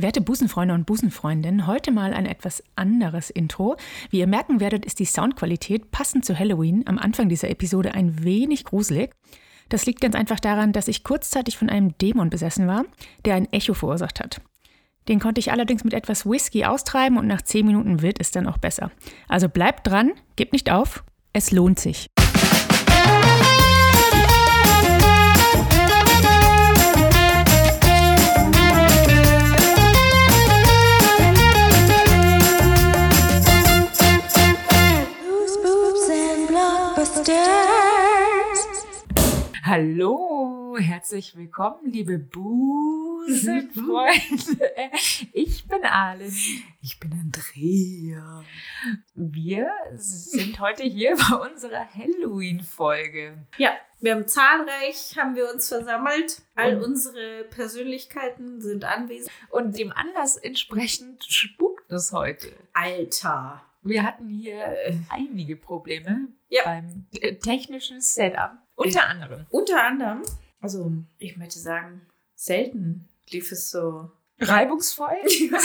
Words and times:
Werte 0.00 0.20
Busenfreunde 0.20 0.74
und 0.74 0.86
Busenfreundinnen, 0.86 1.66
heute 1.66 1.90
mal 1.90 2.14
ein 2.14 2.24
etwas 2.24 2.62
anderes 2.76 3.30
Intro. 3.30 3.76
Wie 4.10 4.20
ihr 4.20 4.28
merken 4.28 4.60
werdet, 4.60 4.86
ist 4.86 5.00
die 5.00 5.04
Soundqualität 5.04 5.90
passend 5.90 6.24
zu 6.24 6.38
Halloween 6.38 6.84
am 6.86 6.98
Anfang 6.98 7.28
dieser 7.28 7.50
Episode 7.50 7.94
ein 7.94 8.22
wenig 8.22 8.64
gruselig. 8.64 9.10
Das 9.70 9.86
liegt 9.86 10.00
ganz 10.00 10.14
einfach 10.14 10.38
daran, 10.38 10.72
dass 10.72 10.86
ich 10.86 11.02
kurzzeitig 11.02 11.58
von 11.58 11.68
einem 11.68 11.98
Dämon 11.98 12.30
besessen 12.30 12.68
war, 12.68 12.84
der 13.24 13.34
ein 13.34 13.52
Echo 13.52 13.74
verursacht 13.74 14.20
hat. 14.20 14.40
Den 15.08 15.18
konnte 15.18 15.40
ich 15.40 15.50
allerdings 15.50 15.82
mit 15.82 15.94
etwas 15.94 16.24
Whisky 16.24 16.64
austreiben 16.64 17.18
und 17.18 17.26
nach 17.26 17.42
10 17.42 17.66
Minuten 17.66 18.00
wird 18.00 18.20
es 18.20 18.30
dann 18.30 18.46
auch 18.46 18.58
besser. 18.58 18.92
Also 19.26 19.48
bleibt 19.48 19.88
dran, 19.88 20.12
gebt 20.36 20.52
nicht 20.52 20.70
auf, 20.70 21.02
es 21.32 21.50
lohnt 21.50 21.80
sich. 21.80 22.06
Hallo, 39.72 40.78
herzlich 40.80 41.36
willkommen, 41.36 41.90
liebe 41.92 42.18
Busenfreunde. 42.18 43.68
Ich 45.34 45.68
bin 45.68 45.84
Alen. 45.84 46.32
Ich 46.80 46.98
bin 46.98 47.12
Andrea. 47.12 48.42
Wir 49.14 49.70
sind 49.96 50.58
heute 50.58 50.84
hier 50.84 51.16
bei 51.16 51.36
unserer 51.36 51.86
Halloween-Folge. 51.94 53.46
Ja, 53.58 53.72
wir 54.00 54.14
haben 54.14 54.26
zahlreich, 54.26 55.18
haben 55.18 55.36
wir 55.36 55.52
uns 55.52 55.68
versammelt. 55.68 56.40
All 56.54 56.78
Und- 56.78 56.84
unsere 56.84 57.44
Persönlichkeiten 57.50 58.62
sind 58.62 58.86
anwesend. 58.86 59.30
Und 59.50 59.76
dem 59.78 59.92
Anlass 59.92 60.38
entsprechend 60.38 61.24
spukt 61.24 61.92
es 61.92 62.10
heute. 62.14 62.50
Alter. 62.72 63.60
Wir 63.82 64.02
hatten 64.02 64.30
hier 64.30 64.74
einige 65.10 65.56
Probleme 65.56 66.28
Ja. 66.48 66.62
beim 66.64 67.04
äh, 67.20 67.34
technischen 67.34 68.00
Setup. 68.00 68.52
Unter 68.78 69.08
anderem. 69.08 69.46
Unter 69.50 69.84
anderem, 69.84 70.22
also 70.60 70.92
ich 71.18 71.36
möchte 71.36 71.58
sagen, 71.58 72.06
selten 72.34 73.08
lief 73.30 73.50
es 73.52 73.70
so. 73.70 74.10
Reibungsvoll. 74.40 75.16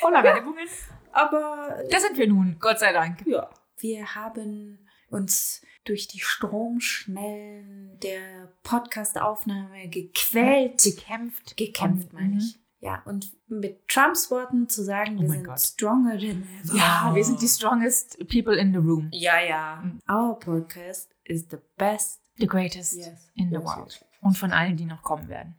Voller 0.00 0.24
Reibungen. 0.24 0.66
Aber 1.12 1.82
Da 1.90 2.00
sind 2.00 2.16
wir 2.16 2.26
nun, 2.26 2.56
Gott 2.58 2.78
sei 2.78 2.92
Dank. 2.92 3.26
ja, 3.26 3.50
wir 3.78 4.14
haben 4.14 4.88
uns 5.10 5.60
durch 5.84 6.08
die 6.08 6.20
Stromschnellen 6.20 7.98
der 8.00 8.52
Podcast-Aufnahme 8.62 9.88
gequält. 9.88 10.82
Gekämpft. 10.82 11.56
Gekämpft, 11.56 12.12
meine 12.12 12.38
ich. 12.38 12.58
Ja, 12.84 13.00
und 13.04 13.32
mit 13.48 13.86
Trumps 13.86 14.28
Worten 14.32 14.68
zu 14.68 14.82
sagen, 14.82 15.16
Oh 15.18 15.22
wir 15.22 15.28
sind 15.30 15.44
Gott. 15.44 15.60
stronger 15.60 16.18
than 16.18 16.42
ever. 16.64 16.76
Ja, 16.76 17.12
wir 17.14 17.24
sind 17.24 17.40
die 17.40 17.46
strongest 17.46 18.18
people 18.28 18.56
in 18.56 18.72
the 18.72 18.78
room. 18.78 19.08
Ja, 19.12 19.40
ja. 19.40 19.80
Mhm. 19.84 20.00
Our 20.10 20.36
podcast 20.38 21.08
is 21.24 21.46
the 21.48 21.58
best. 21.78 22.20
The 22.38 22.46
greatest 22.48 22.94
Yes. 22.96 23.30
in 23.36 23.50
the 23.50 23.54
Yes, 23.56 23.64
world. 23.64 24.04
Und 24.20 24.36
von 24.36 24.52
allen, 24.52 24.76
die 24.76 24.84
noch 24.84 25.02
kommen 25.02 25.28
werden. 25.28 25.54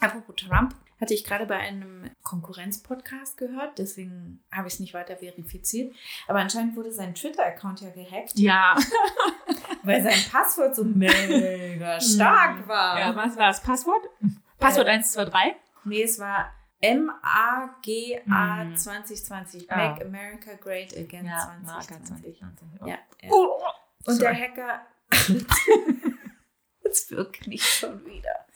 Apropos 0.00 0.34
Trump, 0.36 0.74
hatte 1.00 1.14
ich 1.14 1.24
gerade 1.24 1.46
bei 1.46 1.58
einem 1.58 2.10
Konkurrenz-Podcast 2.22 3.36
gehört, 3.36 3.78
deswegen 3.78 4.42
habe 4.50 4.66
ich 4.66 4.74
es 4.74 4.80
nicht 4.80 4.94
weiter 4.94 5.16
verifiziert. 5.16 5.94
Aber 6.26 6.38
anscheinend 6.40 6.74
wurde 6.74 6.90
sein 6.90 7.14
Twitter-Account 7.14 7.82
ja 7.82 7.90
gehackt, 7.90 8.32
Ja. 8.38 8.74
weil 9.84 10.02
sein 10.02 10.18
Passwort 10.32 10.74
so 10.74 10.82
mega 10.84 12.00
stark 12.00 12.66
war. 12.66 12.98
ja. 12.98 13.14
Was 13.14 13.36
war 13.36 13.48
das 13.48 13.62
Passwort? 13.62 14.02
Passwort 14.58 14.88
123? 14.88 15.54
Nee, 15.86 16.02
es 16.02 16.18
war 16.18 16.52
M-A-G-A 16.80 18.64
Mhm. 18.64 18.76
2020. 18.76 19.70
Ah. 19.70 19.76
Make 19.76 20.04
America 20.04 20.54
Great 20.54 20.96
Again 20.96 21.26
Ja, 21.26 21.58
Marker 21.64 21.86
2020. 22.04 22.38
2020. 22.38 22.80
Ja, 22.88 22.98
ja. 23.22 23.30
Oh. 23.30 23.58
Und 24.04 24.20
der. 24.20 24.34
Hacker. 24.34 24.86
Jetzt 26.84 27.10
wirklich 27.10 27.64
schon 27.64 28.04
wieder. 28.04 28.46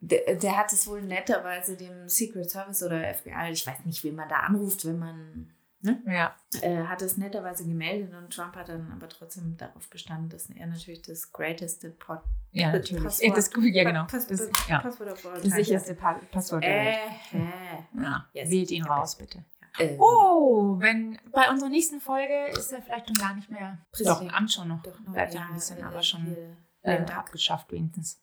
Der, 0.00 0.34
der 0.36 0.56
hat 0.56 0.72
es 0.72 0.86
wohl 0.86 1.00
netterweise 1.02 1.76
dem 1.76 2.08
Secret 2.08 2.50
Service 2.50 2.82
oder 2.82 3.14
FBI, 3.14 3.50
ich 3.52 3.66
weiß 3.66 3.84
nicht, 3.84 4.04
wen 4.04 4.16
man 4.16 4.28
da 4.28 4.40
anruft, 4.40 4.84
wenn 4.84 4.98
man. 4.98 5.53
Ne? 5.84 6.02
Ja. 6.06 6.34
Äh, 6.62 6.84
hat 6.84 7.02
es 7.02 7.18
netterweise 7.18 7.64
gemeldet 7.64 8.14
und 8.14 8.32
Trump 8.32 8.56
hat 8.56 8.70
dann 8.70 8.90
aber 8.90 9.06
trotzdem 9.06 9.54
darauf 9.58 9.86
bestanden, 9.90 10.30
dass 10.30 10.48
er 10.48 10.66
natürlich 10.66 11.02
das 11.02 11.30
greateste 11.30 11.90
Pod 11.90 12.20
Ja, 12.52 12.70
Äh, 12.70 12.72
natürlich. 12.78 13.02
Passwort. 13.04 13.36
das, 13.36 13.50
ja, 13.62 13.84
genau. 13.84 14.04
Pass, 14.06 14.26
Das, 14.26 14.48
ja. 14.66 14.78
Passwort 14.78 15.10
all 15.26 15.40
das 15.42 15.52
sicherste 15.52 15.94
pa 15.94 16.14
Passwort 16.32 16.64
der 16.64 16.80
Äh, 16.80 16.86
Welt. 16.86 17.84
Ja. 18.02 18.26
Yes. 18.32 18.50
Wählt 18.50 18.70
ihn 18.70 18.84
raus, 18.84 19.16
bitte. 19.16 19.44
Äh, 19.78 19.96
Oh, 19.98 20.76
wenn 20.78 21.18
bei 21.32 21.50
unserer 21.50 21.68
nächsten 21.68 22.00
Folge 22.00 22.46
ist 22.52 22.72
er 22.72 22.80
vielleicht 22.80 23.06
schon 23.08 23.16
gar 23.16 23.34
nicht 23.34 23.50
mehr. 23.50 23.76
Präsident. 23.92 24.16
Doch, 24.16 24.22
im 24.22 24.30
Amt 24.30 24.52
schon 24.52 24.68
noch. 24.68 24.82
Doch 24.82 24.98
noch, 25.00 25.12
Bleibt 25.12 25.34
ja, 25.34 25.42
ein 25.48 25.54
bisschen, 25.54 25.78
äh, 25.78 25.82
aber 25.82 26.02
schon 26.02 26.34
äh, 26.82 27.04
abgeschafft 27.12 27.70
wenigstens. 27.72 28.22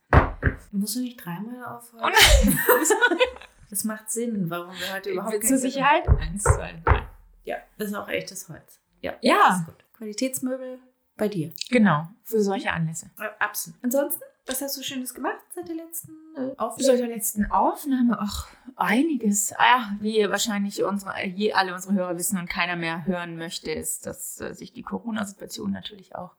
Musst 0.71 0.95
du 0.95 1.01
nicht 1.01 1.23
dreimal 1.23 1.63
aufhören? 1.77 2.05
Oh 2.05 2.47
nein. 2.47 2.57
Das 3.69 3.85
macht 3.85 4.11
Sinn, 4.11 4.49
warum 4.49 4.73
wir 4.73 4.93
heute 4.93 5.11
überhaupt 5.11 5.45
Zur 5.45 5.57
Sicherheit. 5.57 6.05
Eins, 6.09 6.43
zwei, 6.43 6.73
drei. 6.83 7.07
Ja, 7.43 7.57
das 7.77 7.89
ist 7.89 7.95
auch 7.95 8.07
echtes 8.07 8.47
Holz. 8.49 8.79
Ja. 9.01 9.13
Ja. 9.21 9.49
das 9.49 9.59
ist 9.59 9.65
gut. 9.65 9.85
Qualitätsmöbel 9.97 10.79
bei 11.17 11.27
dir. 11.27 11.51
Genau, 11.69 12.07
für 12.23 12.41
solche 12.41 12.71
Anlässe. 12.71 13.11
Absolut. 13.39 13.77
Ansonsten, 13.83 14.21
was 14.47 14.61
hast 14.61 14.75
du 14.77 14.81
Schönes 14.83 15.13
gemacht 15.13 15.37
seit 15.53 15.67
der 15.67 15.75
letzten 15.75 16.11
äh, 16.35 16.47
Seit 16.47 16.59
Aufnahme? 16.59 16.97
der 16.97 17.07
letzten 17.07 17.51
Aufnahme, 17.51 18.17
ach, 18.19 18.47
einiges. 18.75 19.53
Ah, 19.57 19.91
wie 19.99 20.27
wahrscheinlich 20.29 20.83
unsere, 20.83 21.23
je 21.27 21.53
alle 21.53 21.75
unsere 21.75 21.93
Hörer 21.93 22.17
wissen 22.17 22.39
und 22.39 22.49
keiner 22.49 22.75
mehr 22.75 23.05
hören 23.05 23.37
möchte, 23.37 23.71
ist, 23.71 24.07
dass 24.07 24.41
äh, 24.41 24.55
sich 24.55 24.73
die 24.73 24.81
Corona-Situation 24.81 25.71
natürlich 25.71 26.15
auch 26.15 26.35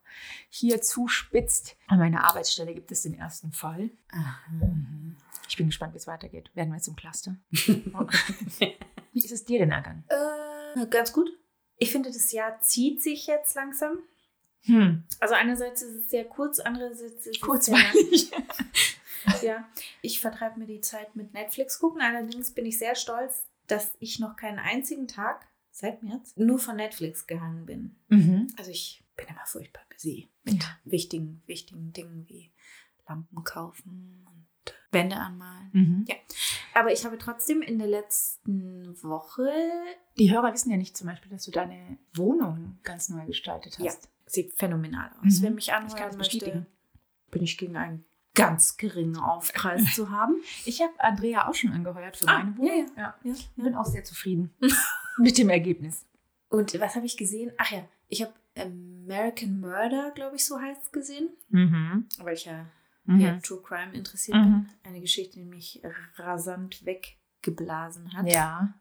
hier 0.49 0.81
zuspitzt. 0.81 1.77
An 1.87 1.99
meiner 1.99 2.25
Arbeitsstelle 2.25 2.73
gibt 2.73 2.91
es 2.91 3.03
den 3.03 3.13
ersten 3.17 3.53
Fall. 3.53 3.89
Mhm. 4.51 5.15
Ich 5.47 5.55
bin 5.55 5.67
gespannt, 5.67 5.93
wie 5.93 5.97
es 5.97 6.07
weitergeht. 6.07 6.51
Werden 6.55 6.69
wir 6.71 6.75
jetzt 6.77 6.87
im 6.87 6.95
Cluster? 6.97 7.35
wie 7.51 9.19
ist 9.19 9.31
es 9.31 9.45
dir 9.45 9.59
denn 9.59 9.71
ergangen? 9.71 10.03
Äh, 10.09 10.15
ganz 10.89 11.13
gut. 11.13 11.29
Ich 11.77 11.91
finde, 11.91 12.11
das 12.11 12.31
Jahr 12.31 12.59
zieht 12.61 13.01
sich 13.01 13.27
jetzt 13.27 13.55
langsam. 13.55 13.99
Hm, 14.61 15.03
Also 15.19 15.33
einerseits 15.35 15.81
ist 15.81 15.95
es 15.95 16.09
sehr 16.09 16.23
kurz, 16.25 16.59
andererseits 16.59 17.25
ist 17.25 17.35
es 17.35 17.41
kurzweilig. 17.41 18.29
sehr, 18.29 19.43
ja. 19.43 19.69
Ich 20.01 20.19
vertreibe 20.21 20.59
mir 20.59 20.67
die 20.67 20.81
Zeit 20.81 21.15
mit 21.15 21.33
Netflix 21.33 21.79
gucken. 21.79 22.01
Allerdings 22.01 22.51
bin 22.51 22.65
ich 22.65 22.77
sehr 22.79 22.95
stolz, 22.95 23.45
dass 23.67 23.91
ich 23.99 24.19
noch 24.19 24.35
keinen 24.35 24.59
einzigen 24.59 25.07
Tag 25.07 25.45
seit 25.71 26.03
März 26.03 26.33
nur 26.37 26.59
von 26.59 26.75
Netflix 26.77 27.27
gehangen 27.27 27.65
bin. 27.65 27.95
mhm. 28.09 28.47
Also 28.57 28.71
ich 28.71 29.03
bin 29.17 29.27
immer 29.27 29.45
furchtbar 29.45 29.83
busy 29.91 30.29
mit 30.43 30.61
Ja. 30.63 30.77
wichtigen, 30.85 31.41
wichtigen 31.45 31.91
Dingen 31.91 32.25
wie 32.29 32.51
Lampen 33.07 33.43
kaufen 33.43 34.25
und 34.29 34.45
Wände 34.93 35.15
anmalen. 35.17 35.69
Mhm. 35.73 36.05
Ja. 36.07 36.15
Aber 36.75 36.91
ich 36.91 37.05
habe 37.05 37.17
trotzdem 37.17 37.61
in 37.61 37.79
der 37.79 37.87
letzten 37.87 38.95
Woche, 39.03 39.49
Die 40.17 40.31
Hörer 40.31 40.53
wissen 40.53 40.69
ja 40.71 40.77
nicht 40.77 40.95
zum 40.97 41.07
Beispiel, 41.07 41.31
dass 41.31 41.45
du 41.45 41.51
deine 41.51 41.97
Wohnung 42.15 42.77
ganz 42.83 43.09
neu 43.09 43.25
gestaltet 43.25 43.77
hast. 43.79 43.83
Ja. 43.85 43.91
sieht 44.25 44.53
phänomenal 44.53 45.09
aus. 45.23 45.39
Mhm. 45.39 45.43
Wer 45.43 45.51
mich 45.51 45.67
Ich 45.67 45.73
kann 45.73 45.83
anhören 45.89 46.17
möchte, 46.17 46.65
bin 47.31 47.43
ich 47.43 47.57
gegen 47.57 47.75
einen 47.75 48.05
ganz 48.35 48.77
geringen 48.77 49.17
Aufpreis 49.17 49.93
zu 49.95 50.09
haben. 50.09 50.35
Ich 50.65 50.81
habe 50.81 50.93
Andrea 50.99 51.47
auch 51.47 51.53
schon 51.55 51.71
angeheuert 51.71 52.17
für 52.17 52.27
Ah, 52.27 52.39
meine 52.43 52.57
Wohnung. 52.57 52.87
ja, 52.95 53.01
ja. 53.03 53.15
Ja, 53.23 53.33
Ich 53.33 53.49
bin 53.55 53.75
auch 53.75 53.85
sehr 53.85 54.03
zufrieden 54.03 54.51
mit 55.17 55.37
dem 55.37 55.49
Ergebnis. 55.49 56.05
Und 56.49 56.79
was 56.79 56.95
habe 56.95 57.05
ich 57.07 57.17
gesehen? 57.17 57.51
Ach 57.57 57.71
ja, 57.71 57.83
ich 58.09 58.21
habe 58.21 58.33
American 58.55 59.59
Murder, 59.59 60.11
glaube 60.11 60.35
ich, 60.35 60.45
so 60.45 60.59
heißt 60.59 60.83
es, 60.85 60.91
gesehen. 60.91 61.29
Mhm. 61.49 62.07
Weil 62.19 62.35
ich 62.35 62.45
ja, 62.45 62.65
Mhm. 63.05 63.19
ja 63.19 63.37
True 63.39 63.61
Crime 63.61 63.93
interessiert 63.93 64.37
Mhm. 64.37 64.43
bin. 64.43 64.69
Eine 64.83 65.01
Geschichte, 65.01 65.35
die 65.39 65.45
mich 65.45 65.81
rasant 66.17 66.85
weggeblasen 66.85 68.13
hat. 68.13 68.27
Ja. 68.27 68.73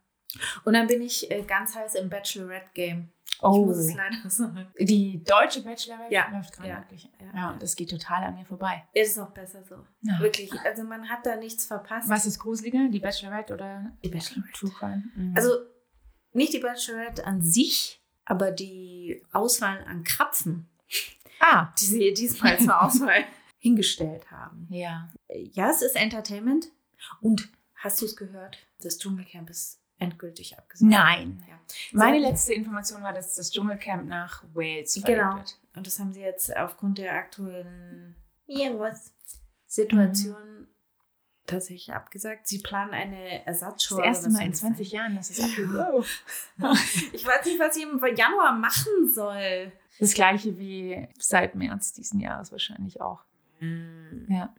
Und 0.64 0.72
dann 0.74 0.86
bin 0.86 1.02
ich 1.02 1.30
äh, 1.30 1.42
ganz 1.42 1.74
heiß 1.76 1.94
im 1.96 2.08
Bachelorette-Game. 2.08 3.10
Ich 3.34 3.42
Oh. 3.42 3.66
muss 3.66 3.76
es 3.78 3.94
leider 3.94 4.30
sagen. 4.30 4.66
Die 4.78 5.22
deutsche 5.24 5.62
Bachelorette 5.62 6.14
Ja. 6.14 6.28
läuft 6.30 6.52
gerade 6.52 6.68
Ja. 6.68 6.78
wirklich. 6.78 7.10
Ja. 7.20 7.26
Ja. 7.34 7.56
das 7.58 7.74
geht 7.76 7.90
total 7.90 8.22
an 8.24 8.34
mir 8.36 8.44
vorbei. 8.46 8.86
Es 8.94 9.10
ist 9.10 9.18
auch 9.18 9.30
besser 9.32 9.64
so. 9.64 9.84
Ja. 10.02 10.20
Wirklich. 10.20 10.52
Also 10.64 10.84
man 10.84 11.08
hat 11.08 11.26
da 11.26 11.36
nichts 11.36 11.66
verpasst. 11.66 12.08
Was 12.08 12.24
ist 12.24 12.38
gruseliger, 12.38 12.88
die 12.88 13.00
Bachelorette 13.00 13.52
oder 13.54 13.90
Die 14.04 14.08
Bachelorette. 14.08 14.52
True 14.54 14.70
Crime? 14.70 15.02
Mhm. 15.16 15.34
Also 15.36 15.50
nicht 16.32 16.52
die 16.52 16.60
Bachelorette 16.60 17.26
an 17.26 17.42
sich, 17.42 18.00
aber 18.24 18.52
die 18.52 19.22
Auswahl 19.32 19.82
an 19.84 20.04
Krapfen, 20.04 20.68
ah, 21.40 21.72
die 21.78 21.84
sie 21.84 22.14
diesmal 22.14 22.58
zur 22.60 22.80
Auswahl 22.80 23.24
hingestellt 23.62 24.30
haben. 24.30 24.66
ja. 24.70 25.08
Ja, 25.28 25.70
es 25.70 25.80
ist 25.82 25.94
Entertainment. 25.96 26.66
Und 27.20 27.48
hast 27.76 28.00
du 28.02 28.06
es 28.06 28.16
gehört? 28.16 28.58
Das 28.80 28.98
Dschungelcamp 28.98 29.48
ist 29.50 29.78
endgültig 29.98 30.58
abgesagt. 30.58 30.90
Nein. 30.90 31.44
Ja. 31.48 31.58
Meine 31.92 32.18
Sie- 32.20 32.26
letzte 32.26 32.52
Information 32.54 33.02
war, 33.02 33.12
dass 33.12 33.34
das 33.36 33.50
Dschungelcamp 33.52 34.06
nach 34.08 34.42
Wales 34.52 34.94
verlegt 34.98 35.20
Genau. 35.20 35.36
wird. 35.36 35.58
Und 35.76 35.86
das 35.86 35.98
haben 36.00 36.12
sie 36.12 36.20
jetzt 36.20 36.54
aufgrund 36.56 36.98
der 36.98 37.14
aktuellen 37.14 38.16
Virus-Situation 38.46 40.66
tatsächlich 41.46 41.92
abgesagt. 41.94 42.46
Sie 42.48 42.58
planen 42.58 42.92
eine 42.92 43.46
Ersatzshow. 43.46 43.96
Das 43.96 44.04
erste 44.06 44.30
Mal 44.30 44.40
in 44.46 44.50
soll 44.50 44.50
das 44.50 44.60
20 44.60 44.92
Jahren, 44.92 45.16
das 45.16 45.30
ist 45.30 45.40
sein? 45.40 45.50
Ich 47.12 47.26
weiß 47.26 47.46
nicht, 47.46 47.58
was 47.60 47.76
ich 47.76 47.82
im 47.84 48.00
Januar 48.16 48.52
machen 48.52 49.10
soll. 49.12 49.72
Das 49.98 50.14
gleiche 50.14 50.58
wie 50.58 51.08
seit 51.18 51.54
März 51.54 51.92
diesen 51.92 52.20
Jahres 52.20 52.50
wahrscheinlich 52.52 53.00
auch. 53.00 53.20
Ja. 54.28 54.54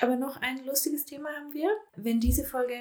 Aber 0.00 0.16
noch 0.16 0.40
ein 0.40 0.64
lustiges 0.64 1.04
Thema 1.04 1.28
haben 1.30 1.52
wir. 1.52 1.68
Wenn 1.96 2.20
diese 2.20 2.44
Folge 2.44 2.74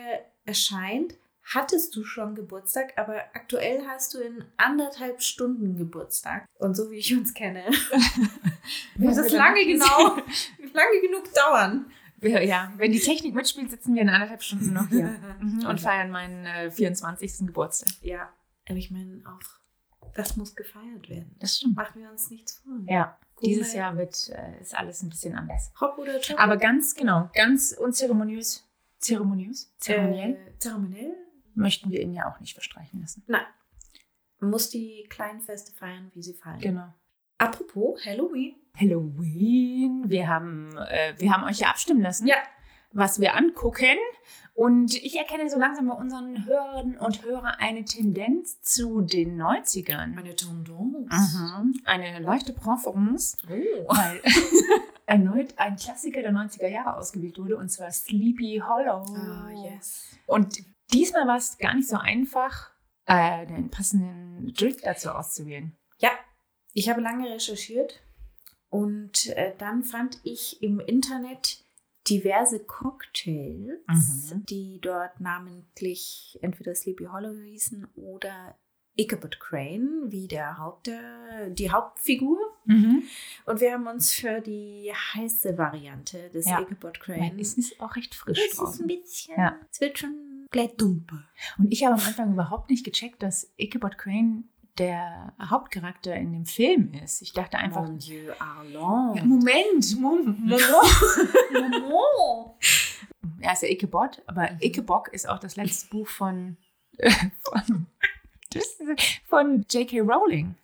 erscheint, 0.46 1.16
hattest 1.44 1.96
du 1.96 2.04
schon 2.04 2.36
Geburtstag, 2.36 2.94
aber 2.98 3.18
aktuell 3.34 3.86
hast 3.88 4.14
du 4.14 4.20
in 4.20 4.44
anderthalb 4.58 5.22
Stunden 5.22 5.76
Geburtstag. 5.78 6.46
Und 6.56 6.76
so 6.76 6.92
wie 6.92 6.98
ich 6.98 7.16
uns 7.16 7.34
kenne, 7.34 7.64
wird 8.96 9.18
das 9.18 9.32
lange 9.32 9.66
genau, 9.66 10.18
lange 10.74 11.02
genug 11.02 11.34
dauern. 11.34 11.92
Ja, 12.22 12.74
wenn 12.76 12.92
die 12.92 13.00
Technik 13.00 13.34
mitspielt, 13.34 13.72
sitzen 13.72 13.96
wir 13.96 14.02
in 14.02 14.10
anderthalb 14.10 14.44
Stunden 14.44 14.74
noch 14.74 14.90
hier 14.90 15.06
Mhm, 15.40 15.66
und 15.66 15.80
feiern 15.80 16.12
meinen 16.12 16.46
äh, 16.46 16.70
24. 16.70 17.48
Geburtstag. 17.48 17.94
Ja, 18.02 18.30
aber 18.68 18.78
ich 18.78 18.92
meine 18.92 19.24
auch, 19.26 20.12
das 20.16 20.36
muss 20.36 20.56
gefeiert 20.56 21.08
werden. 21.08 21.36
Das 21.40 21.58
stimmt. 21.58 21.78
Machen 21.78 22.02
wir 22.02 22.12
uns 22.12 22.30
nichts 22.30 22.60
vor. 22.60 22.74
Ja, 22.88 23.18
dieses. 23.42 23.74
Jahr 23.74 23.98
wird 23.98 24.30
äh, 24.30 24.60
ist 24.62 24.76
alles 24.76 25.02
ein 25.04 25.10
bisschen 25.10 25.36
anders. 25.36 25.72
Hopp 25.80 25.98
oder 25.98 26.20
Chop? 26.20 26.40
Aber 26.40 26.58
ganz 26.58 26.96
genau, 26.96 27.30
ganz 27.34 27.74
unzeremoniös, 27.74 28.68
zeremoniös, 29.00 29.74
zeremoniell 29.78 30.34
Äh, 30.34 30.58
zeremoniell? 30.60 31.14
möchten 31.56 31.90
wir 31.92 32.02
ihn 32.02 32.14
ja 32.14 32.30
auch 32.34 32.40
nicht 32.40 32.54
verstreichen 32.54 33.02
lassen. 33.02 33.24
Nein. 33.28 33.46
Man 34.40 34.52
muss 34.52 34.70
die 34.70 35.06
kleinen 35.10 35.42
Feste 35.42 35.74
feiern, 35.74 36.12
wie 36.14 36.24
sie 36.24 36.34
fallen. 36.34 36.60
Genau. 36.60 36.94
Apropos 37.38 38.06
Halloween. 38.06 38.56
Halloween. 38.76 40.04
Wir 40.10 40.28
haben, 40.28 40.78
äh, 40.78 41.14
wir 41.18 41.32
haben 41.34 41.44
euch 41.44 41.60
ja 41.60 41.68
abstimmen 41.70 42.02
lassen, 42.02 42.28
Ja. 42.28 42.36
was 42.92 43.20
wir 43.20 43.36
angucken. 43.36 43.98
Und 44.60 44.94
ich 44.94 45.16
erkenne 45.18 45.50
so 45.50 45.58
langsam 45.58 45.88
bei 45.88 45.94
unseren 45.94 46.46
Hörern 46.46 46.98
und 46.98 47.24
Hörern 47.24 47.56
eine 47.60 47.86
Tendenz 47.86 48.60
zu 48.62 49.00
den 49.00 49.42
90ern. 49.42 50.08
Meine 50.08 50.36
Tendance. 50.36 51.08
Mhm. 51.10 51.80
Eine 51.86 52.20
leichte 52.20 52.52
Präferenz, 52.52 53.38
Oh. 53.48 53.54
weil 53.88 54.22
erneut 55.06 55.54
ein 55.58 55.78
Klassiker 55.78 56.22
der 56.22 56.34
90er 56.34 56.68
Jahre 56.68 56.98
ausgewählt 56.98 57.38
wurde, 57.38 57.56
und 57.56 57.70
zwar 57.70 57.90
Sleepy 57.90 58.62
Hollow. 58.68 59.06
Ah, 59.16 59.50
yes. 59.64 60.18
Und 60.26 60.58
diesmal 60.92 61.26
war 61.26 61.38
es 61.38 61.58
gar 61.58 61.74
nicht 61.74 61.88
so 61.88 61.96
einfach, 61.96 62.72
äh, 63.06 63.48
den 63.48 63.70
passenden 63.70 64.54
Drink 64.54 64.82
dazu 64.84 65.12
auszuwählen. 65.12 65.74
Ja, 66.00 66.10
ich 66.74 66.90
habe 66.90 67.00
lange 67.00 67.30
recherchiert 67.30 68.02
und 68.68 69.28
äh, 69.38 69.54
dann 69.58 69.84
fand 69.84 70.20
ich 70.24 70.62
im 70.62 70.82
Internet 70.82 71.64
diverse 72.10 72.60
Cocktails, 72.66 73.80
Mhm. 74.34 74.46
die 74.46 74.80
dort 74.82 75.20
namentlich 75.20 76.38
entweder 76.42 76.74
Sleepy 76.76 77.06
Hollow 77.06 77.34
hießen 77.34 77.88
oder 77.96 78.58
Ichabod 78.96 79.40
Crane, 79.40 80.06
wie 80.12 80.28
der 80.28 80.58
Haupt, 80.58 80.88
der, 80.88 81.50
die 81.52 81.72
Hauptfigur. 81.72 82.38
Und 83.46 83.62
wir 83.62 83.74
haben 83.74 83.88
uns 83.88 84.14
für 84.14 84.42
die 84.42 84.92
heiße 85.14 85.58
Variante 85.58 86.30
des 86.32 86.46
Ja. 86.48 86.60
Ichabod 86.62 87.00
Crane. 87.00 87.32
Weil 87.34 87.40
es 87.40 87.58
ist 87.58 87.80
auch 87.80 87.96
recht 87.96 88.14
frisch 88.14 88.40
es 88.52 88.60
ist 88.60 88.82
ein 88.82 88.88
bisschen, 88.88 89.36
Ja. 89.38 89.56
es 89.72 89.80
wird 89.80 90.00
schon 90.00 90.46
gleich 90.52 90.76
dumper. 90.76 91.24
Und 91.58 91.72
ich 91.72 91.86
habe 91.86 91.96
am 91.96 92.02
Anfang 92.08 92.34
überhaupt 92.34 92.70
nicht 92.70 92.84
gecheckt, 92.84 93.24
dass 93.24 93.54
Ichabod 93.58 93.98
Crane 93.98 94.50
der 94.80 95.34
Hauptcharakter 95.42 96.16
in 96.16 96.32
dem 96.34 96.46
Film 96.46 96.94
ist. 97.04 97.22
Ich 97.22 97.34
dachte 97.34 97.58
einfach, 97.58 97.82
Mon 97.84 98.00
Dieu, 98.00 98.32
Arlon. 98.40 99.28
Moment, 99.28 100.00
Moment. 100.00 100.40
Momo. 101.82 102.58
Er 103.42 103.54
ist 103.54 103.64
ja 103.64 103.70
Ichabod, 103.70 104.22
aber 104.28 104.52
Mhm. 104.52 104.58
Ichabod 104.62 105.08
ist 105.10 105.28
auch 105.28 105.40
das 105.40 105.56
letzte 105.56 105.90
Buch 105.90 106.08
von, 106.08 106.58
äh, 106.98 107.10
von, 107.42 107.86
von 109.28 109.66
J.K. 109.70 110.00
Rowling. 110.02 110.56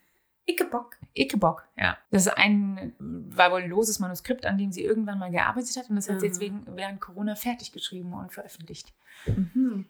Ichabod. 0.46 0.86
Ichabod, 1.14 1.58
ja. 1.78 1.98
Das 2.12 2.26
ist 2.28 2.38
ein, 2.38 2.94
war 3.00 3.52
wohl 3.52 3.62
ein 3.64 3.70
loses 3.70 4.00
Manuskript, 4.00 4.46
an 4.46 4.58
dem 4.58 4.72
sie 4.72 4.84
irgendwann 4.84 5.20
mal 5.20 5.32
gearbeitet 5.32 5.76
hat 5.78 5.90
und 5.90 5.96
das 5.96 6.10
hat 6.10 6.20
sie 6.20 6.28
jetzt 6.28 6.38
Mhm. 6.38 6.42
wegen, 6.42 6.66
während 6.76 7.02
Corona 7.02 7.36
fertig 7.36 7.72
geschrieben 7.72 8.14
und 8.14 8.32
veröffentlicht. 8.34 8.94
Mhm. 9.26 9.86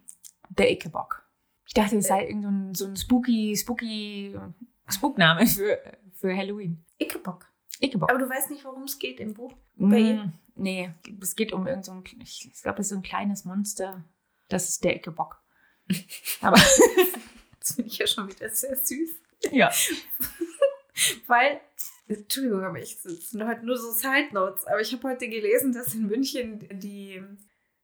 Der 0.50 0.72
Ichabod. 0.72 1.08
Ich 1.68 1.74
dachte, 1.74 1.98
es 1.98 2.08
sei 2.08 2.28
irgend 2.28 2.44
so 2.44 2.50
ein, 2.50 2.76
so 2.76 2.86
ein 2.86 2.96
spooky, 2.96 3.56
spooky 3.56 4.38
Spookname 4.88 5.48
für, 5.48 5.80
für 6.14 6.36
Halloween. 6.36 6.86
Ichabod. 7.00 7.44
Ichabod. 7.80 8.10
Aber 8.10 8.20
du 8.20 8.30
weißt 8.30 8.52
nicht, 8.52 8.64
worum 8.66 8.84
es 8.84 9.00
geht 9.00 9.20
im 9.20 9.34
Buch. 9.34 9.54
bei 9.76 10.00
ihr? 10.00 10.16
Mm, 10.26 10.34
nee, 10.56 10.92
es 11.22 11.36
geht 11.36 11.52
um 11.54 11.66
irgend 11.68 11.86
so 11.86 11.92
ein, 11.92 12.04
ich 12.22 12.52
glaube, 12.62 12.80
es 12.82 12.88
ist 12.88 12.90
so 12.92 12.96
ein 12.96 13.02
kleines 13.04 13.46
Monster. 13.46 14.04
Das 14.48 14.70
ist 14.70 14.84
der 14.84 14.96
Ichabod. 14.96 15.34
Aber 16.42 16.58
Das 17.60 17.74
finde 17.76 17.90
ich 17.90 17.98
ja 17.98 18.06
schon 18.08 18.30
wieder 18.30 18.50
sehr 18.50 18.76
süß. 18.76 19.10
ja. 19.52 19.72
Weil, 21.28 21.60
Entschuldigung, 22.08 22.64
aber 22.64 22.80
ich, 22.80 23.02
das 23.02 23.32
sind 23.32 23.46
heute 23.46 23.66
nur 23.66 23.76
so 23.78 23.92
Side 23.92 24.30
Notes, 24.32 24.66
aber 24.66 24.80
ich 24.80 24.94
habe 24.94 25.10
heute 25.10 25.28
gelesen, 25.28 25.74
dass 25.74 25.94
in 25.94 26.08
München 26.08 26.66
die 26.80 27.22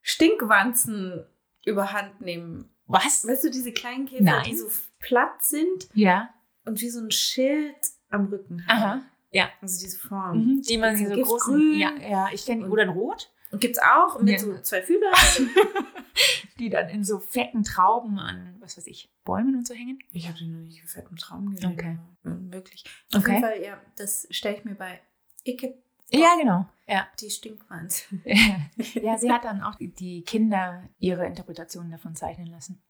Stinkwanzen 0.01 1.25
überhand 1.65 2.21
nehmen. 2.21 2.70
Was? 2.91 3.27
Weißt 3.27 3.43
du, 3.43 3.49
diese 3.51 3.71
kleinen 3.71 4.05
Käfer, 4.05 4.23
Nein. 4.23 4.43
die 4.45 4.55
so 4.55 4.67
platt 4.99 5.43
sind 5.43 5.87
Ja. 5.93 6.29
und 6.65 6.81
wie 6.81 6.89
so 6.89 6.99
ein 6.99 7.11
Schild 7.11 7.75
am 8.09 8.25
Rücken 8.27 8.65
haben. 8.67 8.81
Aha. 8.83 9.01
Ja. 9.31 9.49
Also 9.61 9.79
diese 9.79 9.97
Form. 9.97 10.37
Mhm. 10.55 10.61
Die 10.61 10.77
man 10.77 10.95
so 10.97 11.05
in. 11.05 11.13
Giftgrün? 11.15 11.73
Ja, 11.79 11.91
ja, 11.95 12.29
ich 12.33 12.45
kenne 12.45 12.67
oder 12.69 12.83
in 12.83 12.89
Rot, 12.89 13.31
Und 13.51 13.61
gibt's 13.61 13.79
auch 13.79 14.19
mit 14.21 14.33
Ja. 14.33 14.39
so 14.39 14.57
zwei 14.61 14.81
Fühlern. 14.81 15.13
die 16.59 16.69
dann 16.69 16.89
in 16.89 17.03
so 17.03 17.19
fetten 17.19 17.63
Trauben 17.63 18.19
an, 18.19 18.55
was 18.59 18.77
weiß 18.77 18.85
ich, 18.87 19.09
Bäumen 19.23 19.55
und 19.55 19.65
so 19.67 19.73
hängen. 19.73 19.97
Ich 20.11 20.27
habe 20.27 20.37
den 20.37 20.51
noch 20.51 20.59
nicht 20.67 20.83
fett 20.83 21.05
im 21.09 21.15
Traum 21.17 21.49
gesehen. 21.49 21.71
Okay. 21.73 21.97
Wirklich. 22.23 22.83
Auf 23.13 23.21
Okay. 23.21 23.31
jeden 23.31 23.43
Fall, 23.43 23.61
ja, 23.63 23.81
das 23.97 24.27
stelle 24.29 24.57
ich 24.57 24.65
mir 24.65 24.75
bei 24.75 24.99
Icke 25.45 25.73
Ja, 26.11 26.35
genau. 26.39 26.65
Ja. 26.87 27.07
die 27.19 27.29
Stinkwanz. 27.29 28.05
ja, 28.25 29.17
sie 29.17 29.31
hat 29.31 29.45
dann 29.45 29.61
auch 29.61 29.75
die 29.75 30.23
Kinder 30.23 30.89
ihre 30.99 31.25
Interpretationen 31.25 31.91
davon 31.91 32.15
zeichnen 32.15 32.47
lassen. 32.47 32.81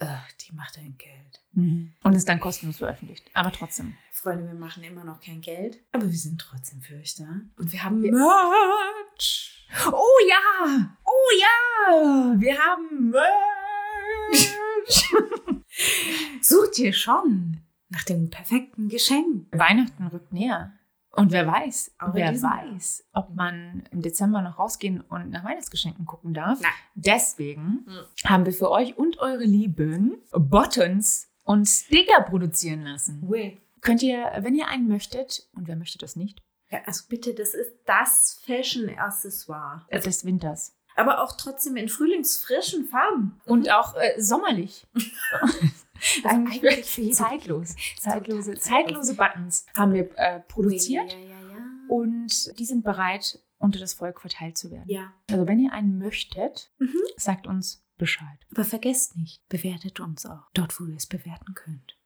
Ugh, 0.00 0.08
die 0.40 0.54
macht 0.54 0.78
ein 0.78 0.96
Geld. 0.96 1.42
Und 1.54 2.14
ist 2.14 2.28
dann 2.28 2.40
kostenlos 2.40 2.78
veröffentlicht. 2.78 3.30
Aber 3.34 3.52
trotzdem. 3.52 3.96
Freunde, 4.12 4.46
wir 4.46 4.54
machen 4.54 4.82
immer 4.82 5.04
noch 5.04 5.20
kein 5.20 5.42
Geld, 5.42 5.78
aber 5.92 6.04
wir 6.04 6.18
sind 6.18 6.40
trotzdem 6.40 6.80
für 6.80 6.96
euch 6.96 7.16
da. 7.16 7.40
Und 7.58 7.72
wir 7.72 7.82
haben 7.82 8.00
Merch. 8.00 9.66
Oh 9.86 10.28
ja! 10.28 10.96
Oh 11.04 11.30
ja! 11.38 12.40
Wir 12.40 12.58
haben 12.58 13.10
Merch! 13.10 14.54
Sucht 16.40 16.78
ihr 16.78 16.92
schon 16.92 17.60
nach 17.90 18.04
dem 18.04 18.30
perfekten 18.30 18.88
Geschenk? 18.88 19.48
Weihnachten 19.52 20.06
rückt 20.06 20.32
näher. 20.32 20.72
Und 21.12 21.32
wer 21.32 21.46
weiß, 21.46 21.92
Auch 21.98 22.14
wer 22.14 22.32
weiß, 22.40 23.04
ob 23.12 23.34
man 23.34 23.82
im 23.90 24.00
Dezember 24.00 24.42
noch 24.42 24.58
rausgehen 24.58 25.00
und 25.00 25.30
nach 25.30 25.44
Weihnachtsgeschenken 25.44 26.06
gucken 26.06 26.34
darf. 26.34 26.60
Nein. 26.60 26.70
Deswegen 26.94 27.84
Hm. 27.86 28.04
haben 28.30 28.46
wir 28.46 28.52
für 28.52 28.70
euch 28.70 28.96
und 28.96 29.18
eure 29.18 29.42
Lieben 29.44 30.18
Buttons 30.32 31.28
und 31.42 31.66
Sticker 31.66 32.22
produzieren 32.22 32.82
lassen. 32.82 33.28
Will. 33.28 33.56
Könnt 33.80 34.02
ihr, 34.02 34.30
wenn 34.40 34.54
ihr 34.54 34.68
einen 34.68 34.86
möchtet, 34.88 35.48
und 35.56 35.66
wer 35.66 35.74
möchte 35.76 35.98
das 35.98 36.14
nicht, 36.14 36.42
Ja, 36.70 36.78
also 36.86 37.04
bitte, 37.08 37.34
das 37.34 37.54
ist 37.54 37.72
das 37.86 38.40
Fashion-Accessoire. 38.46 39.84
äh, 39.88 39.98
des 40.00 40.24
Winters. 40.24 40.76
Aber 40.96 41.22
auch 41.22 41.32
trotzdem 41.36 41.76
in 41.76 41.88
frühlingsfrischen 41.88 42.84
Farben. 42.84 43.40
Und 43.46 43.70
auch 43.72 43.94
äh, 43.96 44.20
sommerlich. 44.20 44.86
eigentlich 46.24 46.84
für 46.90 47.00
jeden. 47.02 47.14
zeitlos. 47.16 47.74
Zeitlose, 47.98 48.54
zeitlose 48.54 49.14
Buttons 49.14 49.66
haben 49.76 49.92
wir 49.94 50.10
äh, 50.16 50.40
produziert 50.40 51.12
Ja, 51.12 51.18
ja, 51.18 51.28
ja. 51.28 51.64
und 51.88 52.58
die 52.58 52.64
sind 52.64 52.82
bereit, 52.84 53.38
unter 53.58 53.78
das 53.78 53.94
Volk 53.94 54.20
verteilt 54.20 54.56
zu 54.56 54.70
werden. 54.70 54.84
Ja. 54.88 55.12
Also 55.30 55.46
wenn 55.46 55.58
ihr 55.60 55.72
einen 55.72 55.98
möchtet, 55.98 56.70
Mhm. 56.78 56.94
sagt 57.16 57.46
uns 57.46 57.84
Bescheid. 57.98 58.38
Aber 58.52 58.64
vergesst 58.64 59.16
nicht, 59.16 59.46
bewertet 59.48 60.00
uns 60.00 60.24
auch 60.24 60.48
dort, 60.54 60.80
wo 60.80 60.86
ihr 60.86 60.96
es 60.96 61.06
bewerten 61.06 61.54
könnt. 61.54 61.96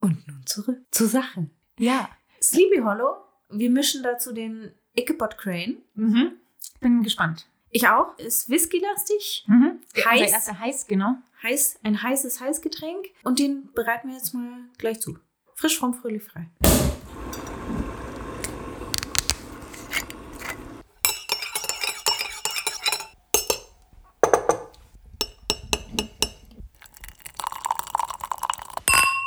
Und 0.00 0.26
nun 0.26 0.46
zurück 0.46 0.80
zur 0.90 1.08
Sache. 1.08 1.50
Ja. 1.78 2.08
Sleepy 2.40 2.78
Hollow, 2.82 3.16
wir 3.50 3.70
mischen 3.70 4.02
dazu 4.02 4.32
den 4.32 4.72
Ichabod 4.96 5.36
Crane. 5.38 5.76
Mhm. 5.94 6.32
Bin 6.80 7.02
gespannt. 7.02 7.46
Ich 7.70 7.86
auch. 7.88 8.16
Ist 8.18 8.48
whisky-lastig. 8.50 9.44
Mhm. 9.46 9.80
Heiß. 9.96 10.20
Unser 10.22 10.32
erster 10.32 10.58
heiß, 10.58 10.86
genau. 10.86 11.14
Heiß, 11.42 11.78
ein 11.82 12.02
heißes 12.02 12.40
Heißgetränk. 12.40 13.06
Und 13.24 13.38
den 13.38 13.70
bereiten 13.74 14.08
wir 14.08 14.14
jetzt 14.16 14.32
mal 14.34 14.64
gleich 14.78 15.00
zu. 15.00 15.18
Frisch, 15.54 15.78
fromm, 15.78 15.94
fröhlich, 15.94 16.22
frei. 16.22 16.48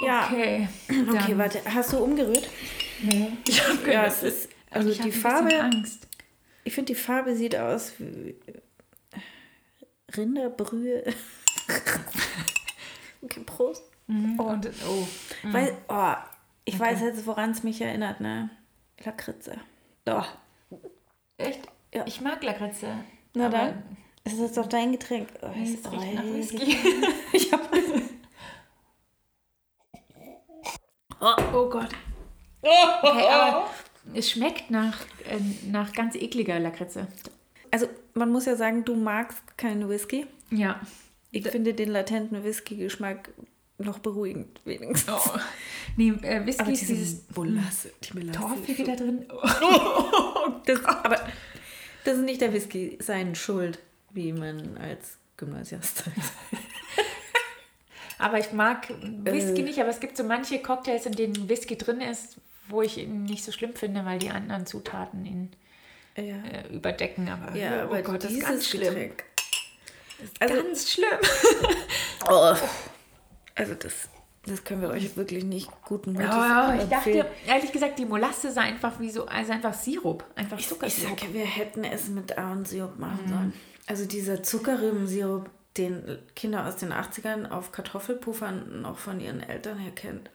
Ja, 0.02 0.28
Okay. 0.32 0.68
okay, 0.90 1.18
Dann- 1.30 1.38
warte. 1.38 1.62
Hast 1.74 1.94
du 1.94 1.98
umgerührt? 1.98 2.50
Nee. 3.02 3.32
Ich 3.48 3.68
hab 3.68 3.86
Ja, 3.88 4.06
es 4.06 4.24
ist, 4.24 4.50
also 4.70 4.90
ich 4.90 5.00
die 5.00 5.12
Farbe, 5.12 5.54
Angst. 5.62 6.08
ich 6.64 6.74
finde, 6.74 6.94
die 6.94 7.00
Farbe 7.00 7.36
sieht 7.36 7.56
aus 7.56 7.94
wie, 8.00 8.36
Rinderbrühe. 10.16 11.04
okay, 13.22 13.42
Prost. 13.46 13.84
Oh. 14.38 14.44
Und, 14.44 14.70
oh. 14.88 15.08
Weil, 15.44 15.76
oh, 15.88 16.14
ich 16.64 16.80
weiß 16.80 17.02
jetzt, 17.02 17.26
woran 17.26 17.52
es 17.52 17.64
mich 17.64 17.82
erinnert, 17.82 18.22
ne? 18.22 18.50
Lakritze. 19.04 19.58
Doch. 20.06 20.28
Echt? 21.38 21.62
Ja. 21.94 22.06
Ich 22.06 22.22
mag 22.22 22.44
Lakritze. 22.44 22.88
Na 23.34 23.50
dann. 23.50 23.84
Ist 24.24 24.40
das 24.40 24.54
doch 24.54 24.68
dein 24.68 24.92
Getränk? 24.92 25.30
Oh, 25.42 25.50
Es 25.62 25.72
ist- 25.72 25.92
riecht 25.92 26.04
oh, 26.04 26.16
nach. 26.16 26.24
Whisky. 26.24 26.78
Ich 27.34 27.52
hab 27.52 27.70
Oh 31.54 31.70
Gott. 31.70 31.90
Okay, 32.62 33.28
aber 33.30 33.70
es 34.14 34.30
schmeckt 34.30 34.70
nach, 34.70 35.02
äh, 35.30 35.40
nach 35.70 35.94
ganz 35.94 36.16
ekliger 36.16 36.60
Lakritze. 36.60 37.08
Also, 37.72 37.88
man 38.14 38.32
muss 38.32 38.46
ja 38.46 38.56
sagen, 38.56 38.86
du 38.86 38.96
magst 38.96 39.58
keinen 39.58 39.90
Whisky. 39.90 40.28
Ja. 40.52 40.80
Ich 41.38 41.48
finde 41.50 41.74
den 41.74 41.90
latenten 41.90 42.44
Whisky-Geschmack 42.44 43.30
noch 43.78 44.00
beruhigend, 44.00 44.62
wenigstens. 44.64 45.14
Oh. 45.14 45.38
Nee, 45.98 46.10
äh, 46.22 46.46
Whisky 46.46 46.62
Aber 46.62 46.72
ist 46.72 46.82
diese 46.84 46.94
dieses 46.94 47.24
Molasse, 47.36 47.92
die 48.04 48.18
Molasse. 48.18 48.40
Torfige 48.40 48.84
da 48.86 48.96
drin. 48.96 49.26
Das, 50.66 50.84
aber 50.86 51.20
das 52.06 52.18
ist 52.18 52.24
nicht 52.24 52.40
der 52.42 52.54
Whisky 52.54 52.98
sein 53.02 53.36
Schuld, 53.36 53.80
wie 54.12 54.32
man 54.34 54.78
als 54.78 55.18
Gymnasiast 55.38 55.98
sagt. 55.98 56.18
Aber 58.18 58.40
ich 58.40 58.54
mag 58.54 58.88
Whisky 59.24 59.62
Äh. 59.62 59.66
nicht, 59.66 59.80
aber 59.80 59.90
es 59.90 60.00
gibt 60.00 60.16
so 60.16 60.24
manche 60.24 60.60
Cocktails, 60.60 61.06
in 61.06 61.12
denen 61.14 61.50
Whisky 61.50 61.78
drin 61.78 62.00
ist, 62.02 62.38
wo 62.70 62.82
ich 62.82 62.98
ihn 62.98 63.24
nicht 63.26 63.44
so 63.44 63.52
schlimm 63.52 63.76
finde, 63.76 64.06
weil 64.06 64.20
die 64.20 64.30
anderen 64.30 64.66
Zutaten 64.66 65.26
ihn 65.26 65.52
Ja, 66.16 66.24
äh, 66.46 66.74
überdecken. 66.74 67.28
Aber, 67.28 67.56
ja 67.58 67.82
oh 67.84 67.88
aber 67.90 68.02
Gott, 68.04 68.24
das 68.24 68.32
ist 68.32 68.40
ganz 68.42 68.70
schlimm. 68.70 68.94
Getränk. 68.94 69.24
Also, 70.40 70.56
Ganz 70.56 70.92
schlimm. 70.92 71.08
oh, 72.30 72.54
also 73.56 73.74
das, 73.76 73.94
das 74.46 74.64
können 74.64 74.82
wir 74.82 74.90
euch 74.90 75.16
wirklich 75.18 75.44
nicht 75.44 75.70
guten 75.86 76.14
Mutes 76.14 76.28
Ja, 76.30 76.74
ich 76.76 76.82
empfehlen. 76.92 77.18
dachte, 77.20 77.32
ehrlich 77.48 77.72
gesagt, 77.72 78.00
die 78.00 78.06
Molasse 78.06 78.52
sah 78.52 78.62
einfach 78.62 79.00
wie 79.00 79.10
so, 79.10 79.26
also 79.26 79.52
einfach 79.54 79.74
Sirup, 79.74 80.24
einfach 80.36 80.58
Ich 80.60 80.68
Zuckersirup. 80.68 81.20
sage, 81.20 81.34
wir 81.34 81.46
hätten 81.46 81.84
es 81.84 82.08
mit 82.08 82.38
Ahornsirup 82.38 82.98
machen 83.00 83.26
sollen. 83.28 83.54
Also 83.88 84.06
dieser 84.06 84.42
Zuckerrübensirup, 84.44 85.50
den 85.78 86.20
Kinder 86.36 86.66
aus 86.66 86.78
den 86.78 86.94
80ern 86.94 87.50
auf 87.50 87.72
Kartoffelpuffern 87.72 88.82
noch 88.82 88.98
von 88.98 89.20
ihren 89.20 89.42
Eltern 89.44 89.78
her 89.78 89.92
kennt. 89.92 90.30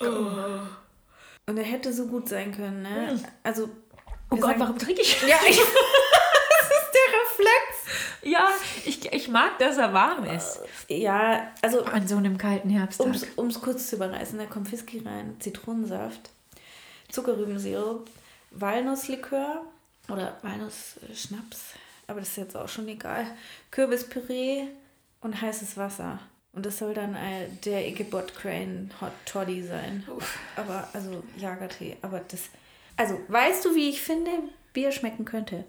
Und 0.00 1.56
er 1.56 1.64
hätte 1.64 1.92
so 1.92 2.06
gut 2.06 2.28
sein 2.28 2.54
können, 2.54 2.82
ne? 2.82 3.18
Also, 3.42 3.68
Oh 4.32 4.36
Gott, 4.36 4.42
sagen- 4.50 4.60
warum 4.60 4.78
trinke 4.78 5.02
ich? 5.02 5.20
Ja, 5.22 5.36
ich, 5.48 5.56
das 5.58 5.58
ist 5.58 6.90
der 6.94 7.20
Reflex. 7.20 8.09
Ja, 8.22 8.48
ich, 8.84 9.12
ich 9.12 9.28
mag, 9.28 9.58
dass 9.58 9.78
er 9.78 9.92
warm 9.92 10.24
ist. 10.24 10.60
Ja, 10.88 11.50
also 11.62 11.84
An 11.84 12.06
so 12.06 12.16
einem 12.16 12.36
kalten 12.36 12.68
Herbsttag. 12.70 13.06
um 13.36 13.46
es 13.48 13.60
kurz 13.60 13.88
zu 13.88 13.96
überreißen, 13.96 14.38
da 14.38 14.46
kommt 14.46 14.70
Whisky 14.70 14.98
rein, 15.04 15.36
Zitronensaft, 15.40 16.30
Zuckerrübensirup, 17.10 18.08
Walnusslikör 18.50 19.62
oder 20.08 20.36
Walnussschnaps, 20.42 21.74
aber 22.06 22.20
das 22.20 22.30
ist 22.30 22.36
jetzt 22.36 22.56
auch 22.56 22.68
schon 22.68 22.88
egal, 22.88 23.26
Kürbispüree 23.70 24.64
und 25.20 25.40
heißes 25.40 25.76
Wasser. 25.76 26.18
Und 26.52 26.66
das 26.66 26.78
soll 26.78 26.94
dann 26.94 27.16
der 27.64 27.86
Iggebot 27.86 28.34
Crane 28.34 28.90
Hot 29.00 29.12
Toddy 29.24 29.62
sein. 29.62 30.04
Aber, 30.56 30.88
also 30.92 31.22
Jagertee. 31.36 31.96
Aber 32.02 32.20
das. 32.26 32.40
Also, 32.96 33.20
weißt 33.28 33.64
du, 33.64 33.74
wie 33.76 33.88
ich 33.88 34.02
finde, 34.02 34.30
Bier 34.72 34.92
schmecken 34.92 35.24
könnte? 35.24 35.64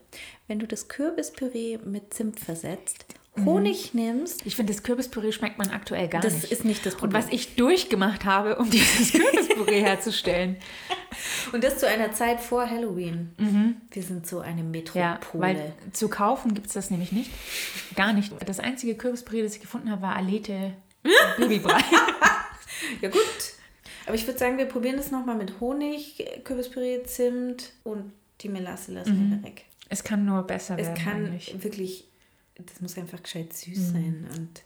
Wenn 0.48 0.60
du 0.60 0.67
das 0.67 0.88
Kürbispüree 0.88 1.79
mit 1.84 2.13
Zimt 2.13 2.39
versetzt, 2.39 3.05
Honig 3.46 3.93
nimmst, 3.93 4.46
Ich 4.46 4.58
finde, 4.58 4.74
das 4.74 4.84
Kürbispüree 4.84 5.31
schmeckt 5.31 5.58
man 5.58 5.70
aktuell 5.70 6.10
gar 6.10 6.20
das 6.22 6.34
nicht. 6.34 6.51
ist 6.51 6.65
nicht 6.65 6.86
das 6.86 6.96
Und 6.96 7.00
Problem. 7.00 7.24
was 7.24 7.29
ich 7.31 7.55
durchgemacht 7.55 8.25
habe, 8.25 8.58
um 8.58 8.70
dieses 8.70 9.13
Kürbispüree 9.13 9.79
herzustellen. 9.81 10.58
Und 11.53 11.63
das 11.63 11.77
zu 11.77 11.88
einer 11.88 12.12
Zeit 12.12 12.41
vor 12.41 12.70
Halloween. 12.70 13.31
Wir 13.91 14.03
sind 14.03 14.27
so 14.27 14.41
eine 14.41 14.60
Ja, 14.62 14.67
Metropole. 14.67 15.41
weil 15.41 15.74
zu 15.93 16.10
kaufen 16.10 16.53
gibt 16.53 16.67
es 16.67 16.74
das 16.74 16.91
nämlich 16.91 17.13
nicht. 17.13 17.31
Gar 17.96 18.12
nicht. 18.12 18.34
Das 18.46 18.60
einzige 18.60 18.96
Kürbispüree, 18.96 19.43
das 19.43 19.55
ich 19.55 19.62
gefunden 19.62 19.89
habe, 19.91 20.01
war 20.01 20.17
Alete 20.17 20.74
Babybrei. 21.38 21.81
Ja, 23.01 23.10
gut. 23.10 23.22
Aber 24.08 24.15
ich 24.15 24.27
würde 24.27 24.39
sagen, 24.39 24.58
wir 24.58 24.65
probieren 24.65 24.98
das 24.98 25.10
nochmal 25.10 25.38
mit 25.38 25.62
Honig, 25.62 26.22
Kürbispüree, 26.43 27.03
Zimt 27.03 27.72
und 27.86 28.12
die 28.41 28.50
Melasse 28.50 28.91
lassen 28.93 29.31
wir 29.41 29.48
weg. 29.48 29.65
es 29.89 30.03
kann 30.03 30.25
nur 30.25 30.43
besser 30.43 30.77
Es 30.79 30.88
werden. 30.88 31.03
kann 31.03 31.25
eigentlich. 31.27 31.63
wirklich, 31.63 32.05
das 32.55 32.81
muss 32.81 32.98
einfach 32.98 33.21
gescheit 33.21 33.53
süß 33.53 33.91
sein. 33.91 34.27
Und 34.38 34.63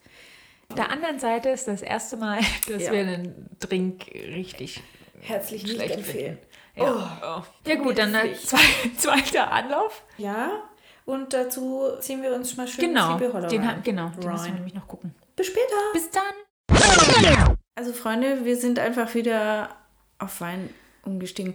Auf 0.69 0.75
der 0.75 0.91
anderen 0.91 1.19
Seite 1.19 1.49
ist 1.49 1.67
das 1.67 1.81
erste 1.81 2.17
Mal, 2.17 2.39
dass 2.67 2.83
Ja. 2.83 2.91
wir 2.91 2.99
einen 3.01 3.49
Drink 3.59 4.07
richtig 4.13 4.81
herzlich 5.21 5.63
nicht 5.63 5.75
schlecht 5.75 5.95
empfehlen. 5.95 6.37
finden. 6.37 6.47
Ja, 6.77 7.43
oh. 7.45 7.69
ja 7.69 7.75
gut, 7.75 7.97
dann 7.97 8.13
äh, 8.13 8.29
nicht. 8.29 8.47
zwei, 8.47 8.59
zweiter 8.97 9.49
Anlauf. 9.51 10.03
Ja, 10.17 10.63
und 11.05 11.33
dazu 11.33 11.83
ziehen 12.01 12.21
wir 12.21 12.33
uns 12.33 12.57
mal 12.57 12.67
schön 12.67 12.85
Genau, 12.87 13.19
Hollow 13.19 13.47
den, 13.47 13.63
rein. 13.63 13.81
genau, 13.83 14.09
den 14.09 14.29
müssen 14.31 14.45
wir 14.47 14.53
nämlich 14.53 14.73
noch 14.73 14.87
gucken. 14.87 15.13
Bis 15.35 15.47
später. 15.47 15.63
Bis 15.93 16.09
dann. 16.09 17.55
Also 17.75 17.93
Freunde, 17.93 18.43
wir 18.45 18.57
sind 18.57 18.79
einfach 18.79 19.13
wieder 19.15 19.69
auf 20.17 20.41
Wein 20.41 20.69
umgestiegen. 21.03 21.53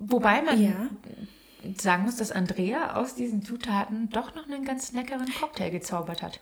Wobei 0.00 0.42
man 0.42 0.60
Ja. 0.62 0.88
Sagen 1.80 2.04
muss, 2.04 2.16
dass 2.16 2.32
Andrea 2.32 2.96
aus 2.96 3.14
diesen 3.14 3.42
Zutaten 3.42 4.08
doch 4.10 4.34
noch 4.34 4.46
einen 4.46 4.64
ganz 4.64 4.92
leckeren 4.92 5.32
Cocktail 5.38 5.70
gezaubert 5.70 6.22
hat. 6.22 6.40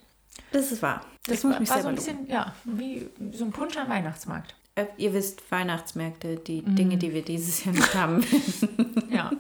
Das 0.52 0.72
ist 0.72 0.82
wahr. 0.82 1.04
Das, 1.26 1.36
Das 1.36 1.44
muss 1.44 1.52
war, 1.54 1.60
mich 1.60 1.70
war 1.70 1.82
so 1.82 1.88
ein 1.88 1.96
loben. 1.96 2.06
bisschen, 2.06 2.26
ja, 2.28 2.54
wie 2.64 3.08
so 3.32 3.44
ein 3.44 3.52
Punsch 3.52 3.76
am 3.76 3.88
Weihnachtsmarkt. 3.88 4.54
Äh, 4.76 4.86
Ihr 4.96 5.12
wisst, 5.12 5.50
Weihnachtsmärkte, 5.50 6.36
die 6.36 6.62
Mhm. 6.62 6.76
Dinge, 6.76 6.96
die 6.96 7.12
wir 7.12 7.22
dieses 7.22 7.64
Jahr 7.64 7.74
nicht 7.74 7.94
haben. 7.94 8.24
Ja. 9.10 9.30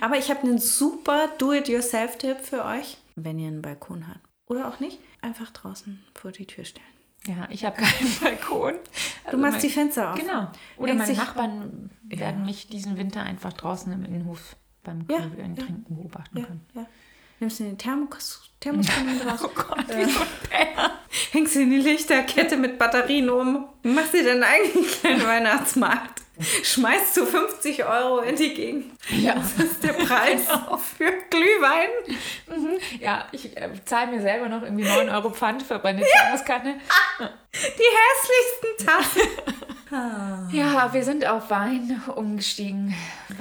Aber 0.00 0.18
ich 0.18 0.28
habe 0.30 0.40
einen 0.42 0.58
super 0.58 1.28
Do-it-yourself-Tipp 1.38 2.38
für 2.42 2.64
euch, 2.64 2.98
wenn 3.16 3.38
ihr 3.38 3.48
einen 3.48 3.62
Balkon 3.62 4.06
habt. 4.06 4.20
Oder 4.46 4.68
auch 4.68 4.80
nicht, 4.80 4.98
einfach 5.22 5.50
draußen 5.50 6.02
vor 6.14 6.30
die 6.32 6.46
Tür 6.46 6.64
stellen. 6.64 6.84
Ja, 7.26 7.48
ich 7.50 7.64
habe 7.64 7.76
keinen 7.80 8.14
Balkon. 8.20 8.72
Du 8.74 8.78
Also 9.24 9.38
machst 9.38 9.52
mein- 9.54 9.60
die 9.62 9.68
Fenster 9.70 10.12
auf. 10.12 10.18
Genau. 10.18 10.48
Oder 10.76 10.94
meine 10.94 11.14
Nachbarn 11.14 11.90
werden 12.02 12.44
mich 12.44 12.68
diesen 12.68 12.98
Winter 12.98 13.22
einfach 13.22 13.52
draußen 13.54 13.90
im 13.92 14.04
Innenhof 14.04 14.56
beim 14.84 15.04
Ja, 15.08 15.18
Glühwein 15.18 15.54
ja. 15.56 15.64
trinken 15.64 15.96
beobachten 15.96 16.38
Ja, 16.38 16.44
können. 16.44 16.66
ja. 16.74 16.86
Nimmst 17.40 17.58
du 17.60 17.64
den 17.64 17.78
Thermos 17.78 18.40
Thermoskanne 18.60 19.20
raus, 19.26 19.40
Oh 19.44 19.48
Gott, 19.54 19.88
wie 19.88 20.04
so 20.04 20.20
ein 20.20 20.26
Penner. 20.48 20.98
hängst 21.32 21.56
du 21.56 21.60
in 21.62 21.70
die 21.70 21.78
Lichterkette 21.78 22.56
mit 22.56 22.78
Batterien 22.78 23.28
um, 23.30 23.66
machst 23.82 24.14
dir 24.14 24.22
deinen 24.24 24.44
eigenen 24.44 24.86
kleinen 24.86 25.26
Weihnachtsmarkt, 25.26 26.22
schmeißt 26.62 27.14
so 27.14 27.26
50 27.26 27.84
Euro 27.84 28.20
in 28.20 28.36
die 28.36 28.54
Gegend. 28.54 28.92
Ja. 29.10 29.34
Das 29.34 29.54
ist 29.64 29.82
der 29.82 29.94
Preis 29.94 30.42
für 30.96 31.12
Glühwein. 31.30 31.88
Ja, 33.00 33.26
ich 33.32 33.56
äh, 33.56 33.68
zahle 33.84 34.12
mir 34.12 34.20
selber 34.22 34.48
noch 34.48 34.62
irgendwie 34.62 34.84
9 34.84 35.08
Euro 35.10 35.30
Pfand 35.30 35.64
für 35.64 35.80
meine 35.82 36.02
Thermoskanne. 36.04 36.76
Die 37.20 37.66
hässlichsten 37.66 38.86
Tassen. 38.86 39.22
Ja, 39.92 40.92
wir 40.92 41.04
sind 41.04 41.26
auf 41.26 41.50
Wein 41.50 42.00
umgestiegen. 42.14 42.94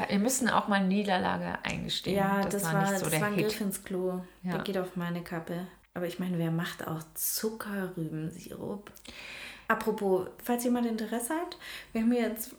Wir 0.10 0.20
müssen 0.20 0.50
auch 0.50 0.67
mal 0.67 0.86
Niederlage 0.86 1.58
eingestehen. 1.63 2.17
Ja, 2.17 2.41
das, 2.41 2.63
war, 2.63 2.81
nicht 2.81 2.98
so 2.98 3.05
das 3.05 3.10
der 3.12 3.22
war 3.22 3.27
ein 3.27 3.36
Hit. 3.36 3.48
Griff 3.48 3.62
ins 3.62 3.84
Klo. 3.84 4.22
Ja. 4.43 4.53
Der 4.53 4.63
geht 4.63 4.77
auf 4.77 4.96
meine 4.96 5.24
Kappe. 5.24 5.67
Aber 5.93 6.08
ich 6.08 6.20
meine, 6.20 6.38
wer 6.38 6.51
macht 6.51 6.88
auch 6.88 7.01
Zuckerrübensirup? 7.13 8.91
Apropos, 9.67 10.27
falls 10.43 10.65
jemand 10.65 10.86
Interesse 10.86 11.34
hat, 11.34 11.58
wir 11.93 12.01
haben 12.01 12.12
jetzt 12.12 12.55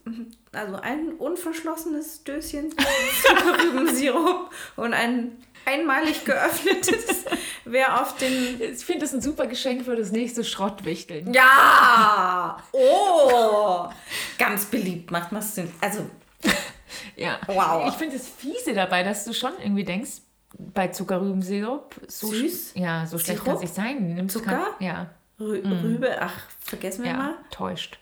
also 0.53 0.77
ein 0.77 1.13
unverschlossenes 1.13 2.25
Döschen 2.25 2.73
Zuckerrübensirup 3.23 4.51
und 4.77 4.95
ein 4.95 5.33
einmalig 5.65 6.25
geöffnetes. 6.25 7.25
Wer 7.65 8.01
auf 8.01 8.17
den 8.17 8.61
Ich 8.61 8.85
finde 8.85 9.03
das 9.03 9.15
ein 9.15 9.21
super 9.23 9.47
Geschenk 9.47 9.85
für 9.85 9.97
das 9.97 10.13
nächste 10.13 10.45
Schrottwichteln. 10.45 11.33
Ja! 11.33 12.63
Oh! 12.73 13.89
Ganz 14.39 14.65
beliebt 14.67 15.11
macht 15.11 15.33
man 15.33 15.43
es. 15.43 15.59
Also, 15.81 16.09
Ja. 17.17 17.39
Wow. 17.47 17.89
Ich 17.89 17.95
finde 17.95 18.17
es 18.17 18.29
fiese 18.29 18.75
dabei, 18.75 19.03
dass 19.03 19.25
du 19.25 19.33
schon 19.33 19.53
irgendwie 19.61 19.85
denkst, 19.85 20.23
bei 20.59 20.89
Zuckerrübensirup, 20.89 22.01
so 22.09 22.29
Süß? 22.29 22.73
Ja, 22.75 23.07
so 23.07 23.19
schlecht 23.19 23.39
Sirup? 23.39 23.45
kann 23.47 23.55
es 23.57 23.61
nicht 23.63 23.75
sein. 23.75 24.15
Nimmst 24.15 24.35
Zucker? 24.37 24.75
Kein, 24.79 24.87
ja, 24.87 25.11
Rü 25.41 25.63
Rübe, 25.65 26.21
ach, 26.21 26.51
vergessen 26.61 27.05
wir 27.05 27.13
ja, 27.13 27.17
mal. 27.17 27.35
täuscht. 27.51 27.99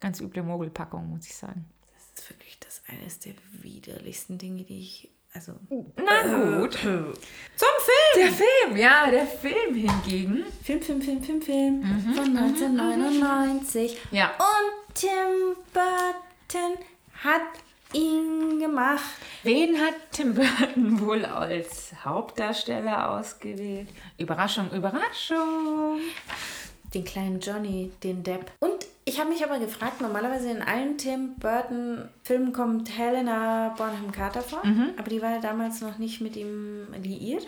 Ganz 0.00 0.20
üble 0.20 0.42
Mogelpackung, 0.42 1.08
muss 1.08 1.26
ich 1.26 1.36
sagen. 1.36 1.64
Das 1.94 2.24
ist 2.24 2.30
wirklich 2.30 2.58
das 2.60 2.82
eines 2.88 3.18
der 3.20 3.32
widerlichsten 3.52 4.38
Dinge, 4.38 4.64
die 4.64 4.80
ich. 4.80 5.10
Also. 5.38 5.52
Na 5.96 6.22
gut. 6.22 6.72
Zum 6.74 7.68
Film! 7.86 8.16
Der 8.16 8.32
Film, 8.32 8.76
ja, 8.76 9.08
der 9.08 9.24
Film 9.24 9.72
hingegen. 9.72 10.44
Film, 10.64 10.82
Film, 10.82 11.00
Film, 11.00 11.22
Film, 11.22 11.40
Film 11.42 11.82
von 12.12 12.36
1999. 12.36 13.96
Ja. 14.10 14.32
Und 14.38 14.94
Tim 14.96 15.54
Burton 15.72 16.84
hat 17.22 17.42
ihn 17.92 18.58
gemacht. 18.58 19.04
Wen 19.44 19.76
hat 19.76 19.94
Tim 20.10 20.34
Burton 20.34 21.00
wohl 21.06 21.24
als 21.24 21.92
Hauptdarsteller 22.04 23.12
ausgewählt? 23.12 23.90
Überraschung, 24.16 24.72
Überraschung. 24.72 26.00
Den 26.94 27.04
kleinen 27.04 27.40
Johnny, 27.40 27.92
den 28.02 28.22
Depp. 28.22 28.50
Und 28.60 28.86
ich 29.04 29.18
habe 29.18 29.30
mich 29.30 29.42
aber 29.44 29.58
gefragt, 29.58 30.00
normalerweise 30.00 30.50
in 30.50 30.62
allen 30.62 30.98
Tim 30.98 31.34
Burton-Filmen 31.36 32.52
kommt 32.52 32.96
Helena 32.96 33.74
Bonham 33.76 34.12
Carter 34.12 34.42
vor, 34.42 34.62
aber 34.98 35.08
die 35.08 35.22
war 35.22 35.30
ja 35.30 35.40
damals 35.40 35.80
noch 35.80 35.96
nicht 35.98 36.20
mit 36.20 36.36
ihm 36.36 36.86
liiert. 37.02 37.46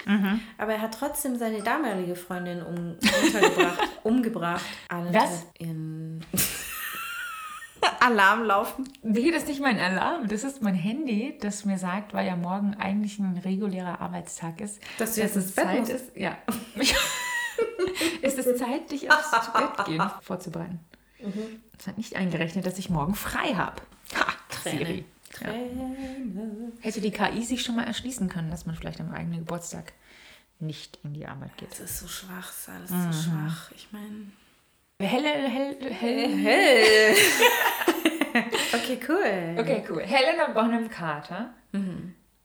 Aber 0.57 0.73
er 0.73 0.81
hat 0.81 0.95
trotzdem 0.99 1.37
seine 1.37 1.63
damalige 1.63 2.17
Freundin 2.17 2.63
um, 2.63 2.97
untergebracht, 3.25 3.89
umgebracht. 4.05 4.65
Alle 4.89 5.13
Was? 5.13 5.47
In 5.59 6.25
Alarm 8.01 8.45
laufen. 8.45 8.89
Nee, 9.03 9.31
das 9.31 9.43
ist 9.43 9.49
nicht 9.49 9.61
mein 9.61 9.79
Alarm. 9.79 10.29
Das 10.29 10.45
ist 10.45 10.63
mein 10.63 10.75
Handy, 10.75 11.37
das 11.41 11.65
mir 11.67 11.79
sagt, 11.79 12.15
weil 12.15 12.27
ja 12.27 12.37
morgen 12.37 12.75
eigentlich 12.79 13.19
ein 13.19 13.39
regulärer 13.45 14.01
Arbeitstag 14.01 14.61
ist. 14.61 14.81
Dass 14.99 15.15
du 15.15 15.21
jetzt 15.21 15.37
es 15.37 15.45
ins 15.45 15.55
Bett 15.55 15.65
Zeit 15.67 15.81
musst. 15.81 15.93
ist. 15.93 16.17
Ja. 16.17 16.39
ist 18.23 18.39
es 18.39 18.59
Zeit, 18.59 18.91
dich 18.91 19.11
aufs 19.11 19.31
Bett 19.31 19.87
gehen 19.87 20.11
vorzubereiten. 20.23 20.81
Es 21.79 21.87
hat 21.87 21.99
nicht 21.99 22.17
eingerechnet, 22.17 22.67
dass 22.67 22.79
ich 22.79 22.91
morgen 22.91 23.15
frei 23.15 23.55
habe. 23.55 23.83
Ha, 24.15 24.27
Siri. 24.65 24.99
Ja. 24.99 25.05
Träne. 25.33 26.73
Hätte 26.81 27.01
die 27.01 27.13
KI 27.13 27.43
sich 27.45 27.63
schon 27.63 27.77
mal 27.77 27.85
erschließen 27.85 28.29
können, 28.29 28.51
dass 28.51 28.67
man 28.67 28.75
vielleicht 28.75 29.01
am 29.01 29.13
eigenen 29.13 29.41
Geburtstag 29.41 29.93
nicht 30.59 30.99
in 31.05 31.15
die 31.15 31.27
Arbeit 31.27 31.57
geht. 31.57 31.71
Das 31.71 31.81
ist 31.81 32.01
so 32.01 32.09
schwach, 32.09 32.51
ist 32.51 32.69
alles 32.69 32.91
so 32.91 33.31
schwach. 33.31 33.71
Ich 33.75 33.89
meine. 33.93 34.27
Helle, 34.99 35.49
hell, 35.49 35.77
hell. 35.91 36.37
Hey. 36.37 37.17
okay, 38.75 39.01
cool. 39.09 39.57
Okay, 39.59 39.85
cool. 39.89 40.03
Helena 40.03 40.49
Bonham 40.49 40.91
Carter 40.91 41.55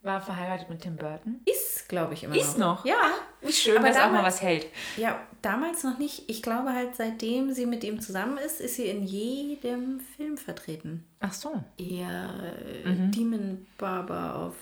war 0.01 0.21
verheiratet 0.21 0.69
mit 0.69 0.81
Tim 0.81 0.95
Burton. 0.95 1.41
Ist, 1.45 1.89
glaube 1.89 2.13
ich, 2.13 2.23
immer 2.23 2.35
Ist 2.35 2.57
noch? 2.57 2.85
Ja. 2.85 3.11
Wie 3.45 3.51
schön, 3.51 3.77
Aber 3.77 3.87
dass 3.87 3.97
auch 3.97 4.01
mal 4.07 4.17
damals- 4.17 4.35
was 4.35 4.41
hält. 4.41 4.67
Ja, 4.97 5.19
damals 5.41 5.83
noch 5.83 5.97
nicht. 5.97 6.29
Ich 6.29 6.41
glaube 6.41 6.73
halt, 6.73 6.95
seitdem 6.95 7.53
sie 7.53 7.65
mit 7.65 7.83
ihm 7.83 7.99
zusammen 8.01 8.37
ist, 8.37 8.59
ist 8.61 8.75
sie 8.75 8.85
in 8.87 9.03
jedem 9.03 9.99
Film 9.99 10.37
vertreten. 10.37 11.05
Ach 11.19 11.33
so. 11.33 11.63
Ja, 11.77 12.33
äh, 12.43 13.09
Demon 13.11 13.65
Barber 13.77 14.35
auf. 14.35 14.55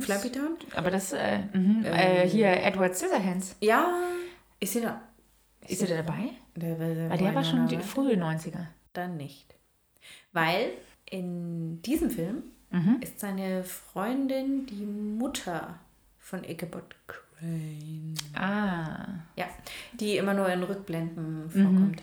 Flappy 0.00 0.30
Town? 0.30 0.56
Aber 0.76 0.90
das, 0.92 1.12
äh, 1.12 1.40
mhm. 1.52 1.84
äh, 1.84 2.28
hier 2.28 2.48
Edward 2.52 2.94
Scissorhands. 2.96 3.56
Ja, 3.60 3.92
ist 4.60 4.74
sie 4.74 4.80
da? 4.80 5.00
Ist 5.66 5.82
er 5.82 5.88
da 5.88 5.96
dabei? 6.02 6.30
Der, 6.54 6.76
der, 6.76 7.10
Weil 7.10 7.18
der 7.18 7.34
war 7.34 7.42
schon 7.42 7.66
die 7.66 7.78
frühe 7.78 8.14
90er. 8.14 8.66
Dann 8.92 9.16
nicht. 9.16 9.54
Weil 10.32 10.70
in 11.10 11.82
diesem 11.82 12.10
Film 12.10 12.42
ist 13.00 13.20
seine 13.20 13.62
Freundin 13.64 14.66
die 14.66 14.84
Mutter 14.84 15.78
von 16.18 16.42
Ichabod 16.44 16.94
Crane. 17.06 17.23
Ah, 18.34 19.06
Ja, 19.36 19.46
die 19.94 20.16
immer 20.16 20.34
nur 20.34 20.48
in 20.48 20.62
Rückblenden 20.62 21.50
vorkommt. 21.50 22.02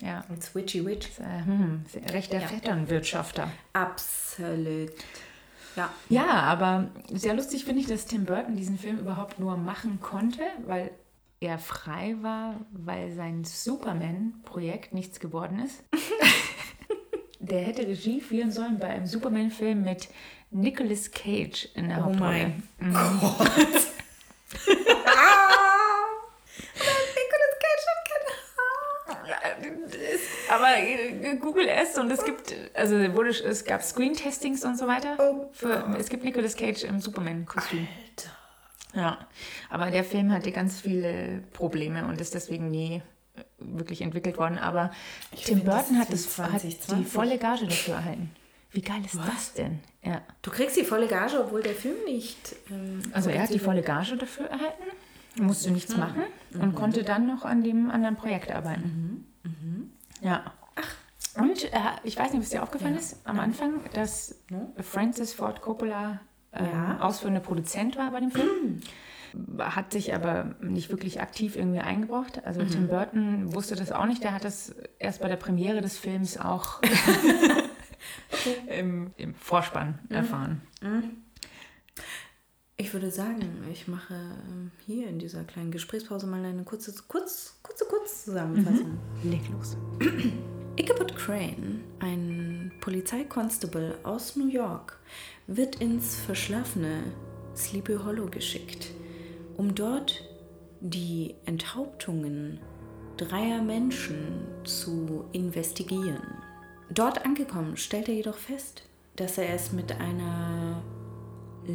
ja. 0.00 0.24
Als 0.28 0.54
Witchy 0.54 0.84
Witch. 0.86 1.08
Äh, 1.20 1.44
hm, 1.44 1.84
recht 2.12 2.32
der 2.32 2.40
Ja. 2.42 2.48
Vetternwirtschafter. 2.48 3.50
Absolut. 3.72 4.90
Ja. 5.76 5.90
Ja, 6.08 6.26
aber 6.42 6.88
sehr 7.12 7.34
lustig 7.34 7.64
finde 7.64 7.80
ich, 7.80 7.86
dass 7.86 8.06
Tim 8.06 8.24
Burton 8.24 8.56
diesen 8.56 8.78
Film 8.78 8.98
überhaupt 8.98 9.38
nur 9.38 9.56
machen 9.56 10.00
konnte, 10.00 10.42
weil 10.66 10.90
er 11.40 11.58
frei 11.58 12.16
war, 12.20 12.56
weil 12.72 13.12
sein 13.12 13.44
Superman-Projekt 13.44 14.92
nichts 14.92 15.20
geworden 15.20 15.60
ist. 15.64 15.82
Der 17.38 17.60
hätte 17.62 17.86
Regie 17.86 18.20
führen 18.20 18.52
sollen 18.52 18.78
bei 18.78 18.88
einem 18.88 19.06
Superman-Film 19.06 19.82
mit 19.82 20.08
Nicolas 20.50 21.10
Cage 21.10 21.68
in 21.74 21.88
der 21.88 21.98
Oh 21.98 22.02
Hauptrolle. 22.06 22.30
mein 22.30 22.62
Mhm. 22.80 22.94
Nicolas 26.74 27.54
Cage 27.62 27.86
hat 27.88 28.02
keine 28.10 29.70
Aber 30.50 30.76
äh, 30.76 31.36
Google 31.36 31.68
es 31.68 31.96
und 31.96 32.10
es 32.10 32.24
gibt, 32.24 32.54
also 32.74 32.96
wurde, 33.14 33.30
es 33.30 33.64
gab 33.64 33.82
Screen-Testings 33.82 34.64
und 34.64 34.76
so 34.76 34.86
weiter. 34.88 35.16
Oh 35.18 35.48
Für, 35.52 35.94
es 35.98 36.08
gibt 36.08 36.24
Nicolas 36.24 36.56
Cage 36.56 36.84
im 36.84 37.00
Superman-Kostüm. 37.00 37.86
Ja, 38.92 39.18
aber 39.68 39.90
der 39.90 40.02
Film 40.02 40.32
hatte 40.32 40.50
ganz 40.50 40.80
viele 40.80 41.44
Probleme 41.52 42.06
und 42.06 42.20
ist 42.20 42.34
deswegen 42.34 42.70
nie 42.70 42.96
äh, 43.36 43.42
wirklich 43.58 44.02
entwickelt 44.02 44.36
worden. 44.36 44.58
Aber 44.58 44.90
Tim 45.30 45.58
finde, 45.58 45.64
das 45.66 45.74
Burton 45.86 45.98
hat, 46.00 46.12
das, 46.12 46.38
wie 46.38 46.42
hat 46.42 46.62
die 46.64 46.78
2020. 46.80 47.12
volle 47.12 47.38
Gage 47.38 47.66
dafür 47.66 47.94
erhalten. 47.94 48.30
Wie 48.72 48.82
geil 48.82 49.00
ist 49.04 49.16
das 49.16 49.52
denn? 49.54 49.80
Ja. 50.02 50.22
Du 50.42 50.50
kriegst 50.50 50.76
die 50.76 50.84
volle 50.84 51.06
Gage, 51.06 51.40
obwohl 51.40 51.62
der 51.62 51.74
Film 51.74 51.96
nicht. 52.04 52.56
Ähm, 52.70 53.00
Also 53.12 53.30
er 53.30 53.42
hat 53.42 53.50
die 53.54 53.58
volle 53.58 53.82
Gage 53.82 54.16
dafür 54.16 54.46
erhalten, 54.46 54.82
musste 55.36 55.70
nichts 55.70 55.96
machen 55.96 56.22
und 56.54 56.74
konnte 56.74 57.04
dann 57.04 57.26
noch 57.26 57.44
an 57.44 57.62
dem 57.62 57.90
anderen 57.90 58.16
Projekt 58.16 58.50
arbeiten. 58.50 59.26
Ja. 60.20 60.52
Und 61.36 61.64
äh, 61.72 61.78
ich 62.04 62.16
weiß 62.18 62.30
nicht, 62.32 62.38
ob 62.38 62.42
es 62.42 62.50
dir 62.50 62.62
aufgefallen 62.62 62.96
ist, 62.96 63.20
am 63.24 63.38
Anfang, 63.38 63.80
dass 63.94 64.34
Francis 64.80 65.32
Ford 65.32 65.62
Coppola 65.62 66.20
äh, 66.52 66.64
Ja. 66.64 66.98
ausführender 67.00 67.40
Produzent 67.40 67.96
war 67.96 68.10
bei 68.10 68.20
dem 68.20 68.30
Film. 68.30 68.80
Hat 69.60 69.92
sich 69.92 70.12
aber 70.12 70.56
nicht 70.60 70.90
wirklich 70.90 71.20
aktiv 71.20 71.54
irgendwie 71.54 71.78
eingebracht. 71.78 72.44
Also 72.44 72.64
Tim 72.64 72.88
Burton 72.88 73.54
wusste 73.54 73.76
das 73.76 73.92
auch 73.92 74.06
nicht. 74.06 74.24
Der 74.24 74.34
hat 74.34 74.42
das 74.44 74.74
erst 74.98 75.20
bei 75.22 75.28
der 75.28 75.36
Premiere 75.36 75.80
des 75.82 75.96
Films 75.98 76.36
auch 76.36 76.80
im, 78.66 79.12
im 79.16 79.34
Vorspann 79.34 80.00
erfahren. 80.08 80.62
Ich 82.90 82.94
würde 82.94 83.12
sagen, 83.12 83.64
ich 83.70 83.86
mache 83.86 84.14
ähm, 84.14 84.72
hier 84.84 85.06
in 85.06 85.20
dieser 85.20 85.44
kleinen 85.44 85.70
Gesprächspause 85.70 86.26
mal 86.26 86.44
eine 86.44 86.64
kurze, 86.64 86.92
kurz, 87.06 87.54
kurze, 87.62 87.84
kurz 87.84 88.24
Zusammenfassung. 88.24 88.98
Leg 89.22 89.42
los. 89.52 89.76
Ichabod 90.76 91.14
Crane, 91.14 91.84
ein 92.00 92.72
Polizeikonstable 92.80 93.96
aus 94.02 94.34
New 94.34 94.48
York, 94.48 94.98
wird 95.46 95.76
ins 95.76 96.16
verschlafene 96.16 97.04
Sleepy 97.54 97.94
Hollow 97.94 98.26
geschickt, 98.26 98.88
um 99.56 99.72
dort 99.72 100.24
die 100.80 101.36
Enthauptungen 101.44 102.58
dreier 103.18 103.62
Menschen 103.62 104.48
zu 104.64 105.26
investigieren. 105.30 106.42
Dort 106.92 107.24
angekommen 107.24 107.76
stellt 107.76 108.08
er 108.08 108.14
jedoch 108.14 108.38
fest, 108.38 108.82
dass 109.14 109.38
er 109.38 109.54
es 109.54 109.70
mit 109.70 109.92
einer 110.00 110.69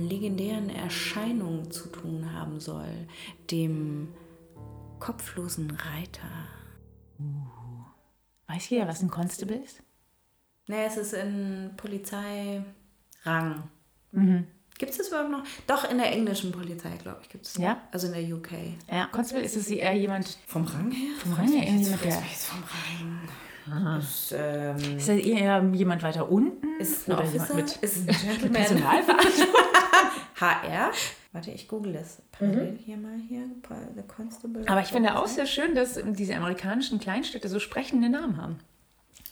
legendären 0.02 0.70
Erscheinung 0.70 1.72
zu 1.72 1.88
tun 1.90 2.32
haben 2.34 2.60
soll, 2.60 3.08
dem 3.52 4.10
kopflosen 5.00 5.72
Reiter. 5.72 6.30
Weiß 8.48 8.70
jeder, 8.70 8.88
was 8.88 9.02
ein 9.02 9.10
Constable 9.10 9.58
ist? 9.58 9.82
Nee, 10.68 10.86
es 10.86 10.98
ist 10.98 11.14
in 11.14 11.72
Polizeirang. 11.78 12.64
Mhm. 14.12 14.48
Gibt 14.78 14.92
es 14.92 14.98
das 14.98 15.08
überhaupt 15.08 15.32
noch? 15.32 15.44
Doch, 15.68 15.90
in 15.90 15.98
der 15.98 16.12
englischen 16.12 16.52
Polizei, 16.52 16.92
glaube 17.02 17.20
ich, 17.22 17.30
gibt 17.30 17.46
es. 17.46 17.56
Ja? 17.58 17.82
Also 17.92 18.08
in 18.08 18.14
der 18.14 18.36
UK. 18.36 18.52
Ja, 18.92 19.06
Constable 19.12 19.44
ist 19.46 19.56
es 19.56 19.68
eher 19.68 19.94
jemand 19.94 20.38
Vom 20.48 20.66
Rang 20.66 20.92
her? 20.92 21.12
vom 21.24 21.34
Rang 21.34 21.48
her, 21.52 21.64
irgendjemand, 21.66 22.04
der. 22.04 22.12
Vom 22.12 22.64
Rang. 22.64 23.98
Ist, 24.00 24.32
ähm, 24.38 24.98
Ist 24.98 25.08
das 25.10 25.18
eher 25.18 25.64
jemand 25.74 26.04
weiter 26.04 26.30
unten? 26.30 26.68
ist 26.80 27.08
ein 27.08 27.14
Oder 27.16 27.24
Officer? 27.24 27.56
mit, 27.56 27.76
ist 27.78 27.98
ein 27.98 28.06
mit 28.06 28.22
Gentleman? 28.22 28.52
Personalverantwortung? 28.54 29.46
HR? 30.39 30.91
Warte, 31.34 31.52
ich 31.52 31.67
google 31.67 31.93
das. 31.93 32.21
Parallel 32.32 32.78
hier 32.84 32.98
mal 32.98 33.17
hier. 33.28 33.43
The 33.95 34.02
Constable. 34.04 34.63
Aber 34.67 34.82
ich 34.82 34.88
finde 34.88 35.17
auch 35.17 35.28
sehr 35.28 35.45
schön, 35.45 35.76
dass 35.76 36.00
diese 36.04 36.36
amerikanischen 36.36 37.00
Kleinstädte 37.00 37.48
so 37.50 37.60
sprechende 37.60 38.10
Namen 38.10 38.41
haben. 38.41 38.60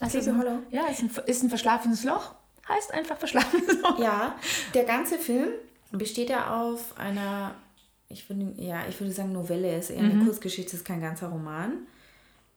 Also 0.00 0.20
Sleepy 0.20 0.38
Hollow. 0.38 0.58
Ja, 0.70 0.86
ist 0.86 1.02
ein, 1.02 1.10
ist 1.26 1.42
ein 1.42 1.48
verschlafenes 1.48 2.04
Loch. 2.04 2.34
Heißt 2.68 2.92
einfach 2.92 3.16
verschlafenes 3.18 3.78
Loch. 3.82 3.98
Ja, 3.98 4.34
der 4.74 4.84
ganze 4.84 5.18
Film 5.18 5.48
besteht 5.92 6.30
ja 6.30 6.58
auf 6.60 6.98
einer, 6.98 7.54
ich 8.08 8.28
würde, 8.28 8.54
ja, 8.56 8.80
ich 8.88 8.98
würde 9.00 9.12
sagen 9.12 9.32
Novelle, 9.32 9.76
ist 9.78 9.90
eher 9.90 10.02
Mhm. 10.02 10.10
eine 10.12 10.24
Kurzgeschichte, 10.24 10.74
ist 10.76 10.84
kein 10.84 11.00
ganzer 11.00 11.28
Roman. 11.28 11.72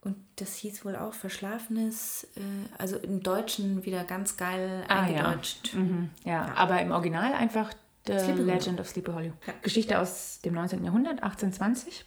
Und 0.02 0.16
das 0.38 0.56
hieß 0.56 0.86
wohl 0.86 0.96
auch 0.96 1.14
Verschlafenes, 1.14 2.28
äh, 2.38 2.40
also 2.78 2.96
im 2.98 3.22
Deutschen 3.24 3.84
wieder 3.86 4.04
ganz 4.06 4.38
geil 4.38 4.84
Ah, 4.88 5.08
ja. 5.08 5.26
eingedeutscht. 5.26 5.74
Mhm, 5.74 6.10
ja. 6.24 6.54
aber 6.56 6.82
im 6.82 6.92
Original 6.92 7.34
einfach 7.34 7.74
The 8.08 8.20
Sleepy. 8.20 8.42
Legend 8.42 8.80
of 8.80 8.88
Sleepy 8.88 9.12
Hollow. 9.12 9.34
Ja. 9.46 9.54
Geschichte 9.62 10.00
aus 10.00 10.40
dem 10.44 10.54
19. 10.54 10.84
Jahrhundert, 10.84 11.24
1820. 11.24 12.06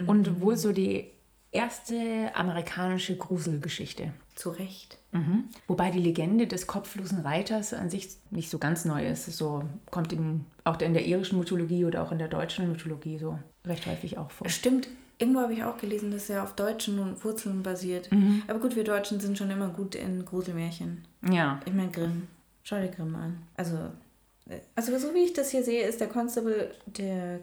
Mhm. 0.00 0.08
Und 0.08 0.40
wohl 0.40 0.56
so 0.56 0.72
die 0.72 1.10
erste 1.50 2.30
amerikanische 2.34 3.16
Gruselgeschichte. 3.16 4.12
Zu 4.34 4.50
Recht. 4.50 4.98
Mhm. 5.12 5.44
Wobei 5.66 5.90
die 5.90 5.98
Legende 5.98 6.46
des 6.46 6.66
kopflosen 6.66 7.20
Reiters 7.20 7.74
an 7.74 7.90
sich 7.90 8.08
nicht 8.30 8.48
so 8.50 8.58
ganz 8.58 8.86
neu 8.86 9.06
ist. 9.06 9.26
So 9.26 9.64
kommt 9.90 10.12
in, 10.12 10.46
auch 10.64 10.80
in 10.80 10.94
der 10.94 11.04
irischen 11.04 11.38
Mythologie 11.38 11.84
oder 11.84 12.02
auch 12.02 12.12
in 12.12 12.18
der 12.18 12.28
deutschen 12.28 12.66
Mythologie 12.70 13.18
so 13.18 13.38
recht 13.66 13.86
häufig 13.86 14.16
auch 14.16 14.30
vor. 14.30 14.48
Stimmt, 14.48 14.88
irgendwo 15.18 15.40
habe 15.40 15.52
ich 15.52 15.62
auch 15.64 15.76
gelesen, 15.76 16.10
dass 16.10 16.30
er 16.30 16.42
auf 16.42 16.54
deutschen 16.54 17.22
Wurzeln 17.22 17.62
basiert. 17.62 18.10
Mhm. 18.10 18.42
Aber 18.48 18.58
gut, 18.58 18.74
wir 18.74 18.84
Deutschen 18.84 19.20
sind 19.20 19.36
schon 19.36 19.50
immer 19.50 19.68
gut 19.68 19.94
in 19.94 20.24
Gruselmärchen. 20.24 21.06
Ja, 21.30 21.60
Ich 21.66 21.74
meine 21.74 21.90
Grimm. 21.90 22.26
Schau 22.64 22.80
dir 22.80 22.88
Grimm 22.88 23.14
an. 23.16 23.42
Also, 23.56 23.76
also 24.74 24.96
so 24.98 25.14
wie 25.14 25.24
ich 25.24 25.32
das 25.32 25.50
hier 25.50 25.62
sehe, 25.62 25.86
ist 25.86 26.00
der 26.00 26.08
Constable 26.08 26.74
der 26.86 27.40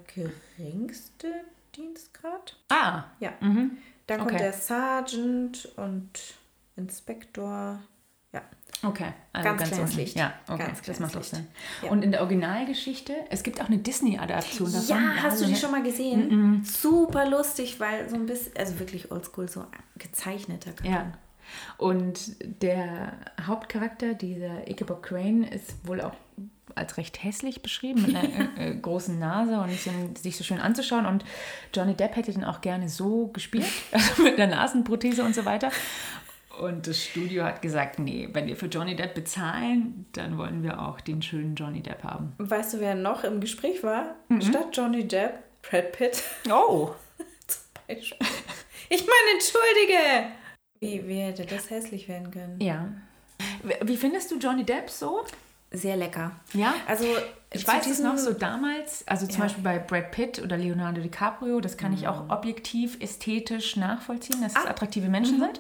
geringste 0.58 1.28
Dienstgrad. 1.76 2.56
Ah, 2.70 3.04
Ja. 3.20 3.34
mhm. 3.42 3.78
Dann 4.08 4.20
kommt 4.20 4.32
Okay. 4.32 4.40
der 4.44 4.54
Sergeant 4.54 5.70
und 5.78 6.10
Inspektor. 6.76 7.80
Ja. 8.34 8.42
Okay, 8.84 9.12
also 9.34 9.48
Ganz 9.50 9.60
ganz, 9.62 9.72
kleines. 9.74 9.96
Licht. 9.96 10.16
Ja, 10.18 10.34
okay, 10.48 10.66
Ganz 10.66 10.82
das 10.82 11.00
macht 11.00 11.16
Licht. 11.16 11.30
Sinn. 11.30 11.48
Ja. 11.84 11.90
Und 11.92 12.04
in 12.04 12.12
der 12.12 12.22
Originalgeschichte, 12.22 13.14
es 13.30 13.44
gibt 13.44 13.62
auch 13.62 13.68
eine 13.68 13.78
Disney-Adaption 13.78 14.72
davon. 14.72 14.88
Ja, 14.88 15.14
hast 15.18 15.24
also 15.26 15.38
du 15.38 15.46
die 15.46 15.52
eine- 15.54 15.60
schon 15.62 15.72
mal 15.72 15.84
gesehen? 15.84 16.64
Super 16.64 17.28
lustig, 17.30 17.80
weil 17.80 18.10
so 18.10 18.16
ein 18.16 18.26
bisschen, 18.26 18.56
also 18.58 18.80
wirklich 18.80 19.12
oldschool, 19.12 19.48
so 19.50 19.66
gezeichneter 19.98 20.72
Cartoon. 20.72 20.92
Ja. 20.94 21.12
Und 21.78 22.36
der 22.62 23.14
Hauptcharakter, 23.46 24.14
dieser 24.14 24.68
Ichabod 24.70 25.02
Crane, 25.04 25.44
ist 25.44 25.86
wohl 25.88 26.00
auch 26.02 26.14
als 26.76 26.98
recht 26.98 27.24
hässlich 27.24 27.62
beschrieben, 27.62 28.02
mit 28.04 28.16
einer 28.16 28.58
äh, 28.58 28.76
großen 28.76 29.18
Nase 29.18 29.60
und 29.60 29.72
sind 29.72 30.18
sich 30.18 30.38
so 30.38 30.44
schön 30.44 30.60
anzuschauen. 30.60 31.06
Und 31.06 31.26
Johnny 31.74 31.96
Depp 31.96 32.16
hätte 32.16 32.32
den 32.32 32.44
auch 32.44 32.62
gerne 32.62 32.90
so 32.90 33.28
gespielt, 33.28 33.66
also 33.92 34.24
mit 34.24 34.40
einer 34.40 34.56
Nasenprothese 34.56 35.24
und 35.24 35.36
so 35.36 35.46
weiter. 35.46 35.72
Und 36.60 36.88
das 36.88 37.02
Studio 37.02 37.46
hat 37.46 37.62
gesagt, 37.62 38.00
nee, 38.00 38.28
wenn 38.34 38.48
wir 38.48 38.58
für 38.58 38.66
Johnny 38.66 38.96
Depp 38.96 39.14
bezahlen, 39.14 40.06
dann 40.12 40.38
wollen 40.38 40.62
wir 40.62 40.82
auch 40.82 41.00
den 41.00 41.22
schönen 41.22 41.56
Johnny 41.56 41.82
Depp 41.82 42.04
haben. 42.04 42.34
Weißt 42.38 42.74
du, 42.74 42.80
wer 42.82 42.96
noch 42.96 43.24
im 43.24 43.40
Gespräch 43.40 43.82
war? 43.82 44.16
Mhm. 44.28 44.42
Statt 44.42 44.68
Johnny 44.74 45.08
Depp, 45.08 45.40
Brad 45.62 45.94
Pitt. 45.94 46.24
Oh! 46.52 46.94
Zum 47.48 47.62
Beispiel. 47.88 48.28
Ich 48.90 49.02
meine, 49.02 49.34
entschuldige! 49.34 50.34
Wie, 50.82 51.08
wie 51.08 51.20
hätte 51.20 51.46
das 51.46 51.70
hässlich 51.70 52.08
werden 52.10 52.32
können? 52.32 52.60
Ja. 52.60 52.90
Wie 53.84 53.98
findest 53.98 54.32
du 54.32 54.38
Johnny 54.38 54.66
Depp 54.66 54.90
so? 54.90 55.26
Sehr 55.72 55.96
lecker. 55.98 56.32
Ja. 56.54 56.74
Also, 56.88 57.06
Ich 57.52 57.68
weiß 57.68 57.88
es 57.88 58.00
noch 58.00 58.18
so 58.18 58.34
damals, 58.34 59.08
also 59.08 59.26
zum 59.26 59.38
Ja. 59.38 59.42
Beispiel 59.46 59.64
bei 59.64 59.80
Brad 59.80 60.12
Pitt 60.12 60.40
oder 60.42 60.56
Leonardo 60.58 61.02
DiCaprio, 61.02 61.60
das 61.62 61.78
kann 61.78 61.94
ich 61.94 62.08
auch 62.08 62.30
objektiv, 62.30 62.98
ästhetisch 63.02 63.76
nachvollziehen, 63.76 64.42
dass 64.42 64.56
es 64.56 64.66
attraktive 64.66 65.10
Menschen 65.10 65.40
sind. 65.40 65.60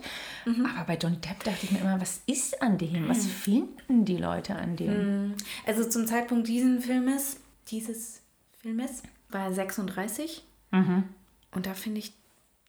Aber 0.75 0.85
bei 0.85 0.97
Johnny 0.97 1.17
Depp 1.17 1.43
dachte 1.43 1.59
ich 1.63 1.71
mir 1.71 1.79
immer, 1.81 1.99
was 2.01 2.21
ist 2.27 2.61
an 2.61 2.77
dem? 2.77 3.07
Was 3.09 3.25
finden 3.25 4.05
die 4.05 4.17
Leute 4.17 4.55
an 4.55 4.75
dem? 4.75 5.35
Also 5.65 5.87
zum 5.89 6.05
Zeitpunkt 6.07 6.47
diesen 6.47 6.79
Filmes, 6.81 7.37
dieses 7.69 8.21
Filmes, 8.61 9.01
war 9.29 9.45
er 9.45 9.53
36. 9.53 10.43
Und 10.71 11.65
da 11.65 11.73
finde 11.73 11.99
ich, 11.99 12.13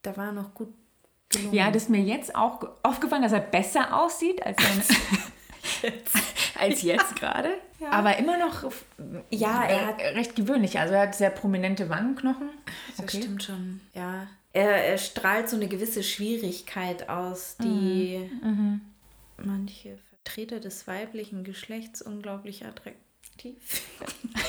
da 0.02 0.16
war 0.16 0.26
er 0.26 0.32
noch 0.32 0.54
gut 0.54 0.72
gelungen. 1.30 1.52
Ja, 1.54 1.70
das 1.70 1.84
ist 1.84 1.88
mir 1.90 2.00
jetzt 2.02 2.34
auch 2.34 2.60
ge- 2.60 2.70
aufgefallen, 2.82 3.22
dass 3.22 3.32
er 3.32 3.40
besser 3.40 3.94
aussieht 3.98 4.44
als, 4.44 4.56
seine, 4.62 4.98
als 6.58 6.82
jetzt 6.82 7.16
gerade. 7.16 7.50
Aber 7.90 8.16
immer 8.18 8.36
noch 8.38 8.70
Ja, 9.30 9.64
er 9.64 9.86
hat- 9.86 10.00
äh, 10.00 10.08
recht 10.08 10.36
gewöhnlich. 10.36 10.78
Also 10.78 10.94
er 10.94 11.02
hat 11.02 11.14
sehr 11.14 11.30
prominente 11.30 11.88
Wangenknochen. 11.88 12.50
Das 12.96 13.10
stimmt 13.10 13.42
schon, 13.42 13.80
ja. 13.94 14.26
Er, 14.52 14.84
er 14.84 14.98
strahlt 14.98 15.48
so 15.48 15.56
eine 15.56 15.68
gewisse 15.68 16.02
Schwierigkeit 16.02 17.08
aus, 17.08 17.56
die 17.62 18.28
Mhm. 18.42 18.80
manche 19.38 19.96
Vertreter 20.10 20.58
des 20.60 20.86
weiblichen 20.88 21.44
Geschlechts 21.44 22.02
unglaublich 22.02 22.64
attraktiv 22.66 23.56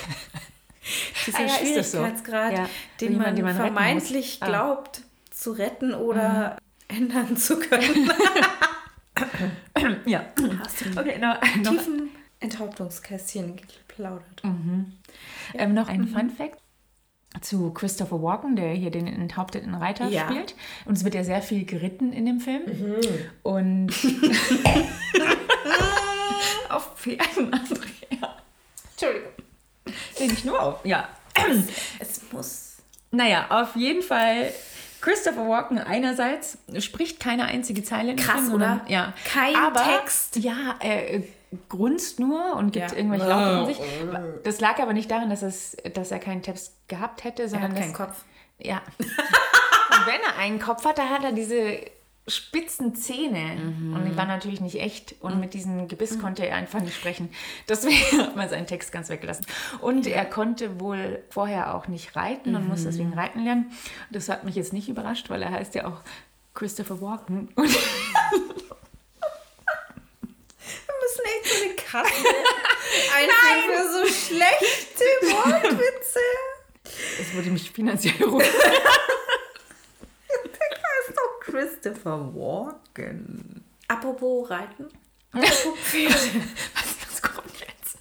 Dieser 1.28 1.38
Ah 1.38 1.42
ja, 1.42 1.76
das 1.76 1.92
so? 1.92 1.98
Schwierigkeitsgrad, 2.00 2.54
Ja, 2.54 2.70
den 3.00 3.18
man, 3.18 3.36
den 3.36 3.46
man 3.46 3.56
vermeintlich. 3.56 4.38
Ah. 4.42 4.46
Mhm. 4.46 4.50
glaubt 4.50 5.02
zu 5.30 5.52
retten 5.52 5.94
oder 5.94 6.58
ändern 6.88 7.38
zu 7.38 7.60
können. 7.60 8.12
Ja. 10.06 10.26
Hast 10.60 10.82
du 10.86 11.00
Okay, 11.00 11.18
noch, 11.20 11.42
noch, 11.64 11.72
tiefen 11.72 12.10
Enthauptungskästchen 12.40 13.56
geplaudert. 13.58 14.42
ähm, 14.44 14.94
noch 15.74 15.88
ein 15.90 16.08
Fun 16.08 16.30
Fact 16.30 16.60
zu 17.42 17.72
Christopher 17.72 18.22
Walken, 18.22 18.56
der 18.58 18.74
hier 18.74 18.92
den 18.92 19.08
enthaupteten 19.08 19.74
Reiter 19.76 20.08
Ja. 20.10 20.26
spielt. 20.30 20.56
Und 20.86 20.98
es 20.98 21.04
wird 21.06 21.16
ja 21.16 21.24
sehr 21.24 21.42
viel 21.42 21.64
geritten 21.66 22.12
in 22.14 22.26
dem 22.26 22.40
Film. 22.42 22.64
Und 23.44 23.92
auf 26.70 26.98
Pferden, 26.98 27.54
Andrea. 27.54 28.38
Entschuldigung. 28.92 29.32
Nee, 30.20 30.28
nicht 30.28 30.46
nur 30.46 30.62
auf. 30.62 30.86
Ja. 30.86 31.10
Es 32.00 32.22
muss. 32.32 32.78
Naja, 33.12 33.48
auf 33.50 33.76
jeden 33.76 34.02
Fall. 34.02 34.52
Christopher 35.02 35.48
Walken 35.48 35.78
einerseits 35.80 36.58
spricht 36.80 37.20
keine 37.20 37.46
einzige 37.46 37.84
Zeile 37.84 38.16
Krass, 38.16 38.42
Film, 38.42 38.54
oder? 38.54 38.82
Ja. 38.88 39.14
Kein 39.26 39.56
Aber, 39.56 39.82
Text. 39.84 40.38
Ja, 40.38 40.76
er 40.80 41.16
äh, 41.16 41.24
grunzt 41.70 42.20
nur 42.20 42.56
und 42.56 42.72
gibt 42.72 42.92
Ja. 42.92 42.98
irgendwelche 42.98 43.28
Laute 43.28 43.58
von 43.58 43.66
sich. 43.66 43.80
Das 44.44 44.60
lag 44.62 44.80
aber 44.80 44.94
nicht 44.94 45.10
daran, 45.12 45.30
dass, 45.30 45.42
es, 45.42 45.76
dass 45.94 46.12
er 46.12 46.20
keinen 46.20 46.44
Text 46.44 46.74
gehabt 46.88 47.24
hätte, 47.24 47.44
Er 47.44 47.50
sondern 47.50 47.72
hat 47.72 47.80
keinen 47.80 47.92
dass, 47.94 47.98
Kopf. 47.98 48.24
Ja. 48.60 48.82
und 49.00 50.06
wenn 50.08 50.22
er 50.22 50.38
einen 50.40 50.60
Kopf 50.60 50.86
hat, 50.86 50.98
dann 50.98 51.10
hat 51.10 51.24
er 51.24 51.32
diese 51.32 51.80
spitzen 52.28 52.96
Zähne. 52.96 53.56
Und 53.96 54.06
die 54.06 54.16
waren 54.16 54.28
natürlich 54.28 54.62
nicht 54.62 54.80
echt. 54.80 55.16
Und 55.22 55.40
mit 55.40 55.54
diesem 55.54 55.88
Gebiss 55.88 56.20
konnte 56.20 56.46
er 56.48 56.56
einfach 56.56 56.80
nicht 56.80 56.96
sprechen. 56.96 57.30
Deswegen 57.68 58.18
hat 58.22 58.36
man 58.36 58.48
seinen 58.50 58.68
Text 58.68 58.92
ganz 58.92 59.10
weggelassen. 59.10 59.46
Und 59.82 60.06
er 60.08 60.26
konnte 60.26 60.80
wohl 60.80 61.24
vorher 61.30 61.76
auch 61.76 61.88
nicht 61.88 62.16
reiten 62.16 62.56
und 62.56 62.68
muss 62.68 62.84
deswegen 62.84 63.14
reiten 63.14 63.44
lernen. 63.44 63.72
Das 64.12 64.30
hat 64.30 64.44
mich 64.44 64.56
jetzt 64.56 64.72
nicht 64.74 64.88
überrascht, 64.90 65.30
weil 65.30 65.42
er 65.42 65.52
heißt 65.52 65.74
ja 65.76 65.88
auch 65.88 66.02
Christopher 66.54 67.02
Walken. 67.02 67.50
Und 67.56 67.70
Wir 70.88 70.94
müssen 71.02 71.26
echt 71.26 71.46
so 71.48 71.64
eine 71.64 71.74
Kasse 71.76 72.28
einführen 73.18 73.64
für 73.68 73.84
so 73.94 74.06
schlechte 74.14 75.04
Wortwitze. 75.34 76.20
es 77.20 77.34
würde 77.34 77.50
mich 77.50 77.72
finanziell 77.72 78.24
rufen. 78.24 78.46
Das 81.12 81.16
ist 81.16 81.18
doch 81.18 81.40
Christopher 81.94 82.34
Walken. 82.36 83.64
Apropos 83.88 84.50
Reiten. 84.50 84.88
Apropos 85.32 85.78
Pferde. 85.84 86.14
Was, 87.10 87.22
kommt 87.22 87.54
jetzt? 87.60 87.98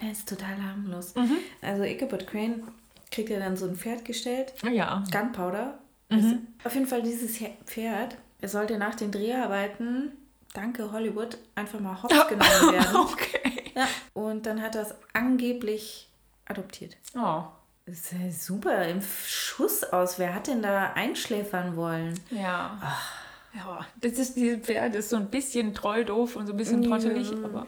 Er 0.00 0.12
ist 0.12 0.28
total 0.28 0.62
harmlos. 0.62 1.14
Mhm. 1.14 1.38
Also 1.62 1.82
Ichabod 1.84 2.26
Crane 2.26 2.62
kriegt 3.10 3.30
ja 3.30 3.38
dann 3.38 3.56
so 3.56 3.66
ein 3.66 3.76
Pferd 3.76 4.04
gestellt. 4.04 4.52
Ja. 4.70 5.02
Gunpowder. 5.10 5.78
Mhm. 6.10 6.46
Das- 6.58 6.66
Auf 6.66 6.74
jeden 6.74 6.86
Fall 6.86 7.02
dieses 7.02 7.38
Pferd. 7.66 8.16
Er 8.40 8.48
sollte 8.48 8.76
nach 8.78 8.94
den 8.94 9.10
Dreharbeiten, 9.10 10.12
danke 10.52 10.92
Hollywood, 10.92 11.38
einfach 11.54 11.80
mal 11.80 12.02
hops 12.02 12.14
genommen 12.28 12.72
werden. 12.72 12.96
Okay. 12.96 13.72
Ja. 13.74 13.88
Und 14.12 14.46
dann 14.46 14.60
hat 14.62 14.74
er 14.76 14.82
es 14.82 14.94
angeblich 15.14 16.08
adoptiert. 16.46 16.96
Oh. 17.16 17.42
Das 17.86 17.96
ist 17.96 18.12
ja 18.12 18.30
super 18.30 18.88
im 18.88 19.02
Schuss 19.26 19.84
aus. 19.84 20.18
Wer 20.18 20.34
hat 20.34 20.46
denn 20.46 20.62
da 20.62 20.92
einschläfern 20.94 21.76
wollen? 21.76 22.18
Ja. 22.30 22.80
Ja, 23.54 23.86
das 24.00 24.12
ist 24.18 24.36
dieses 24.36 24.60
Pferd 24.60 24.96
ist 24.96 25.10
so 25.10 25.16
ein 25.16 25.30
bisschen 25.30 25.74
treu 25.74 26.02
doof 26.02 26.34
und 26.34 26.46
so 26.46 26.52
ein 26.54 26.56
bisschen 26.56 26.82
trottelig, 26.82 27.30
aber 27.30 27.66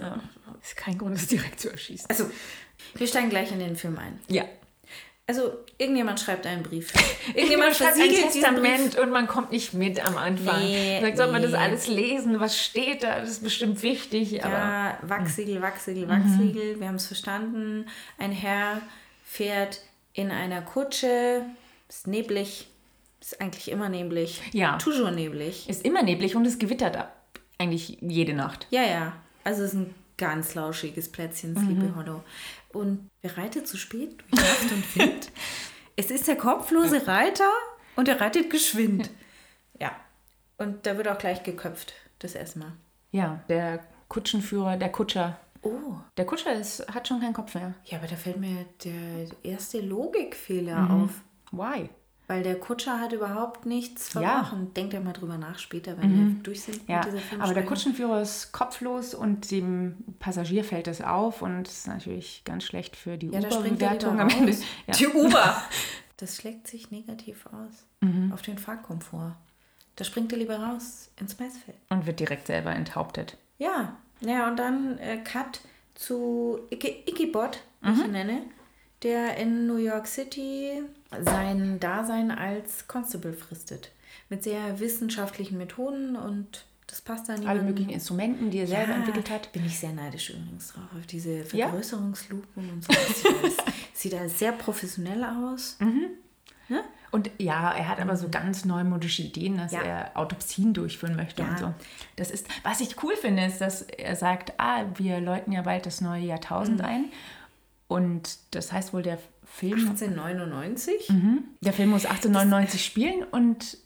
ja, 0.00 0.20
ist 0.62 0.76
kein 0.76 0.96
Grund, 0.96 1.16
es 1.16 1.26
direkt 1.26 1.60
zu 1.60 1.70
erschießen. 1.70 2.06
Also, 2.08 2.30
wir 2.94 3.06
steigen 3.06 3.28
gleich 3.28 3.52
in 3.52 3.58
den 3.58 3.76
Film 3.76 3.98
ein. 3.98 4.18
Ja. 4.28 4.44
Also, 5.26 5.58
irgendjemand 5.76 6.20
schreibt 6.20 6.46
einen 6.46 6.62
Brief. 6.62 6.94
Irgendjemand 7.34 7.76
schreibt 7.76 7.98
ein. 7.98 8.08
Testament 8.08 8.98
und 8.98 9.10
man 9.10 9.26
kommt 9.26 9.52
nicht 9.52 9.74
mit 9.74 10.02
am 10.02 10.16
Anfang. 10.16 10.60
Nee, 10.60 11.00
Sagt, 11.02 11.18
soll 11.18 11.30
man 11.30 11.42
das 11.42 11.50
nee. 11.50 11.58
alles 11.58 11.86
lesen? 11.88 12.40
Was 12.40 12.58
steht 12.58 13.02
da? 13.02 13.20
Das 13.20 13.28
ist 13.28 13.42
bestimmt 13.42 13.82
wichtig, 13.82 14.42
aber 14.42 14.54
Ja, 14.54 14.98
Wachsiegel, 15.02 15.60
Wachsiegel, 15.60 16.08
Wachsiegel. 16.08 16.80
Wir 16.80 16.88
haben 16.88 16.94
es 16.94 17.08
verstanden. 17.08 17.84
Ein 18.16 18.32
Herr 18.32 18.80
fährt 19.28 19.82
in 20.14 20.30
einer 20.30 20.62
Kutsche. 20.62 21.44
Ist 21.88 22.06
neblig. 22.06 22.68
Ist 23.20 23.40
eigentlich 23.40 23.70
immer 23.70 23.88
neblig. 23.88 24.40
Ja. 24.52 24.78
Toujours 24.78 25.12
neblig. 25.12 25.68
ist 25.68 25.84
immer 25.84 26.02
neblig 26.02 26.34
und 26.34 26.46
es 26.46 26.58
gewittert 26.58 26.96
ab. 26.96 27.14
Eigentlich 27.58 27.98
jede 28.00 28.32
Nacht. 28.32 28.66
Ja, 28.70 28.82
ja. 28.82 29.12
Also 29.44 29.62
es 29.62 29.74
ist 29.74 29.80
ein 29.80 29.94
ganz 30.16 30.54
lauschiges 30.54 31.10
Plätzchen, 31.12 31.56
Sleepy 31.56 31.92
Hollow. 31.94 32.22
Und 32.72 33.10
wer 33.22 33.36
reitet 33.36 33.68
zu 33.68 33.76
spät 33.76 34.18
durch 34.18 34.32
Nacht 34.32 34.72
und 34.72 34.96
Wind? 34.96 35.30
Es 36.00 36.12
ist 36.12 36.28
der 36.28 36.36
kopflose 36.36 37.08
Reiter 37.08 37.50
und 37.96 38.06
er 38.06 38.20
reitet 38.20 38.50
geschwind. 38.50 39.10
Ja. 39.80 39.92
Und 40.56 40.86
da 40.86 40.96
wird 40.96 41.06
auch 41.06 41.18
gleich 41.18 41.44
geköpft, 41.44 41.92
das 42.18 42.34
erste 42.34 42.58
Mal. 42.58 42.72
Ja, 43.12 43.44
der 43.48 43.84
Kutschenführer, 44.08 44.76
der 44.76 44.90
Kutscher. 44.90 45.38
Oh. 45.62 45.94
Der 46.16 46.26
Kutscher 46.26 46.52
ist, 46.52 46.86
hat 46.92 47.08
schon 47.08 47.20
keinen 47.20 47.32
Kopf 47.34 47.54
mehr. 47.54 47.74
Ja, 47.84 47.98
aber 47.98 48.06
da 48.06 48.16
fällt 48.16 48.38
mir 48.38 48.66
der 48.84 49.26
erste 49.42 49.80
Logikfehler 49.80 50.90
auf. 50.90 51.10
Why? 51.52 51.90
Weil 52.26 52.42
der 52.42 52.60
Kutscher 52.60 53.00
hat 53.00 53.12
überhaupt 53.12 53.64
nichts 53.64 54.12
Ja. 54.12 54.20
verbrochen. 54.44 54.74
Denkt 54.74 54.92
er 54.92 55.00
mal 55.00 55.14
drüber 55.14 55.38
nach 55.38 55.58
später, 55.58 55.96
wenn 55.96 56.34
wir 56.36 56.42
durch 56.42 56.62
sind 56.62 56.86
Ja, 56.86 56.96
mit 56.96 57.06
dieser 57.06 57.18
Filmstrecke. 57.18 57.42
aber 57.44 57.54
der 57.54 57.64
Kutschenführer 57.64 58.20
ist 58.20 58.52
kopflos 58.52 59.14
und 59.14 59.50
dem 59.50 59.96
Passagier 60.18 60.62
fällt 60.62 60.88
es 60.88 61.00
auf 61.00 61.40
und 61.40 61.66
ist 61.66 61.86
natürlich 61.86 62.42
ganz 62.44 62.64
schlecht 62.64 62.96
für 62.96 63.16
die 63.16 63.28
Ja, 63.28 63.40
da 63.40 63.50
springt 63.50 63.80
er 63.80 63.92
Uber-Bewertung 63.92 64.20
am 64.20 64.28
Ende. 64.28 64.52
Ja. 64.86 64.94
Die 64.94 65.06
Uber. 65.08 65.62
Das 66.20 66.34
schlägt 66.36 66.66
sich 66.66 66.90
negativ 66.90 67.46
aus 67.46 67.86
Mhm. 68.00 68.32
auf 68.32 68.42
den 68.42 68.58
Fahrkomfort. 68.58 69.36
Da 69.94 70.02
springt 70.04 70.32
er 70.32 70.38
lieber 70.38 70.58
raus 70.58 71.10
ins 71.20 71.38
Maisfeld. 71.38 71.76
Und 71.90 72.06
wird 72.06 72.18
direkt 72.18 72.48
selber 72.48 72.72
enthauptet. 72.72 73.36
Ja, 73.56 73.96
ja, 74.20 74.48
und 74.48 74.56
dann 74.56 74.98
äh, 74.98 75.18
Cut 75.18 75.60
zu 75.94 76.60
Iggy, 76.70 77.04
Iggybot, 77.06 77.62
wie 77.80 77.90
ich 77.92 78.04
ihn 78.04 78.12
nenne, 78.12 78.42
der 79.02 79.36
in 79.36 79.66
New 79.66 79.76
York 79.76 80.06
City 80.06 80.82
sein 81.20 81.80
Dasein 81.80 82.30
als 82.30 82.86
Constable 82.88 83.32
fristet. 83.32 83.92
Mit 84.28 84.42
sehr 84.42 84.78
wissenschaftlichen 84.80 85.56
Methoden 85.58 86.16
und 86.16 86.66
das 86.86 87.02
passt 87.02 87.28
dann 87.28 87.46
Alle 87.46 87.62
möglichen 87.62 87.90
Instrumenten, 87.90 88.50
die 88.50 88.58
er 88.58 88.66
selber 88.66 88.94
entwickelt 88.94 89.28
hat. 89.30 89.52
Bin 89.52 89.64
ich 89.66 89.78
sehr 89.78 89.92
neidisch 89.92 90.30
übrigens 90.30 90.72
drauf, 90.72 90.84
auf 90.98 91.06
diese 91.06 91.38
Ja? 91.52 91.68
Vergrößerungslupen 91.68 92.70
und 92.70 92.82
so. 92.84 92.92
Das 92.92 93.08
sieht, 93.22 93.26
alles, 93.26 93.56
sieht 93.92 94.14
alles 94.14 94.38
sehr 94.38 94.52
professionell 94.52 95.22
aus. 95.22 95.76
Und 97.10 97.30
ja, 97.38 97.72
er 97.72 97.88
hat 97.88 98.00
aber 98.00 98.16
so 98.16 98.28
ganz 98.28 98.64
neumodische 98.64 99.22
Ideen, 99.22 99.56
dass 99.56 99.72
Ja. 99.72 99.80
er 99.82 100.10
Autopsien 100.16 100.74
durchführen 100.74 101.16
möchte 101.16 101.42
Ja. 101.42 101.48
und 101.48 101.58
so. 101.58 101.74
Das 102.16 102.30
ist, 102.30 102.46
was 102.64 102.80
ich 102.80 103.02
cool 103.02 103.14
finde, 103.16 103.44
ist, 103.46 103.60
dass 103.60 103.82
er 103.82 104.14
sagt, 104.16 104.52
ah, 104.58 104.84
wir 104.96 105.20
läuten 105.20 105.52
ja 105.52 105.62
bald 105.62 105.86
das 105.86 106.00
neue 106.00 106.22
Jahrtausend 106.24 106.82
ein. 106.82 107.06
Und 107.86 108.38
das 108.50 108.72
heißt 108.72 108.92
wohl, 108.92 109.02
der 109.02 109.18
Film, 109.44 109.78
1899? 109.78 111.10
der 111.62 111.72
Film 111.72 111.90
muss 111.90 112.04
1899 112.04 112.84
spielen 112.84 113.24
und 113.30 113.78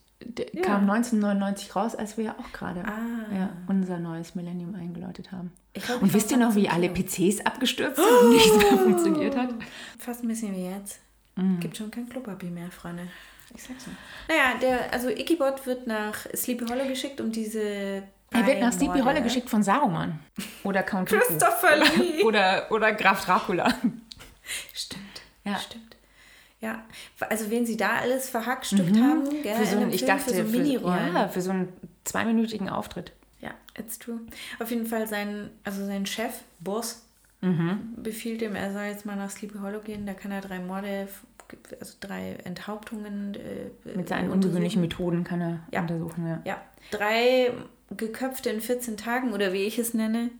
Ja. 0.53 0.63
kam 0.63 0.87
1999 0.87 1.75
raus, 1.77 1.95
als 1.95 2.17
wir 2.17 2.25
ja 2.25 2.37
auch 2.39 2.53
gerade 2.53 2.85
Ah. 2.85 3.35
ja, 3.37 3.51
unser 3.69 3.99
neues 3.99 4.35
Millennium 4.35 4.75
eingeläutet 4.75 5.31
haben. 5.33 5.53
Glaub, 5.75 6.03
und 6.03 6.13
wisst 6.15 6.31
ihr 6.33 6.37
noch, 6.37 6.55
wie 6.55 6.69
18 6.69 6.83
alle. 6.85 6.89
PCs 6.93 7.45
abgestürzt 7.47 7.97
sind 7.97 8.07
und 8.07 8.31
nichts 8.31 8.57
mehr 8.57 8.79
funktioniert 8.79 9.37
hat? 9.37 9.51
Fast 9.99 10.23
ein 10.25 10.29
bisschen 10.29 10.55
wie 10.55 10.65
jetzt. 10.67 11.01
Mhm. 11.37 11.61
Gibt 11.61 11.77
schon 11.77 11.90
kein 11.90 12.09
Klopapier 12.09 12.51
mehr, 12.51 12.71
Freunde. 12.71 13.09
Ich 13.55 13.62
sag's 13.62 13.87
nur. 13.87 13.97
Naja, 14.29 14.59
der, 14.61 14.92
also 14.92 15.09
Iggybot 15.09 15.66
wird 15.66 15.87
nach 15.87 16.27
Sleepy 16.35 16.64
Hollow 16.66 16.87
geschickt, 16.87 17.21
um 17.21 17.31
diese. 17.33 18.03
Er 18.31 18.47
wird 18.47 18.61
nach 18.61 18.73
Sleepy 18.73 19.01
Hollow 19.01 19.21
geschickt 19.23 19.51
von 19.51 19.62
Saruman. 19.62 20.18
Oder 20.64 20.83
Count. 20.83 21.09
Christopher 21.11 21.77
Lee. 21.77 22.23
Oder, 22.25 22.66
oder 22.71 22.92
Graf 22.95 23.25
Dracula. 23.27 23.75
Stimmt. 24.73 25.23
Ja. 25.45 25.59
Stimmt. 25.59 25.97
Ja, 26.61 26.85
also 27.29 27.51
wen 27.51 27.66
sie 27.66 27.77
da 27.77 27.97
alles 27.97 28.31
verhackstückt 28.31 28.97
haben, 28.97 29.29
gell, 29.42 29.55
Mhm. 29.55 29.59
Für 29.59 29.66
so 29.66 29.77
in 29.77 29.83
einen, 29.83 29.92
ich 29.92 30.05
dachte, 30.05 30.33
für 30.33 30.45
so 30.47 30.57
Minirollen. 30.57 31.12
ja, 31.14 31.29
für 31.29 31.40
so 31.42 31.51
einen 31.51 31.73
zweiminütigen 32.05 32.68
Auftritt. 32.68 33.11
Ja, 33.40 33.51
it's 33.77 33.99
true. 33.99 34.21
Auf 34.61 34.71
jeden 34.71 34.87
Fall 34.87 35.09
sein, 35.09 35.51
also 35.64 35.85
sein 35.85 36.07
Chef, 36.07 36.33
Boss, 36.61 37.03
Mhm. 37.42 37.94
befiehlt 37.96 38.40
ihm, 38.42 38.55
er 38.55 38.72
soll 38.72 38.85
jetzt 38.85 39.05
mal 39.05 39.16
nach 39.16 39.31
Sleepy 39.31 39.59
Hollow 39.59 39.81
gehen. 39.81 40.07
Da 40.07 40.14
kann 40.14 40.31
er 40.31 40.40
drei 40.40 40.59
Morde, 40.61 41.09
also 41.81 41.94
drei 42.00 42.33
Enthauptungen 42.44 43.35
äh, 43.35 43.96
Mit 43.96 44.09
seinen 44.09 44.26
untersuchen. 44.31 44.33
ungewöhnlichen 44.33 44.81
Methoden 44.81 45.24
kann 45.24 45.40
er 45.40 45.61
Ja. 45.72 45.81
untersuchen. 45.83 46.26
Ja. 46.28 46.40
Ja, 46.44 46.62
drei 46.92 47.52
geköpfte 47.96 48.48
in 48.50 48.61
14 48.61 48.96
Tagen 48.96 49.33
oder 49.33 49.52
wie 49.52 49.62
ich 49.64 49.78
es 49.78 49.92
nenne, 49.92 50.31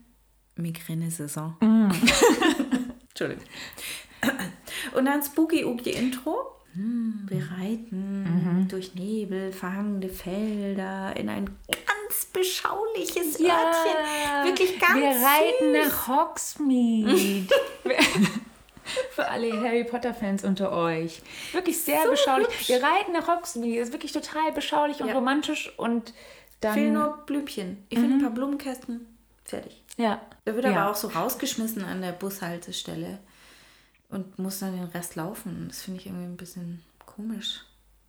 Migräne-Saison. 0.57 1.57
Mm. 1.61 1.91
Entschuldigung. 3.11 3.45
Und 4.97 5.05
dann 5.07 5.23
Spooky 5.23 5.65
Oogie 5.65 5.91
Intro. 5.91 6.37
Hm, 6.75 7.27
wir 7.29 7.43
reiten 7.59 8.23
Mhm. 8.63 8.69
durch 8.69 8.95
Nebel, 8.95 9.53
verhangene 9.53 10.09
Felder 10.09 11.15
in 11.17 11.29
ein 11.29 11.45
ganz 11.47 12.02
beschauliches 12.33 13.41
Örtchen. 13.41 14.45
Wirklich 14.45 14.79
ganz 14.79 14.97
Wir 14.97 15.11
reiten 15.11 15.75
süß. 15.75 15.87
nach 15.87 16.09
Hogsmeade. 16.09 17.47
Für 19.13 19.29
alle 19.29 19.53
Harry 19.63 19.85
Potter-Fans 19.85 20.45
unter 20.45 20.73
euch. 20.73 21.23
Wirklich 21.53 21.81
sehr 21.81 22.07
beschaulich. 22.09 22.69
Wir 22.69 22.83
reiten 22.83 23.13
nach 23.13 23.29
Hogsmeade. 23.29 23.79
Ist 23.81 23.93
wirklich 23.93 24.13
total 24.13 24.53
beschaulich 24.53 25.01
und 25.01 25.09
Ja. 25.09 25.15
romantisch. 25.15 25.73
Und 25.79 26.13
dann. 26.61 26.75
Fehlen 26.75 26.95
nur 26.95 27.19
Blümchen. 27.27 27.85
Ich 27.89 27.99
finde 27.99 28.17
ein 28.17 28.21
paar 28.23 28.31
Blumenkästen. 28.31 29.07
Fertig. 29.45 29.83
ja. 29.97 30.21
Da 30.45 30.55
wird 30.55 30.65
Mhm. 30.67 30.73
ja. 30.73 30.83
aber 30.83 30.91
auch 30.91 30.97
so 30.97 31.09
rausgeschmissen 31.09 31.85
an 31.85 32.01
der 32.03 32.13
Bushaltestelle 32.13 33.19
und 34.09 34.39
muss 34.39 34.59
dann 34.61 34.75
den 34.77 34.85
Rest 34.89 35.15
laufen. 35.17 35.67
Das 35.69 35.83
finde 35.83 36.01
ich 36.01 36.07
irgendwie 36.07 36.25
ein 36.25 36.37
bisschen 36.37 36.83
komisch. 37.07 37.61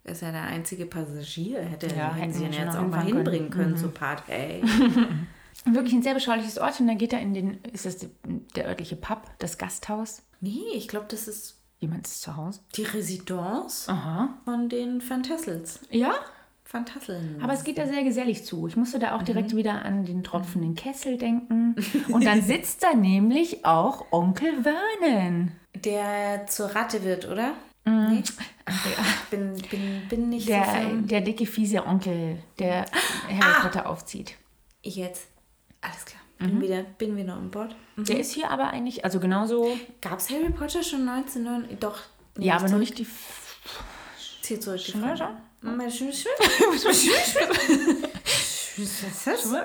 Er 0.06 0.12
ist 0.12 0.22
ja 0.22 0.32
der 0.32 0.44
einzige 0.44 0.86
Passagier. 0.86 1.62
Hätte 1.62 1.88
Ja, 1.96 2.14
hätten 2.14 2.34
sie 2.34 2.44
ihn 2.46 2.54
jetzt 2.54 2.76
auch 2.76 2.88
mal 2.88 3.06
hinbringen 3.06 3.50
können, 3.50 3.78
zu 3.78 3.90
Part 3.90 4.24
A. 4.30 4.34
Wirklich 5.66 5.94
ein 5.94 6.04
sehr 6.04 6.14
beschauliches 6.14 6.58
Ort. 6.58 6.80
Und 6.82 6.88
dann 6.88 6.98
geht 6.98 7.14
er 7.14 7.22
in 7.22 7.34
den. 7.34 7.62
Ist 7.72 7.86
das 7.86 8.06
der 8.56 8.68
örtliche 8.68 8.96
Pub, 8.98 9.22
das 9.40 9.58
Gasthaus? 9.58 10.24
nee, 10.42 10.60
ich 10.76 10.88
glaube, 10.90 11.06
das 11.10 11.28
ist 11.30 11.60
Jemand 11.80 12.06
ist 12.08 12.22
zu 12.22 12.36
Hause. 12.38 12.60
die 12.76 12.84
Residence 12.84 13.88
Aha. 13.90 14.38
von 14.46 14.68
den 14.70 15.00
Fantassels. 15.02 15.80
Ja, 15.90 16.14
Fantasseln. 16.66 17.40
aber 17.42 17.54
es 17.54 17.64
geht 17.64 17.78
da 17.78 17.86
sehr 17.88 18.04
gesellig 18.04 18.46
zu. 18.46 18.68
Ich 18.68 18.76
musste 18.76 19.00
da 19.00 19.16
auch 19.16 19.22
direkt 19.24 19.56
wieder 19.56 19.84
an 19.86 20.06
den 20.06 20.24
tropfenden 20.24 20.76
Kessel 20.76 21.18
denken. 21.18 21.76
Und 22.10 22.26
dann 22.26 22.42
sitzt 22.46 22.84
da 22.84 22.94
nämlich 22.94 23.66
auch 23.66 24.06
Onkel 24.12 24.64
Vernon. 24.64 25.52
der 25.76 26.46
zur 26.48 26.68
Ratte 26.76 27.04
wird, 27.04 27.28
oder? 27.30 27.54
Nee? 27.86 28.24
Ach, 28.66 29.26
bin, 29.30 29.54
bin, 29.70 30.08
bin 30.10 30.30
nicht 30.30 30.46
so 30.46 30.52
Der, 30.54 30.64
firm. 30.66 31.08
der 31.08 31.22
dicke, 31.22 31.46
fiese 31.46 31.86
Onkel, 31.86 32.42
der 32.60 32.86
Harry 33.28 33.62
Potter 33.62 33.90
aufzieht. 33.90 34.36
Jetzt. 34.82 35.28
Alles 35.82 36.06
klar. 36.06 36.22
Bin, 36.40 36.62
wieder, 36.62 36.84
bin 36.84 37.16
wieder 37.18 37.34
an 37.34 37.52
Bord. 37.52 37.76
Der 37.98 38.20
ist 38.20 38.34
hier 38.34 38.50
aber 38.50 38.70
eigentlich, 38.70 39.04
also 39.06 39.20
genauso. 39.20 39.78
Gab 40.02 40.20
es 40.20 40.30
Harry 40.30 40.50
Potter 40.50 40.82
schon 40.84 41.08
1909? 41.08 41.78
Doch. 41.80 42.00
nee, 42.38 42.48
Ja, 42.48 42.56
aber 42.58 42.70
noch 42.70 42.80
nicht 42.80 42.98
die. 42.98 43.08
Zieh 44.42 44.60
zurück 44.60 44.80
Schon, 44.82 45.02
Frage. 45.02 45.30
Mal 45.62 45.90
schön, 45.90 46.12
schön. 46.12 46.32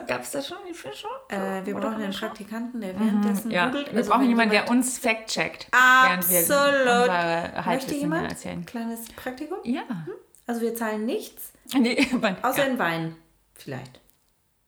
Gab 0.06 0.20
es 0.22 0.30
da 0.32 0.42
schon 0.42 0.58
die 0.68 0.74
Fische? 0.74 1.06
Äh, 1.28 1.64
wir 1.64 1.74
brauchen 1.74 2.02
einen 2.02 2.12
Praktikanten, 2.12 2.80
der 2.80 2.98
währenddessen 2.98 3.48
Mhm. 3.48 3.52
Ja, 3.54 3.66
googelt. 3.66 3.90
wir 3.92 3.98
Also 3.98 4.10
brauchen 4.10 4.28
jemanden, 4.28 4.52
der 4.52 4.68
uns 4.70 4.98
fact-checkt. 4.98 5.68
während 5.72 6.28
wir 6.30 6.38
Absolut. 6.40 7.66
Möchte 7.66 7.94
jemand 7.94 8.30
erzählen. 8.30 8.58
ein 8.60 8.66
kleines 8.66 9.06
Praktikum? 9.16 9.58
Ja. 9.64 9.82
Also 10.46 10.60
wir 10.62 10.74
zahlen 10.74 11.04
nichts, 11.06 11.52
Nee, 11.74 12.06
außer 12.42 12.58
ja. 12.58 12.64
in 12.72 12.78
Wein. 12.78 13.16
Vielleicht. 13.54 14.00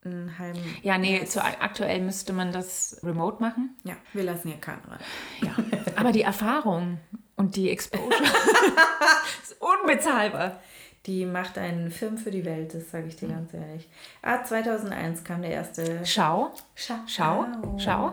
Einen 0.04 0.38
halben. 0.38 0.60
ja, 0.82 0.96
nee, 0.96 1.24
zu, 1.26 1.42
aktuell 1.44 2.00
müsste 2.00 2.32
man 2.32 2.52
das 2.52 3.00
remote 3.02 3.42
machen. 3.42 3.76
Ja, 3.84 3.96
wir 4.14 4.24
lassen 4.24 4.48
hier 4.48 4.56
keinen 4.58 4.82
rein. 4.86 4.98
Ja. 5.42 5.54
Aber 5.96 6.12
die 6.12 6.22
Erfahrung 6.22 6.98
und 7.36 7.54
die 7.56 7.68
Exposure 7.70 8.08
ist 9.42 9.56
unbezahlbar. 9.60 10.58
Die 11.06 11.24
macht 11.24 11.56
einen 11.56 11.90
Film 11.90 12.18
für 12.18 12.30
die 12.30 12.44
Welt, 12.44 12.74
das 12.74 12.90
sage 12.90 13.06
ich 13.08 13.16
dir 13.16 13.28
ganz 13.28 13.54
ehrlich. 13.54 13.88
Ah, 14.22 14.44
2001 14.44 15.24
kam 15.24 15.40
der 15.42 15.50
erste. 15.52 16.04
Schau, 16.04 16.52
Scha 16.74 17.02
schau, 17.06 17.46
schau. 17.78 18.12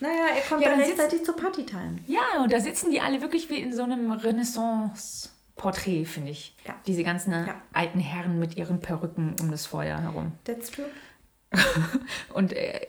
Naja, 0.00 0.26
er 0.36 0.42
kommt 0.48 0.62
Ja, 0.62 0.70
dann 0.70 0.80
rechtzeitig 0.80 1.24
zur 1.24 1.36
Partytime. 1.36 1.98
Ja, 2.06 2.42
und 2.42 2.52
da 2.52 2.60
sitzen 2.60 2.90
die 2.90 3.00
alle 3.00 3.20
wirklich 3.20 3.50
wie 3.50 3.56
in 3.60 3.74
so 3.74 3.82
einem 3.82 4.10
Renaissance-Porträt, 4.12 6.04
finde 6.06 6.30
ich. 6.30 6.56
Ja. 6.66 6.74
Diese 6.86 7.02
ganzen 7.04 7.32
Ja. 7.32 7.60
alten 7.72 7.98
Herren 8.00 8.38
mit 8.38 8.56
ihren 8.56 8.80
Perücken 8.80 9.34
um 9.40 9.50
das 9.50 9.66
Feuer 9.66 10.00
herum. 10.00 10.32
That's 10.44 10.70
true. 10.70 10.86
Und 12.34 12.52
äh, 12.52 12.80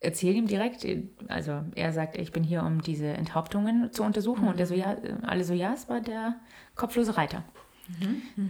erzählt 0.00 0.36
ihm 0.36 0.46
direkt, 0.46 0.84
also 1.28 1.62
er 1.74 1.92
sagt, 1.92 2.16
ich 2.16 2.32
bin 2.32 2.42
hier, 2.42 2.62
um 2.62 2.82
diese 2.82 3.06
Enthauptungen 3.08 3.92
zu 3.92 4.02
untersuchen. 4.02 4.48
Und 4.48 4.58
der 4.58 4.66
so, 4.66 4.74
ja, 4.74 4.96
alle 5.22 5.44
so, 5.44 5.54
ja, 5.54 5.72
es 5.74 5.88
war 5.88 6.00
der 6.00 6.36
kopflose 6.74 7.16
Reiter. 7.16 7.44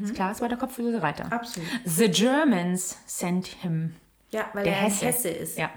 Ist 0.03 0.14
klar, 0.14 0.33
es 0.33 0.40
war 0.40 0.49
der 0.49 0.59
kopflose 0.59 1.03
Reiter. 1.03 1.31
Absolut. 1.33 1.68
The 1.85 2.09
Germans 2.09 2.96
sent 3.07 3.46
him. 3.46 3.94
Ja, 4.31 4.49
weil 4.53 4.64
Der 4.64 4.75
er 4.75 4.83
Hesse. 4.83 5.07
Hesse 5.07 5.29
ist. 5.29 5.59
Ja. 5.59 5.70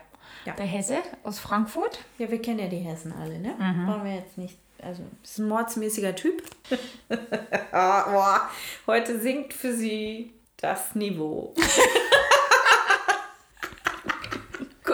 Ja. 0.46 0.54
Der 0.54 0.66
Hesse 0.66 0.98
aus 1.24 1.40
Frankfurt. 1.40 2.00
Ja, 2.18 2.32
wir 2.32 2.42
kennen 2.42 2.60
ja 2.60 2.68
die 2.68 2.78
Hessen 2.78 3.14
alle, 3.14 3.40
ne? 3.40 3.56
Mhm. 3.58 3.86
Brauchen 3.86 4.06
wir 4.06 4.16
jetzt 4.16 4.38
nicht. 4.38 4.58
Also, 4.82 5.04
ist 5.24 5.38
ein 5.40 5.48
mordsmäßiger 5.50 6.16
Typ. 6.16 6.42
ah, 7.72 8.10
boah. 8.10 8.50
Heute 8.88 9.20
sinkt 9.20 9.54
für 9.54 9.74
sie 9.74 10.32
das 10.58 10.96
Niveau. 10.96 11.54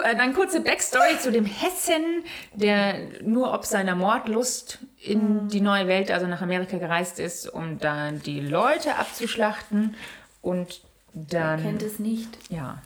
Äh, 0.02 0.16
Dann 0.16 0.34
kurze 0.34 0.60
Backstory 0.60 1.18
zu 1.18 1.32
dem 1.32 1.44
Hessen, 1.44 2.24
der 2.52 3.22
nur 3.22 3.52
ob 3.52 3.64
seiner 3.64 3.94
Mordlust 3.94 4.78
in 5.00 5.48
die 5.48 5.60
neue 5.60 5.86
Welt, 5.88 6.10
also 6.10 6.26
nach 6.26 6.42
Amerika 6.42 6.78
gereist 6.78 7.18
ist, 7.20 7.48
um 7.48 7.78
dann 7.78 8.20
die 8.22 8.40
Leute 8.40 8.96
abzuschlachten. 8.96 9.94
Und 10.42 10.80
dann 11.12 11.60
Kennt 11.62 11.82
es 11.82 11.98
nicht. 11.98 12.28
ja, 12.50 12.82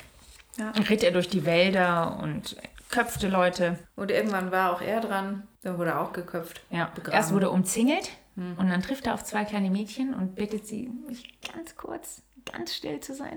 Ja. 0.58 0.70
ritt 0.70 1.02
er 1.02 1.12
durch 1.12 1.28
die 1.28 1.44
Wälder 1.44 2.18
und 2.22 2.56
köpfte 2.90 3.28
Leute. 3.28 3.78
Und 3.96 4.10
irgendwann 4.10 4.50
war 4.50 4.72
auch 4.74 4.80
er 4.82 5.00
dran. 5.00 5.46
Dann 5.62 5.78
wurde 5.78 5.90
er 5.90 6.00
auch 6.00 6.12
geköpft. 6.12 6.60
Ja, 6.70 6.86
Begraben. 6.94 7.16
erst 7.16 7.32
wurde 7.32 7.46
er 7.46 7.52
umzingelt 7.52 8.10
und 8.36 8.68
dann 8.70 8.80
trifft 8.82 9.06
er 9.06 9.12
auf 9.14 9.22
zwei 9.24 9.44
kleine 9.44 9.70
Mädchen 9.70 10.14
und 10.14 10.34
bittet 10.34 10.66
sie, 10.66 10.90
mich 11.06 11.38
ganz 11.52 11.76
kurz, 11.76 12.22
ganz 12.50 12.74
still 12.74 12.98
zu 13.00 13.14
sein. 13.14 13.36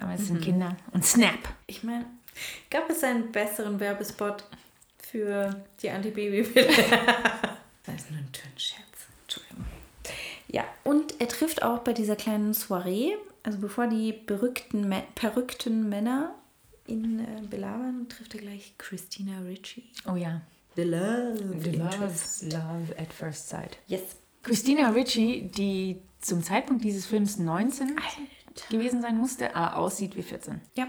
Aber 0.00 0.12
es 0.14 0.28
sind 0.28 0.40
Kinder. 0.42 0.76
Und 0.92 1.04
Snap. 1.04 1.38
Ich 1.66 1.82
meine, 1.82 2.04
gab 2.70 2.88
es 2.88 3.02
einen 3.02 3.32
besseren 3.32 3.80
Werbespot 3.80 4.44
für 5.10 5.64
die 5.82 5.90
Antibabypille? 5.90 6.66
das 7.84 7.94
ist 7.96 8.10
nur 8.10 8.20
ein 8.20 8.28
Scherz. 8.56 8.82
Entschuldigung. 9.22 9.64
Ja, 10.48 10.64
und 10.84 11.20
er 11.20 11.28
trifft 11.28 11.62
auch 11.62 11.80
bei 11.80 11.92
dieser 11.92 12.16
kleinen 12.16 12.54
Soiree, 12.54 13.14
also 13.42 13.58
bevor 13.58 13.86
die 13.86 14.12
berückten, 14.12 14.92
perückten 15.14 15.88
Männer 15.88 16.34
ihn 16.86 17.20
äh, 17.20 17.46
belabern, 17.48 18.08
trifft 18.08 18.34
er 18.34 18.40
gleich 18.40 18.74
Christina 18.78 19.40
Ricci. 19.40 19.84
Oh 20.08 20.16
ja. 20.16 20.42
The 20.76 20.82
Love. 20.82 21.38
Love, 21.72 22.14
love 22.42 22.98
at 22.98 23.12
first 23.12 23.48
sight. 23.48 23.78
Yes. 23.86 24.02
Christina 24.42 24.90
Ricci, 24.90 25.50
die 25.52 26.00
zum 26.20 26.42
Zeitpunkt 26.42 26.84
dieses 26.84 27.06
Films 27.06 27.38
19 27.38 27.96
gewesen 28.70 29.02
sein 29.02 29.16
musste, 29.16 29.54
aber 29.56 29.76
aussieht 29.76 30.16
wie 30.16 30.22
14. 30.22 30.60
Ja. 30.74 30.86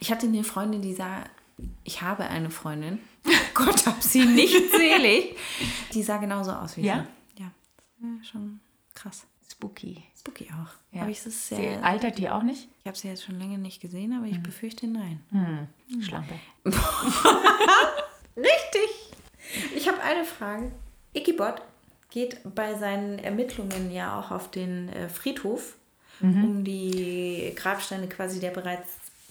Ich 0.00 0.12
hatte 0.12 0.26
eine 0.26 0.44
Freundin, 0.44 0.82
die 0.82 0.94
sah, 0.94 1.24
ich 1.84 2.02
habe 2.02 2.24
eine 2.24 2.50
Freundin, 2.50 2.98
Gott 3.54 3.86
hab 3.86 4.02
sie 4.02 4.24
nicht 4.24 4.70
selig, 4.72 5.36
die 5.92 6.02
sah 6.02 6.16
genauso 6.18 6.52
aus 6.52 6.76
wie 6.76 6.82
Ja? 6.82 7.06
sie. 7.36 7.42
Ja. 7.42 7.50
ja. 8.02 8.24
Schon 8.24 8.60
krass. 8.94 9.26
Spooky. 9.50 10.02
Spooky 10.18 10.48
auch. 10.50 10.72
Ja. 10.94 11.02
Aber 11.02 11.10
ich, 11.10 11.18
ist 11.26 11.48
Sie 11.48 11.56
sehr, 11.56 11.84
altert 11.84 12.16
die 12.18 12.28
auch 12.30 12.42
nicht? 12.42 12.68
ich 12.80 12.86
habe 12.86 12.96
sie 12.96 13.08
jetzt 13.08 13.24
schon 13.24 13.38
länger 13.38 13.58
nicht 13.58 13.80
gesehen, 13.80 14.12
aber 14.16 14.26
ich 14.26 14.40
befürchte 14.42 14.86
nein. 14.86 15.20
Hm. 15.30 16.02
Schlampe. 16.02 16.34
Richtig. 18.36 19.16
Ich 19.76 19.88
habe 19.88 20.00
eine 20.02 20.24
Frage. 20.24 20.72
Ikibot 21.14 21.56
geht 22.10 22.38
bei 22.54 22.74
seinen 22.78 23.18
Ermittlungen 23.18 23.90
ja 23.92 24.18
auch 24.18 24.30
auf 24.30 24.50
den 24.50 24.88
äh, 24.90 25.08
Friedhof, 25.08 25.76
um 26.22 26.64
die 26.64 27.52
Grabsteine 27.56 28.06
quasi 28.06 28.40
der 28.40 28.50
bereits 28.50 28.88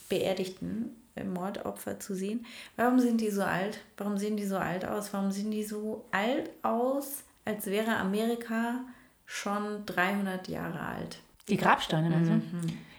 beerdigten 0.10 0.96
Mordopfer 1.26 2.00
zu 2.00 2.16
sehen. 2.16 2.46
Warum 2.76 3.00
sind 3.00 3.22
die 3.22 3.30
so 3.32 3.44
alt? 3.44 3.80
Warum 3.98 4.18
sehen 4.18 4.38
die 4.38 4.46
so 4.46 4.58
alt 4.58 4.86
aus? 4.86 5.14
Warum 5.14 5.32
sehen 5.32 5.52
die 5.52 5.64
so 5.64 6.06
alt 6.12 6.50
aus, 6.64 7.24
als 7.46 7.66
wäre 7.68 7.98
Amerika 7.98 8.82
schon 9.26 9.86
300 9.86 10.48
Jahre 10.48 10.80
alt? 10.80 11.20
Die 11.48 11.58
Grabsteine, 11.58 12.10
meinst 12.10 12.32
du? 12.32 12.42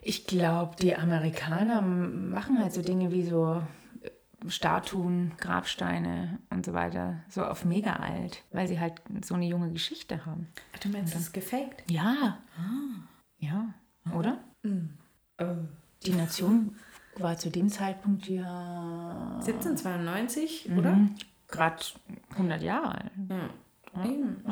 Ich 0.03 0.27
glaube, 0.27 0.77
die 0.77 0.97
Amerikaner 0.97 1.83
machen 1.83 2.59
halt 2.59 2.73
so 2.73 2.83
Dinge 2.83 3.13
wie 3.13 3.25
so 3.25 3.63
äh, 4.03 4.11
Statuen, 4.49 5.33
Grabsteine 5.37 6.39
und 6.49 6.65
so 6.65 6.73
weiter, 6.73 7.23
so 7.29 7.45
auf 7.45 7.65
mega 7.65 7.95
alt, 7.95 8.43
weil 8.51 8.67
sie 8.67 8.81
halt 8.81 8.95
so 9.25 9.35
eine 9.35 9.47
junge 9.47 9.71
Geschichte 9.71 10.25
haben. 10.25 10.49
Ach, 10.75 10.79
du 10.79 10.89
meinst, 10.89 11.15
das 11.15 11.23
ist 11.23 11.33
gefaked? 11.33 11.89
Ja. 11.91 12.39
Ja, 13.39 13.75
oder? 14.15 14.39
Die 16.05 16.13
Nation 16.13 16.77
war 17.23 17.37
zu 17.39 17.51
dem 17.51 17.69
Zeitpunkt 17.69 18.27
ja 18.29 19.39
1792, 19.41 20.69
Mhm. 20.69 20.79
oder? 20.79 20.99
gerade 21.49 21.77
100 22.37 22.63
Jahre 22.63 22.93
alt. 22.93 23.11
Eben. 24.05 24.43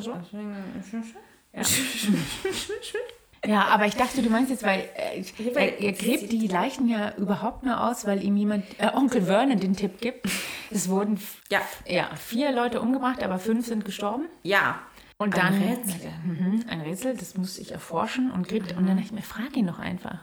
Ja, 3.47 3.67
aber 3.67 3.87
ich 3.87 3.95
dachte, 3.95 4.21
du 4.21 4.31
meinst 4.31 4.51
jetzt, 4.51 4.65
weil 4.65 4.81
äh, 4.97 5.23
er, 5.55 5.81
er 5.81 5.93
gräbt 5.93 6.33
die 6.33 6.49
Leichen 6.49 6.89
ja 6.89 7.15
überhaupt 7.17 7.63
nur 7.63 7.81
aus, 7.89 8.05
weil 8.05 8.23
ihm 8.25 8.37
jemand, 8.37 8.65
äh, 8.81 8.91
Onkel 8.93 9.23
Vernon 9.23 9.61
den 9.61 9.75
Tipp 9.77 10.01
gibt. 10.01 10.27
Es 10.73 10.89
wurden 10.89 11.21
Ja. 11.51 11.61
ja, 11.87 12.09
vier 12.17 12.51
Leute 12.51 12.81
umgebracht, 12.81 13.23
aber 13.23 13.39
fünf 13.39 13.67
sind 13.67 13.85
gestorben. 13.85 14.25
Ja. 14.43 14.81
Und 15.19 15.39
Ein 15.39 15.53
dann 15.53 15.63
Rätsel. 15.63 16.11
Mhm, 16.25 16.65
ein 16.69 16.81
Rätsel, 16.81 17.17
das 17.17 17.37
muss 17.37 17.59
ich 17.59 17.71
erforschen 17.73 18.31
und 18.33 18.49
gräbt. 18.49 18.73
Und 18.77 18.87
dann 18.89 18.97
dachte 18.97 19.07
ich 19.07 19.13
mir, 19.13 19.23
frag 19.23 19.57
ihn 19.57 19.69
doch 19.69 19.79
einfach. 19.79 20.19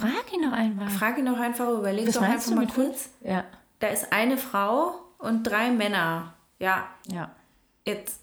Frag 0.00 0.32
ihn 0.32 0.42
doch 0.42 0.52
einfach. 0.52 0.90
Frage 0.90 1.22
noch 1.22 1.38
einfach, 1.38 1.68
überleg 1.70 2.12
doch 2.12 2.20
einfach 2.22 2.54
mal 2.54 2.66
kurz. 2.66 3.08
Ja, 3.22 3.44
Da 3.78 3.88
ist 3.88 4.12
eine 4.12 4.36
Frau 4.36 5.00
und 5.18 5.42
drei 5.44 5.70
Männer. 5.70 6.34
Ja, 6.58 6.88
ja. 7.06 7.34
jetzt. 7.86 8.20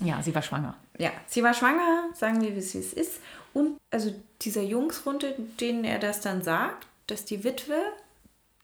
Ja, 0.00 0.22
sie 0.22 0.34
war 0.34 0.42
schwanger. 0.42 0.76
Ja, 0.98 1.10
sie 1.26 1.42
war 1.42 1.54
schwanger, 1.54 2.10
sagen 2.14 2.42
wir, 2.42 2.54
wie 2.54 2.60
sie 2.60 2.78
es 2.78 2.92
ist. 2.92 3.20
Und 3.54 3.78
also 3.90 4.14
dieser 4.42 4.62
Jungsrunde, 4.62 5.34
denen 5.60 5.84
er 5.84 5.98
das 5.98 6.20
dann 6.20 6.42
sagt, 6.42 6.86
dass 7.06 7.24
die 7.24 7.42
Witwe, 7.44 7.80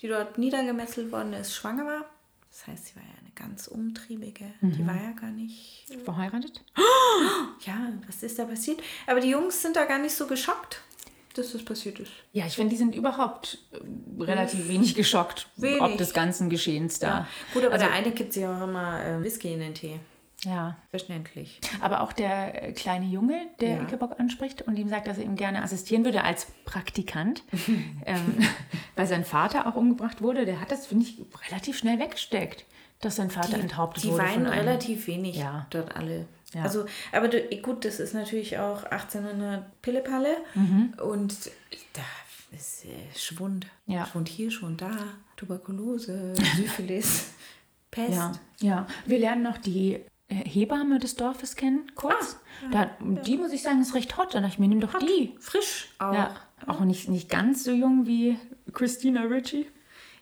die 0.00 0.08
dort 0.08 0.36
niedergemesselt 0.36 1.12
worden 1.12 1.32
ist, 1.32 1.54
schwanger 1.54 1.86
war. 1.86 2.04
Das 2.50 2.66
heißt, 2.66 2.86
sie 2.88 2.96
war 2.96 3.02
ja 3.02 3.14
eine 3.20 3.30
ganz 3.34 3.68
umtriebige. 3.68 4.44
Die 4.60 4.86
war 4.86 4.96
ja 4.96 5.12
gar 5.12 5.30
nicht. 5.30 5.86
Verheiratet? 6.04 6.62
Ja, 7.66 7.74
was 8.06 8.22
ist 8.22 8.38
da 8.38 8.44
passiert? 8.46 8.80
Aber 9.06 9.20
die 9.20 9.28
Jungs 9.28 9.60
sind 9.60 9.76
da 9.76 9.84
gar 9.84 9.98
nicht 9.98 10.14
so 10.14 10.26
geschockt, 10.26 10.80
dass 11.34 11.52
das 11.52 11.64
passiert 11.64 11.98
ist. 12.00 12.10
Ja, 12.32 12.46
ich 12.46 12.54
finde, 12.54 12.70
die 12.70 12.76
sind 12.76 12.94
überhaupt 12.94 13.58
äh, 13.72 14.22
relativ 14.22 14.68
wenig 14.68 14.94
geschockt, 14.94 15.48
Wenig. 15.56 15.80
ob 15.80 15.96
des 15.98 16.12
ganzen 16.12 16.50
Geschehens 16.50 16.98
da. 16.98 17.26
Gut, 17.54 17.64
aber 17.64 17.74
Also- 17.74 17.86
der 17.86 17.94
eine 17.94 18.10
gibt 18.12 18.32
sich 18.32 18.46
auch 18.46 18.62
immer 18.62 19.04
äh, 19.04 19.22
Whisky 19.22 19.52
in 19.52 19.60
den 19.60 19.74
Tee. 19.74 20.00
Ja, 20.44 20.78
Verständlich. 20.88 21.60
aber 21.82 22.00
auch 22.00 22.14
der 22.14 22.68
äh, 22.68 22.72
kleine 22.72 23.04
Junge, 23.04 23.38
der 23.60 23.76
Ja. 23.76 23.82
Ickebock 23.82 24.18
anspricht 24.18 24.62
und 24.62 24.78
ihm 24.78 24.88
sagt, 24.88 25.06
dass 25.06 25.18
er 25.18 25.24
ihm 25.24 25.36
gerne 25.36 25.62
assistieren 25.62 26.02
würde 26.04 26.24
als 26.24 26.46
Praktikant, 26.64 27.42
ähm, 28.06 28.38
weil 28.96 29.06
sein 29.06 29.24
Vater 29.26 29.66
auch 29.66 29.74
umgebracht 29.74 30.22
wurde, 30.22 30.46
der 30.46 30.60
hat 30.60 30.70
das, 30.72 30.86
finde 30.86 31.04
ich, 31.04 31.18
relativ 31.50 31.76
schnell 31.76 31.98
weggesteckt, 31.98 32.64
dass 33.02 33.16
sein 33.16 33.30
Vater 33.30 33.58
enthauptet 33.58 34.04
Die 34.04 34.08
wurde. 34.08 34.22
weinen 34.22 34.44
von 34.44 34.52
einem- 34.52 34.66
relativ 34.66 35.06
wenig 35.08 35.36
Ja. 35.36 35.66
dort 35.68 35.94
alle. 35.94 36.26
Ja. 36.54 36.62
Also, 36.62 36.84
aber 37.12 37.28
du, 37.28 37.40
gut, 37.62 37.84
das 37.84 38.00
ist 38.00 38.12
natürlich 38.14 38.58
auch 38.58 38.84
1800 38.84 39.80
Pillepalle 39.82 40.36
Mhm. 40.54 40.94
und 41.02 41.34
da 41.92 42.02
ist 42.56 42.84
äh, 42.84 42.88
Schwund. 43.18 43.66
Ja. 43.86 44.06
Schwund 44.06 44.28
hier, 44.28 44.50
Schwund 44.50 44.80
da, 44.82 44.90
Tuberkulose, 45.36 46.34
Syphilis, 46.56 47.32
Pest. 47.90 48.12
Ja, 48.14 48.32
ja. 48.60 48.86
Wir 49.06 49.18
lernen 49.20 49.42
noch 49.42 49.58
die 49.58 50.00
äh, 50.28 50.34
Hebamme 50.34 50.98
des 50.98 51.14
Dorfes 51.16 51.54
kennen, 51.56 51.90
kurz. 51.94 52.36
da, 52.72 52.90
Die, 53.26 53.36
muss 53.36 53.52
ich 53.52 53.62
sagen, 53.62 53.80
ist 53.80 53.94
recht 53.94 54.16
hot. 54.16 54.34
Dann 54.34 54.42
dachte 54.42 54.54
ich 54.54 54.58
mir, 54.58 54.68
nimm 54.68 54.80
doch 54.80 54.98
die. 54.98 55.34
Frisch 55.40 55.88
auch. 55.98 56.12
Ja, 56.14 56.34
auch 56.66 56.80
nicht, 56.80 57.08
nicht 57.08 57.28
ganz 57.28 57.64
so 57.64 57.70
jung 57.72 58.06
wie 58.06 58.36
Christina 58.72 59.22
Ritchie. 59.22 59.66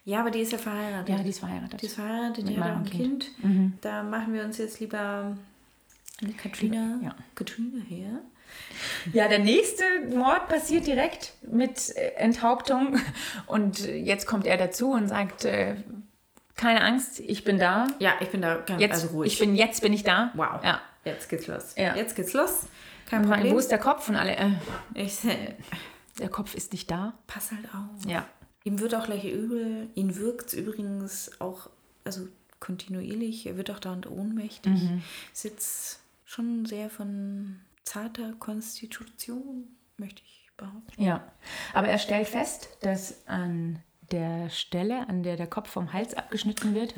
Ja, 0.05 0.21
aber 0.21 0.31
die 0.31 0.41
ist 0.41 0.53
ja 0.53 0.59
verheiratet. 0.59 1.09
Ja, 1.09 1.23
die 1.23 1.29
ist 1.31 1.41
verheiratet. 1.41 1.83
Die 1.83 1.87
ist 1.87 1.95
verheiratet, 1.97 2.49
die 2.49 2.59
hat 2.59 2.73
auch 2.73 2.77
ein 2.77 2.85
Kind. 2.85 3.25
Kind. 3.41 3.45
Mhm. 3.45 3.73
Da 3.83 4.03
machen 4.03 4.33
wir 4.33 4.43
uns 4.45 4.57
jetzt 4.59 4.81
lieber 4.81 5.37
eine 6.23 6.33
Katrina, 6.33 6.99
Ja. 7.03 7.15
Katrina 7.35 7.83
her. 7.85 8.21
Ja, 9.13 9.29
der 9.29 9.41
nächste 9.41 9.85
Mord 10.15 10.49
passiert 10.49 10.87
direkt 10.87 11.35
mit 11.43 11.95
äh, 11.97 12.13
Enthauptung. 12.17 12.97
Und 13.47 13.81
jetzt 13.87 14.27
kommt 14.27 14.47
er 14.47 14.57
dazu 14.57 14.91
und 14.93 15.09
sagt, 15.09 15.45
äh, 15.45 15.77
keine 16.57 16.83
Angst, 16.83 17.21
ich 17.21 17.45
bin 17.45 17.59
da. 17.59 17.87
Ja, 17.99 18.15
ich 18.21 18.31
bin 18.31 18.41
da 18.43 18.57
ganz 18.57 18.81
Jetzt, 18.81 19.03
also 19.05 19.09
ruhig. 19.09 19.33
Ich 19.33 19.39
bin, 19.39 19.55
jetzt 19.55 19.81
bin 19.83 19.93
ich 19.93 20.03
da. 20.03 20.33
wow. 20.35 20.63
Ja. 20.65 20.81
Jetzt 21.05 21.29
geht's 21.29 21.47
los. 21.47 21.75
Ja. 21.77 21.95
Jetzt 21.95 22.17
geht's 22.17 22.33
los. 22.33 22.67
Kein 23.09 23.23
Problem. 23.23 23.55
wo 23.55 23.59
ist 23.59 23.71
der 23.71 23.79
Kopf? 23.79 24.09
Und 24.09 24.17
alle, 24.17 24.37
äh, 24.37 24.51
Ich 24.95 25.25
äh, 25.25 25.55
der 26.19 26.29
Kopf 26.29 26.55
ist 26.55 26.73
nicht 26.73 26.91
da. 26.91 27.15
pass 27.27 27.53
halt 27.53 27.67
auf. 27.67 28.11
Ja. 28.11 28.27
Ihm 28.65 28.81
wird 28.81 28.95
auch 28.95 29.05
gleich 29.05 29.25
übel. 29.25 29.89
Ihn 29.95 30.17
wirkt 30.17 30.49
es 30.49 30.55
übrigens 30.55 31.31
auch, 31.41 31.71
also 32.05 32.27
kontinuierlich. 32.61 33.47
Er 33.47 33.57
wird 33.57 33.71
auch 33.71 33.79
dauernd 33.79 34.11
ohnmächtig. 34.11 34.73
Ist 35.33 35.45
jetzt 35.45 36.01
schon 36.29 36.67
sehr 36.67 36.91
von 36.91 37.61
zarter 37.85 38.35
Konstitution, 38.35 39.65
möchte 39.97 40.23
ich 40.23 40.51
behaupten. 40.59 41.03
Ja, 41.03 41.33
aber 41.73 41.89
er 41.89 41.99
stellt 41.99 42.29
fest, 42.29 42.69
dass 42.83 43.27
an 43.27 43.83
der 44.13 44.51
Stelle, 44.51 45.09
an 45.09 45.23
der 45.23 45.37
der 45.37 45.47
Kopf 45.47 45.71
vom 45.71 45.93
Hals 45.95 46.13
abgeschnitten 46.15 46.75
wird, 46.75 46.95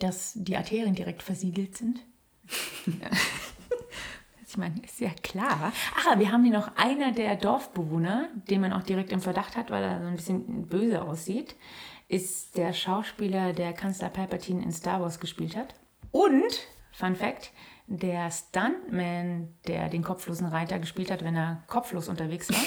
dass 0.00 0.34
die 0.34 0.56
Arterien 0.56 0.94
direkt 0.94 1.22
versiegelt 1.22 1.76
sind. 1.76 2.00
Ja. 2.86 3.10
Ich 4.50 4.56
meine, 4.56 4.80
ist 4.80 4.98
ja 4.98 5.10
klar. 5.22 5.74
Ach, 5.94 6.18
wir 6.18 6.32
haben 6.32 6.42
hier 6.42 6.54
noch 6.54 6.74
einer 6.74 7.12
der 7.12 7.36
Dorfbewohner, 7.36 8.30
den 8.48 8.62
man 8.62 8.72
auch 8.72 8.82
direkt 8.82 9.12
im 9.12 9.20
Verdacht 9.20 9.58
hat, 9.58 9.70
weil 9.70 9.84
er 9.84 10.00
so 10.00 10.06
ein 10.06 10.16
bisschen 10.16 10.66
böse 10.66 11.02
aussieht, 11.02 11.54
ist 12.08 12.56
der 12.56 12.72
Schauspieler, 12.72 13.52
der 13.52 13.74
Kanzler 13.74 14.08
Palpatine 14.08 14.62
in 14.62 14.72
Star 14.72 15.02
Wars 15.02 15.20
gespielt 15.20 15.54
hat. 15.54 15.74
Und, 16.12 16.66
Fun 16.92 17.14
Fact, 17.14 17.52
der 17.88 18.30
Stuntman, 18.30 19.54
der 19.66 19.88
den 19.88 20.02
kopflosen 20.02 20.46
Reiter 20.46 20.78
gespielt 20.78 21.10
hat, 21.10 21.24
wenn 21.24 21.34
er 21.34 21.62
kopflos 21.66 22.08
unterwegs 22.08 22.50
war, 22.50 22.64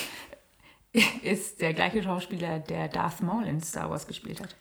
ist 1.24 1.62
der 1.62 1.74
gleiche 1.74 2.04
Schauspieler, 2.04 2.60
der 2.60 2.88
Darth 2.88 3.22
Maul 3.22 3.46
in 3.46 3.62
Star 3.62 3.90
Wars 3.90 4.08
gespielt 4.08 4.42
hat. 4.42 4.56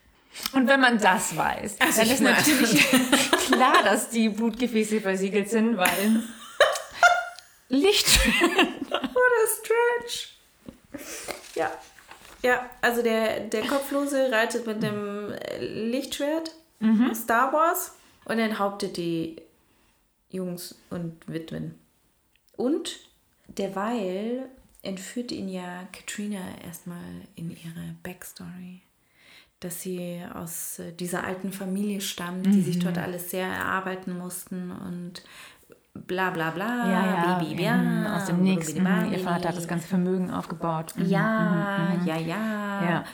Und 0.53 0.69
wenn 0.69 0.81
man 0.81 0.99
das 0.99 1.37
weiß, 1.37 1.79
dann 1.79 1.89
ich 1.89 2.13
ist 2.13 2.21
natürlich 2.21 2.87
klar, 3.47 3.83
dass 3.83 4.11
die 4.11 4.29
Blutgefäße 4.29 5.01
versiegelt 5.01 5.49
sind, 5.49 5.77
weil 5.77 6.23
Licht. 7.69 8.07
Stretch. 9.59 10.37
Ja. 11.55 11.71
Ja, 12.43 12.71
also 12.81 13.03
der, 13.03 13.41
der 13.41 13.67
Kopflose 13.67 14.31
reitet 14.31 14.67
mit 14.67 14.83
dem 14.83 15.33
äh, 15.33 15.59
Lichtschwert 15.59 16.55
Star 17.15 17.53
Wars 17.53 17.93
und 18.25 18.39
enthauptet 18.39 18.97
die 18.97 19.37
Jungs 20.31 20.77
und 20.91 21.27
Witwen. 21.29 21.75
Und 22.57 23.01
derweil 23.49 24.49
entführt 24.83 25.33
ihn 25.33 25.49
ja 25.49 25.85
Katrina 25.93 26.41
erstmal 26.65 26.99
in 27.35 27.51
ihre 27.51 27.97
Backstory. 28.03 28.83
Dass 29.61 29.83
sie 29.83 30.23
aus 30.35 30.79
äh, 30.79 30.93
dieser 30.93 31.25
alten 31.25 31.53
Familie 31.53 32.01
stammt, 32.01 32.47
die 32.47 32.63
sich 32.63 32.79
dort 32.79 32.97
alles 32.97 33.31
sehr 33.31 33.47
erarbeiten 33.47 34.17
mussten 34.17 34.71
und 34.71 35.23
bla 35.93 36.31
bla 36.31 36.51
bla, 36.51 36.91
Ja, 36.91 37.07
ja, 37.07 37.43
mhm, 37.43 38.05
ja, 38.05 38.17
aus 38.17 38.25
dem 38.27 38.43
nächsten. 38.43 38.83
bi, 38.85 39.13
Ihr 39.13 39.19
Vater 39.19 39.51
hat 39.51 39.57
das 39.57 39.69
ganze 39.69 39.87
Vermögen 39.89 40.31
aufgebaut. 40.31 40.95
Mhm, 40.97 41.07
Ja, 41.07 41.77
mhm, 41.79 42.01
mhm. 42.03 42.07
ja, 42.07 42.17
ja, 42.17 42.91
Ja. 42.91 43.05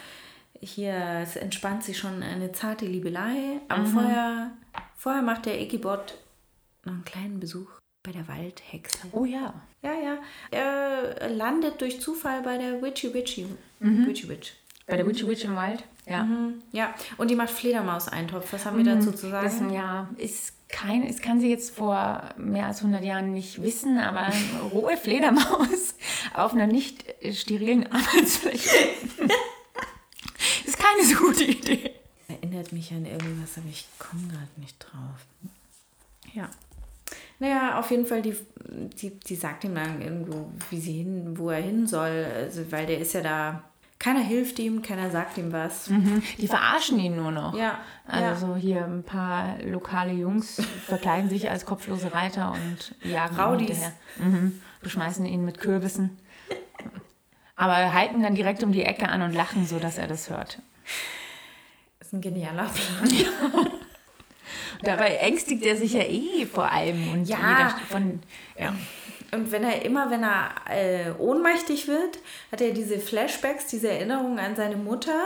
Hier 0.60 0.94
es 1.22 1.36
entspannt 1.36 1.82
sich 1.82 1.98
schon 1.98 2.22
eine 2.22 2.52
zarte 2.52 2.86
Liebelei. 2.86 3.60
Aber 3.68 3.82
Mhm. 3.82 3.86
vorher, 3.86 4.50
vorher 4.96 5.22
macht 5.22 5.46
der 5.46 5.60
Igibot 5.60 6.16
noch 6.86 6.94
einen 6.94 7.04
kleinen 7.04 7.40
Besuch 7.40 7.68
bei 8.02 8.12
der 8.12 8.26
Waldhexe. 8.28 8.98
Oh 9.12 9.24
ja. 9.24 9.54
Ja, 9.82 9.92
ja. 9.92 10.18
Er 10.50 11.28
landet 11.28 11.80
durch 11.80 12.00
Zufall 12.00 12.42
bei 12.42 12.56
der 12.56 12.80
Witchy 12.80 13.12
Witchy. 13.12 13.46
Mhm. 13.80 14.06
Witchy 14.06 14.28
Witch. 14.28 14.54
Bei 14.86 14.96
der 14.96 15.06
Witchy 15.06 15.26
Witch 15.26 15.44
im 15.44 15.56
Wald. 15.56 15.82
Ja. 16.06 16.22
Mhm. 16.22 16.62
Ja, 16.70 16.94
und 17.16 17.30
die 17.30 17.34
macht 17.34 17.50
Fledermaus-Eintopf. 17.50 18.52
Was 18.52 18.64
haben 18.64 18.78
wir 18.78 18.84
dazu 18.84 19.10
zu 19.10 19.28
sagen? 19.28 19.44
Das 19.44 19.74
ja, 19.74 20.08
ist 20.18 20.52
kein, 20.68 21.04
es 21.04 21.20
kann 21.20 21.40
sie 21.40 21.50
jetzt 21.50 21.74
vor 21.74 22.22
mehr 22.36 22.66
als 22.66 22.78
100 22.78 23.04
Jahren 23.04 23.32
nicht 23.32 23.60
wissen, 23.62 23.98
aber 23.98 24.32
rohe 24.72 24.96
Fledermaus 24.96 25.94
auf 26.34 26.52
einer 26.52 26.68
nicht 26.68 27.04
sterilen 27.32 27.90
Arbeitsfläche 27.90 28.70
ist 30.64 30.78
keine 30.78 31.04
so 31.04 31.16
gute 31.16 31.44
Idee. 31.44 31.90
Erinnert 32.28 32.72
mich 32.72 32.92
an 32.92 33.06
irgendwas, 33.06 33.58
aber 33.58 33.68
ich 33.68 33.86
komme 33.98 34.28
gerade 34.28 34.60
nicht 34.60 34.78
drauf. 34.78 35.26
Ja. 36.34 36.48
Naja, 37.38 37.78
auf 37.78 37.90
jeden 37.90 38.06
Fall, 38.06 38.22
die, 38.22 38.34
die, 38.68 39.18
die 39.20 39.34
sagt 39.36 39.64
ihm 39.64 39.74
dann 39.74 40.00
irgendwo, 40.00 40.50
wie 40.70 40.80
sie 40.80 40.94
hin, 40.94 41.38
wo 41.38 41.50
er 41.50 41.60
hin 41.60 41.86
soll. 41.86 42.26
Also, 42.34 42.70
weil 42.72 42.86
der 42.86 42.98
ist 42.98 43.12
ja 43.12 43.20
da. 43.20 43.62
Keiner 43.98 44.20
hilft 44.20 44.58
ihm, 44.58 44.82
keiner 44.82 45.10
sagt 45.10 45.38
ihm 45.38 45.52
was. 45.52 45.88
Mhm. 45.88 46.22
Die 46.38 46.48
verarschen 46.48 46.98
ihn 46.98 47.16
nur 47.16 47.30
noch. 47.30 47.54
Ja, 47.56 47.78
Also 48.06 48.48
so 48.48 48.56
hier 48.56 48.84
ein 48.84 49.02
paar 49.02 49.56
lokale 49.62 50.12
Jungs 50.12 50.60
verkleiden 50.86 51.30
sich 51.30 51.48
als 51.50 51.64
kopflose 51.64 52.12
Reiter 52.12 52.52
und 52.52 52.94
jagen 53.02 53.34
ihn 53.36 53.40
Rowdies. 53.40 53.68
hinterher. 53.68 53.92
Mhm. 54.18 54.60
Beschmeißen 54.82 55.24
ihn 55.24 55.46
mit 55.46 55.58
Kürbissen. 55.60 56.18
Aber 57.56 57.94
halten 57.94 58.22
dann 58.22 58.34
direkt 58.34 58.62
um 58.62 58.72
die 58.72 58.82
Ecke 58.84 59.08
an 59.08 59.22
und 59.22 59.32
lachen, 59.32 59.66
so 59.66 59.78
dass 59.78 59.96
er 59.96 60.06
das 60.06 60.28
hört. 60.28 60.58
Das 61.98 62.08
ist 62.08 62.12
ein 62.14 62.20
genialer 62.20 62.68
Plan. 62.68 63.66
Dabei 64.82 65.16
ängstigt 65.16 65.64
er 65.64 65.76
sich 65.76 65.92
ja 65.94 66.02
eh 66.02 66.46
vor 66.46 66.70
allem. 66.70 67.12
Und 67.12 67.28
Ja. 67.28 67.76
von, 67.88 68.20
ja. 68.58 68.74
Und 69.32 69.50
wenn 69.50 69.64
er 69.64 69.82
immer, 69.84 70.10
wenn 70.10 70.22
er 70.22 70.50
äh, 70.70 71.10
ohnmächtig 71.18 71.88
wird, 71.88 72.18
hat 72.52 72.60
er 72.60 72.72
diese 72.72 72.98
Flashbacks, 72.98 73.66
diese 73.66 73.88
Erinnerungen 73.90 74.38
an 74.38 74.54
seine 74.56 74.76
Mutter. 74.76 75.18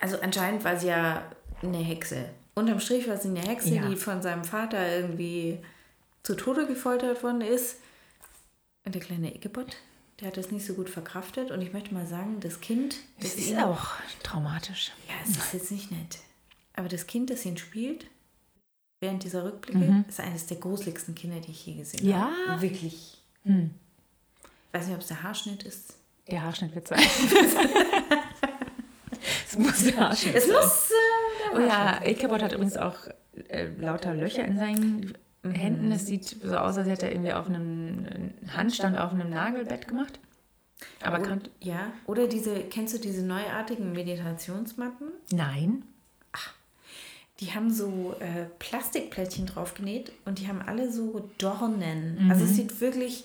Also 0.00 0.18
anscheinend 0.20 0.64
war 0.64 0.78
sie 0.78 0.88
ja 0.88 1.22
eine 1.62 1.78
Hexe. 1.78 2.30
Unterm 2.54 2.80
Strich 2.80 3.08
war 3.08 3.16
sie 3.18 3.28
eine 3.28 3.40
Hexe, 3.42 3.74
Ja. 3.74 3.88
die 3.88 3.96
von 3.96 4.22
seinem 4.22 4.44
Vater 4.44 4.96
irgendwie 4.96 5.58
zu 6.22 6.34
Tode 6.34 6.66
gefoltert 6.66 7.22
worden 7.22 7.40
ist. 7.42 7.76
Und 8.86 8.94
der 8.94 9.02
kleine 9.02 9.34
Ichabod, 9.34 9.76
der 10.20 10.28
hat 10.28 10.36
das 10.36 10.50
nicht 10.50 10.64
so 10.66 10.74
gut 10.74 10.88
verkraftet. 10.88 11.50
Und 11.50 11.60
ich 11.62 11.72
möchte 11.72 11.92
mal 11.92 12.06
sagen, 12.06 12.38
das 12.40 12.60
Kind, 12.60 12.96
Das 13.20 13.34
das 13.36 13.44
ist 13.44 13.58
auch 13.58 13.88
traumatisch. 14.22 14.92
Ja, 15.08 15.14
es 15.24 15.36
ist 15.36 15.52
jetzt 15.54 15.70
nicht 15.72 15.90
nett. 15.90 16.18
Aber 16.76 16.88
das 16.88 17.06
Kind, 17.06 17.30
das 17.30 17.44
ihn 17.44 17.56
spielt, 17.56 18.06
während 19.04 19.22
dieser 19.22 19.44
Rückblicke, 19.44 20.04
ist 20.08 20.18
eines 20.20 20.46
der 20.46 20.56
gruseligsten 20.56 21.14
Kinder, 21.14 21.38
die 21.40 21.50
ich 21.50 21.66
je 21.66 21.74
gesehen 21.74 22.06
Ja? 22.08 22.30
habe. 22.48 22.62
Wirklich. 22.62 23.18
Hm. 23.44 23.70
Ich 24.68 24.74
weiß 24.80 24.86
nicht, 24.86 24.94
ob 24.96 25.02
es 25.02 25.08
der 25.08 25.22
Haarschnitt 25.22 25.62
ist. 25.62 25.94
Der 26.30 26.42
Haarschnitt 26.42 26.74
wird 26.74 26.88
sein. 26.88 26.98
es 29.46 29.58
muss 29.58 29.84
der 29.84 29.96
Haarschnitt 29.96 30.34
Es 30.34 30.46
sein. 30.46 30.56
muss. 30.56 30.90
Äh, 30.90 30.94
Oh 31.56 31.60
ja, 31.60 32.00
Ichabod 32.04 32.42
hat 32.42 32.52
übrigens 32.52 32.76
auch 32.76 32.96
äh, 33.48 33.68
lauter 33.78 34.12
Löcher 34.14 34.44
in 34.44 34.56
seinen 34.56 35.14
Händen. 35.44 35.92
Es 35.92 36.06
sieht 36.06 36.24
so 36.42 36.56
aus, 36.56 36.76
als 36.78 36.88
hätte 36.88 37.06
er 37.06 37.12
irgendwie 37.12 37.32
auf 37.32 37.46
einem 37.46 38.32
Handstand 38.56 38.98
auf 38.98 39.12
einem 39.12 39.30
Nagelbett 39.30 39.86
gemacht. 39.86 40.18
Aber 41.02 41.18
oder, 41.20 41.28
kann. 41.28 41.42
ja, 41.60 41.92
oder 42.06 42.26
diese, 42.26 42.58
kennst 42.64 42.94
du 42.94 42.98
diese 42.98 43.22
neuartigen 43.24 43.92
Meditationsmatten? 43.92 45.08
Nein. 45.32 45.84
Die 47.40 47.52
haben 47.52 47.72
so 47.72 48.14
äh, 48.20 48.44
Plastikplättchen 48.58 49.46
draufgenäht 49.46 50.12
und 50.24 50.38
die 50.38 50.46
haben 50.46 50.62
alle 50.62 50.92
so 50.92 51.28
Dornen. 51.38 52.28
Also 52.30 52.44
es 52.44 52.54
sieht 52.54 52.80
wirklich 52.80 53.24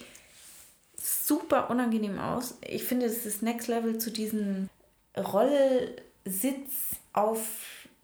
super 0.96 1.70
unangenehm 1.70 2.20
aus. 2.20 2.58
Ich 2.68 2.84
finde, 2.84 3.06
es 3.06 3.26
ist 3.26 3.44
Next 3.44 3.68
Level 3.68 4.00
zu 4.00 4.12
diesen 4.12 4.70
Rollsitz 5.16 6.98
auf 7.14 7.40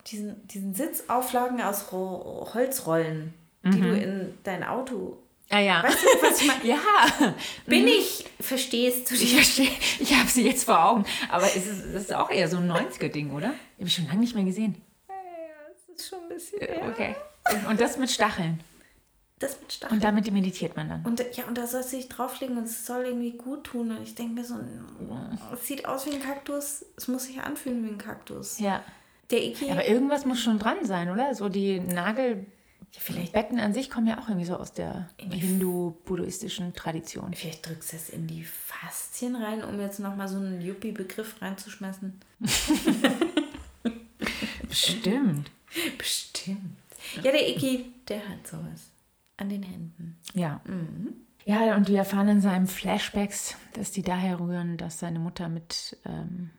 diesen, 0.07 0.47
diesen 0.47 0.73
Sitzauflagen 0.75 1.61
aus 1.61 1.91
Ro 1.91 2.47
Holzrollen, 2.53 3.33
die 3.63 3.81
du 3.81 3.97
in 3.97 4.33
dein 4.43 4.63
Auto. 4.63 5.17
Ah 5.49 5.59
ja. 5.59 5.83
Weißt 5.83 6.03
du, 6.03 6.07
was 6.27 6.41
ich 6.41 6.47
meine? 6.47 6.63
Ja, 6.63 6.79
Bin 7.65 7.87
ich, 7.87 8.25
verstehst 8.39 9.09
du 9.09 9.15
ich 9.15 9.35
verstehe. 9.35 9.69
Ich 9.99 10.13
habe 10.15 10.27
sie 10.27 10.47
jetzt 10.47 10.65
vor 10.65 10.83
Augen. 10.83 11.05
Aber 11.29 11.45
es 11.45 11.55
ist, 11.55 11.83
das 11.93 12.03
ist 12.03 12.13
auch 12.13 12.29
eher 12.29 12.47
so 12.47 12.57
ein 12.57 12.71
90er-Ding, 12.71 13.31
oder? 13.31 13.47
Habe 13.49 13.55
ich 13.79 13.93
schon 13.93 14.07
lange 14.07 14.19
nicht 14.19 14.35
mehr 14.35 14.43
gesehen. 14.43 14.75
Ist 15.95 16.09
schon 16.09 16.19
ein 16.23 16.29
bisschen. 16.29 16.59
Okay. 16.89 17.15
Und, 17.69 17.79
das 17.79 17.97
mit 17.97 18.09
Stacheln. 18.09 18.59
Das 19.39 19.59
mit 19.59 19.71
Stacheln. 19.73 19.97
Und 19.97 20.03
damit 20.03 20.31
meditiert 20.31 20.75
man 20.75 20.89
dann. 20.89 21.05
Und 21.05 21.23
ja, 21.35 21.45
und 21.45 21.57
da 21.57 21.67
soll 21.67 21.81
es 21.81 21.91
sich 21.91 22.09
drauflegen 22.09 22.57
und 22.57 22.63
es 22.65 22.85
soll 22.85 23.05
irgendwie 23.05 23.31
gut 23.31 23.65
tun. 23.65 23.91
Und 23.91 24.01
ich 24.03 24.15
denke 24.15 24.33
mir 24.33 24.45
so, 24.45 24.55
es 25.53 25.67
sieht 25.67 25.85
aus 25.85 26.05
wie 26.05 26.11
ein 26.15 26.21
Kaktus. 26.21 26.85
Es 26.97 27.07
muss 27.07 27.25
sich 27.25 27.39
anfühlen 27.41 27.83
wie 27.85 27.89
ein 27.89 27.97
Kaktus. 27.97 28.59
Ja. 28.59 28.83
Der 29.31 29.43
Iki. 29.43 29.71
Aber 29.71 29.87
irgendwas 29.87 30.25
muss 30.25 30.39
schon 30.41 30.59
dran 30.59 30.85
sein, 30.85 31.09
oder? 31.09 31.33
So 31.35 31.49
die 31.49 31.79
Nagel. 31.79 32.45
vielleicht- 32.91 33.33
Betten 33.33 33.59
an 33.59 33.73
sich 33.73 33.89
kommen 33.89 34.07
ja 34.07 34.19
auch 34.19 34.27
irgendwie 34.29 34.45
so 34.45 34.55
aus 34.55 34.71
der 34.71 35.09
hindu-buddhistischen 35.17 36.73
Tradition. 36.73 37.33
Vielleicht 37.33 37.67
drückst 37.67 37.91
du 37.93 37.97
es 37.97 38.09
in 38.09 38.27
die 38.27 38.43
Faszien 38.43 39.35
rein, 39.35 39.63
um 39.63 39.79
jetzt 39.81 39.99
nochmal 39.99 40.27
so 40.27 40.37
einen 40.37 40.61
Yuppie-Begriff 40.61 41.41
reinzuschmeißen. 41.41 42.19
Stimmt. 44.75 45.51
Bestimmt. 45.97 46.77
Ja, 47.17 47.31
der 47.31 47.47
Iki, 47.49 47.85
der 48.07 48.27
hat 48.27 48.47
sowas. 48.47 48.91
An 49.37 49.49
den 49.49 49.63
Händen. 49.63 50.17
Ja. 50.33 50.61
Ja, 51.45 51.75
und 51.75 51.87
wir 51.87 51.99
erfahren 51.99 52.27
in 52.29 52.41
seinen 52.41 52.67
Flashbacks, 52.67 53.55
dass 53.73 53.91
die 53.91 54.01
daher 54.01 54.39
rühren, 54.39 54.77
dass 54.77 54.99
seine 54.99 55.19
Mutter 55.19 55.49
mit, 55.49 55.97
ähm, 56.05 56.49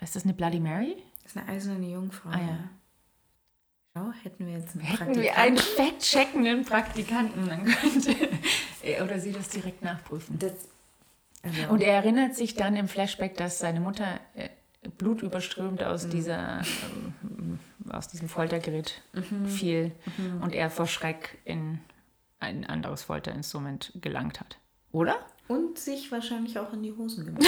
ist 0.00 0.16
das 0.16 0.24
eine 0.24 0.34
Bloody 0.34 0.58
Mary? 0.58 0.96
Das 1.22 1.32
ist 1.32 1.38
eine 1.38 1.48
eiserne 1.48 1.86
Jungfrau. 1.86 2.30
Ah, 2.30 2.40
ja. 2.40 2.58
Schau, 3.94 4.12
hätten 4.22 4.46
wir 4.46 4.54
jetzt 4.54 4.74
einen 4.74 4.84
Hätten 4.84 5.20
wir 5.20 5.36
einen 5.36 5.56
fact-checkenden 5.56 6.64
Praktikanten, 6.64 7.48
dann 7.48 7.64
könnte 7.64 8.14
er 8.82 9.04
oder 9.04 9.18
sie 9.20 9.32
das 9.32 9.48
direkt 9.50 9.82
nachprüfen. 9.82 10.38
Das, 10.38 10.52
also, 11.42 11.68
Und 11.68 11.82
er 11.82 11.94
erinnert 11.94 12.34
sich 12.34 12.54
dann 12.54 12.74
im 12.76 12.88
Flashback, 12.88 13.36
dass 13.36 13.58
seine 13.58 13.80
Mutter 13.80 14.20
äh, 14.34 14.48
blutüberströmt 14.98 15.82
aus, 15.82 16.08
dieser, 16.08 16.60
ähm, 17.22 17.58
aus 17.90 18.08
diesem 18.08 18.28
Foltergerät 18.28 19.02
fiel 19.46 19.92
und 20.40 20.54
er 20.54 20.70
vor 20.70 20.86
Schreck 20.86 21.38
in 21.44 21.80
ein 22.40 22.64
anderes 22.66 23.02
Folterinstrument 23.02 23.92
gelangt 24.00 24.40
hat. 24.40 24.58
Oder? 24.92 25.16
und 25.48 25.78
sich 25.78 26.12
wahrscheinlich 26.12 26.58
auch 26.58 26.72
in 26.74 26.82
die 26.82 26.92
Hosen 26.92 27.24
gemacht. 27.24 27.42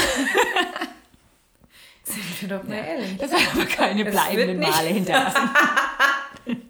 Sind 2.03 2.41
wir 2.43 2.49
doch 2.49 2.64
mal 2.66 2.76
ehrlich. 2.76 3.18
Das 3.18 3.31
hat 3.31 3.55
aber 3.55 3.66
keine 3.66 4.05
Es 4.07 4.11
bleibenden 4.11 4.59
Male 4.61 4.89
hinterlassen. 4.89 5.51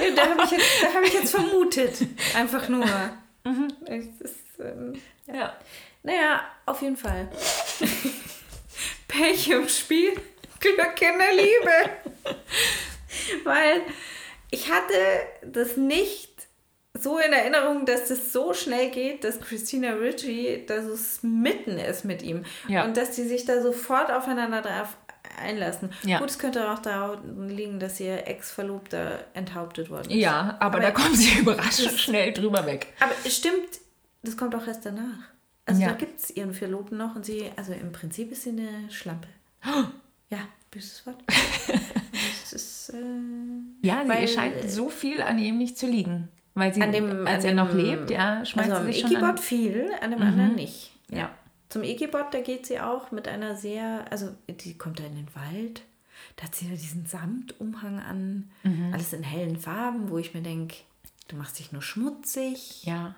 Ja, 0.00 0.14
Da 0.14 0.30
habe 0.30 0.42
ich, 0.44 0.50
jetzt- 0.52 0.82
da 0.82 0.94
hab 0.94 1.02
ich 1.02 1.12
jetzt 1.12 1.30
vermutet. 1.34 2.06
Einfach 2.36 2.68
nur. 2.68 2.84
Es 3.86 4.06
ist, 4.20 4.36
ähm, 4.60 4.92
ja. 5.26 5.56
naja, 6.02 6.42
auf 6.66 6.80
jeden 6.82 6.96
Fall. 6.96 7.28
Pech 9.06 9.48
im 9.48 9.68
Spiel, 9.68 10.12
Glück 10.60 11.02
in 11.02 11.18
der 11.18 11.32
Liebe. 11.34 12.36
Weil 13.44 13.82
ich 14.50 14.70
hatte 14.70 14.94
das 15.42 15.76
nicht 15.76 16.28
so 16.94 17.18
in 17.18 17.32
Erinnerung, 17.32 17.86
dass 17.86 18.08
das 18.08 18.32
so 18.32 18.54
schnell 18.54 18.90
geht, 18.90 19.24
dass 19.24 19.40
Christina 19.40 19.92
Ritchie, 19.92 20.64
dass 20.66 20.84
es 20.84 21.22
mitten 21.22 21.78
ist 21.78 22.04
mit 22.04 22.22
ihm. 22.22 22.44
Ja. 22.66 22.84
Und 22.84 22.96
dass 22.96 23.12
die 23.12 23.22
sich 23.22 23.44
da 23.44 23.62
sofort 23.62 24.10
aufeinander 24.10 24.62
drauf 24.62 24.96
einlassen. 25.40 25.92
Ja. 26.02 26.18
Gut, 26.18 26.30
es 26.30 26.38
könnte 26.38 26.70
auch 26.70 26.80
daran 26.80 27.48
liegen, 27.48 27.78
dass 27.78 28.00
ihr 28.00 28.26
Ex-Verlobter 28.26 29.24
enthauptet 29.34 29.90
worden 29.90 30.10
ist. 30.10 30.16
Ja, 30.16 30.56
aber, 30.58 30.76
Aber 30.76 30.80
da 30.80 30.90
kommen 30.90 31.14
sie 31.14 31.38
überraschend 31.38 31.98
schnell 31.98 32.32
drüber 32.32 32.66
weg. 32.66 32.88
Aber 33.00 33.12
es 33.24 33.36
stimmt, 33.36 33.80
das 34.22 34.36
kommt 34.36 34.54
auch 34.54 34.66
erst 34.66 34.84
danach. 34.84 35.28
Also 35.68 35.82
Ja. 35.82 35.88
da 35.88 35.94
gibt 35.94 36.18
es 36.20 36.30
ihren 36.36 36.54
Verlobten 36.54 36.96
noch 36.98 37.14
und 37.14 37.24
sie, 37.26 37.50
also 37.56 37.72
im 37.72 37.92
Prinzip 37.92 38.32
ist 38.32 38.42
sie 38.42 38.50
eine 38.50 38.90
Schlampe. 38.90 39.28
Ja, 40.30 40.40
böses 40.70 41.06
Wort. 41.06 41.16
das 41.28 42.52
ist, 42.52 42.90
äh, 42.90 42.96
Ja, 43.86 44.02
sie 44.02 44.08
Weil- 44.08 44.22
ihr 44.22 44.28
scheint 44.28 44.70
so 44.70 44.90
viel 44.90 45.22
an 45.22 45.38
ihm 45.38 45.56
nicht 45.58 45.78
zu 45.78 45.86
liegen. 45.86 46.28
Weil 46.54 46.74
sie, 46.74 46.82
An 46.82 46.92
dem- 46.92 47.26
als 47.26 47.44
an 47.44 47.50
er 47.50 47.54
noch 47.54 47.70
dem- 47.70 47.78
lebt, 47.78 48.10
ja, 48.10 48.44
schmeißt 48.44 48.70
also 48.70 48.84
sie 48.86 48.92
sich 48.92 49.00
schon 49.02 49.10
an. 49.16 49.22
Ikibot 49.22 49.40
viel, 49.40 49.90
an 50.02 50.10
dem 50.10 50.20
anderen 50.22 50.54
nicht. 50.54 50.90
Ja. 51.08 51.30
Zum 51.70 51.82
Ikibot, 51.82 52.26
da 52.32 52.40
geht 52.40 52.66
sie 52.66 52.80
auch 52.80 53.10
mit 53.10 53.26
einer 53.28 53.54
sehr, 53.56 54.04
also 54.10 54.28
die 54.48 54.76
kommt 54.76 54.98
da 55.00 55.04
in 55.04 55.14
den 55.16 55.28
Wald, 55.34 55.82
da 56.36 56.44
hat 56.44 56.54
sie 56.54 56.66
da 56.68 56.74
diesen 56.74 57.06
Samtumhang 57.06 58.00
an, 58.00 58.50
Mhm. 58.64 58.92
alles 58.92 59.12
in 59.12 59.22
hellen 59.22 59.56
Farben, 59.58 60.10
wo 60.10 60.18
ich 60.18 60.34
mir 60.34 60.42
denke, 60.42 60.76
Du 61.28 61.36
machst 61.36 61.58
dich 61.58 61.72
nur 61.72 61.82
schmutzig. 61.82 62.84
Ja. 62.84 63.14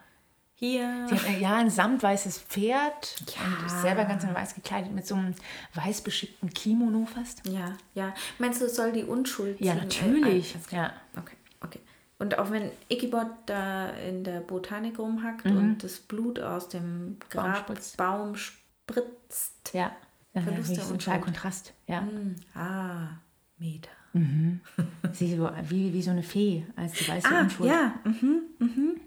Hier. 0.62 1.06
Sie 1.08 1.14
hat, 1.14 1.26
äh, 1.26 1.38
ja, 1.40 1.56
ein 1.56 1.70
samtweißes 1.70 2.38
Pferd 2.38 3.16
und 3.20 3.66
ist 3.66 3.80
selber 3.80 4.04
ganz 4.04 4.24
in 4.24 4.34
weiß 4.34 4.54
gekleidet 4.54 4.92
mit 4.92 5.06
so 5.06 5.14
einem 5.14 5.34
weiß 5.72 6.02
beschickten 6.02 6.50
Kimono 6.52 7.06
fast. 7.06 7.46
Ja, 7.48 7.76
ja. 7.94 8.12
Meinst 8.38 8.60
du, 8.60 8.66
es 8.66 8.76
soll 8.76 8.92
die 8.92 9.04
Unschuld 9.04 9.58
Ja, 9.58 9.72
ziehen? 9.72 9.80
natürlich. 10.12 10.54
Äh, 10.54 10.58
äh, 10.58 10.76
Ja. 10.76 10.92
Okay, 11.16 11.36
okay. 11.62 11.80
Und 12.18 12.38
auch 12.38 12.50
wenn 12.50 12.70
Ikibot 12.90 13.26
da 13.46 13.88
in 13.88 14.22
der 14.22 14.40
Botanik 14.40 14.98
rumhackt 14.98 15.46
Mhm. 15.46 15.56
und 15.56 15.78
das 15.82 15.98
Blut 15.98 16.38
aus 16.38 16.68
dem 16.68 17.16
Baum 17.32 17.52
Grabbaum 17.52 18.36
spritzt. 18.36 18.60
spritzt. 18.90 19.70
Ja. 19.72 19.92
Ist 20.34 20.44
Verlust 20.44 20.70
natürlich 20.70 20.74
der 20.78 20.84
ein 20.84 20.92
Unschuld. 20.92 21.22
Kontrast. 21.22 21.72
Ja. 21.86 22.00
Hm, 22.02 22.36
Ah, 22.54 23.08
Meter. 23.56 23.90
Sie 25.12 25.36
so 25.36 25.50
wie, 25.68 25.94
wie 25.94 26.02
so 26.02 26.10
eine 26.10 26.22
Fee 26.22 26.66
als 26.76 26.92
die 26.92 27.08
weiße 27.08 27.28
Ah, 27.34 27.40
Unschuld. 27.40 27.70
ja. 27.70 27.94
Mhm, 28.04 28.40
mhm. 28.58 29.00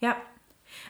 Ja. 0.00 0.16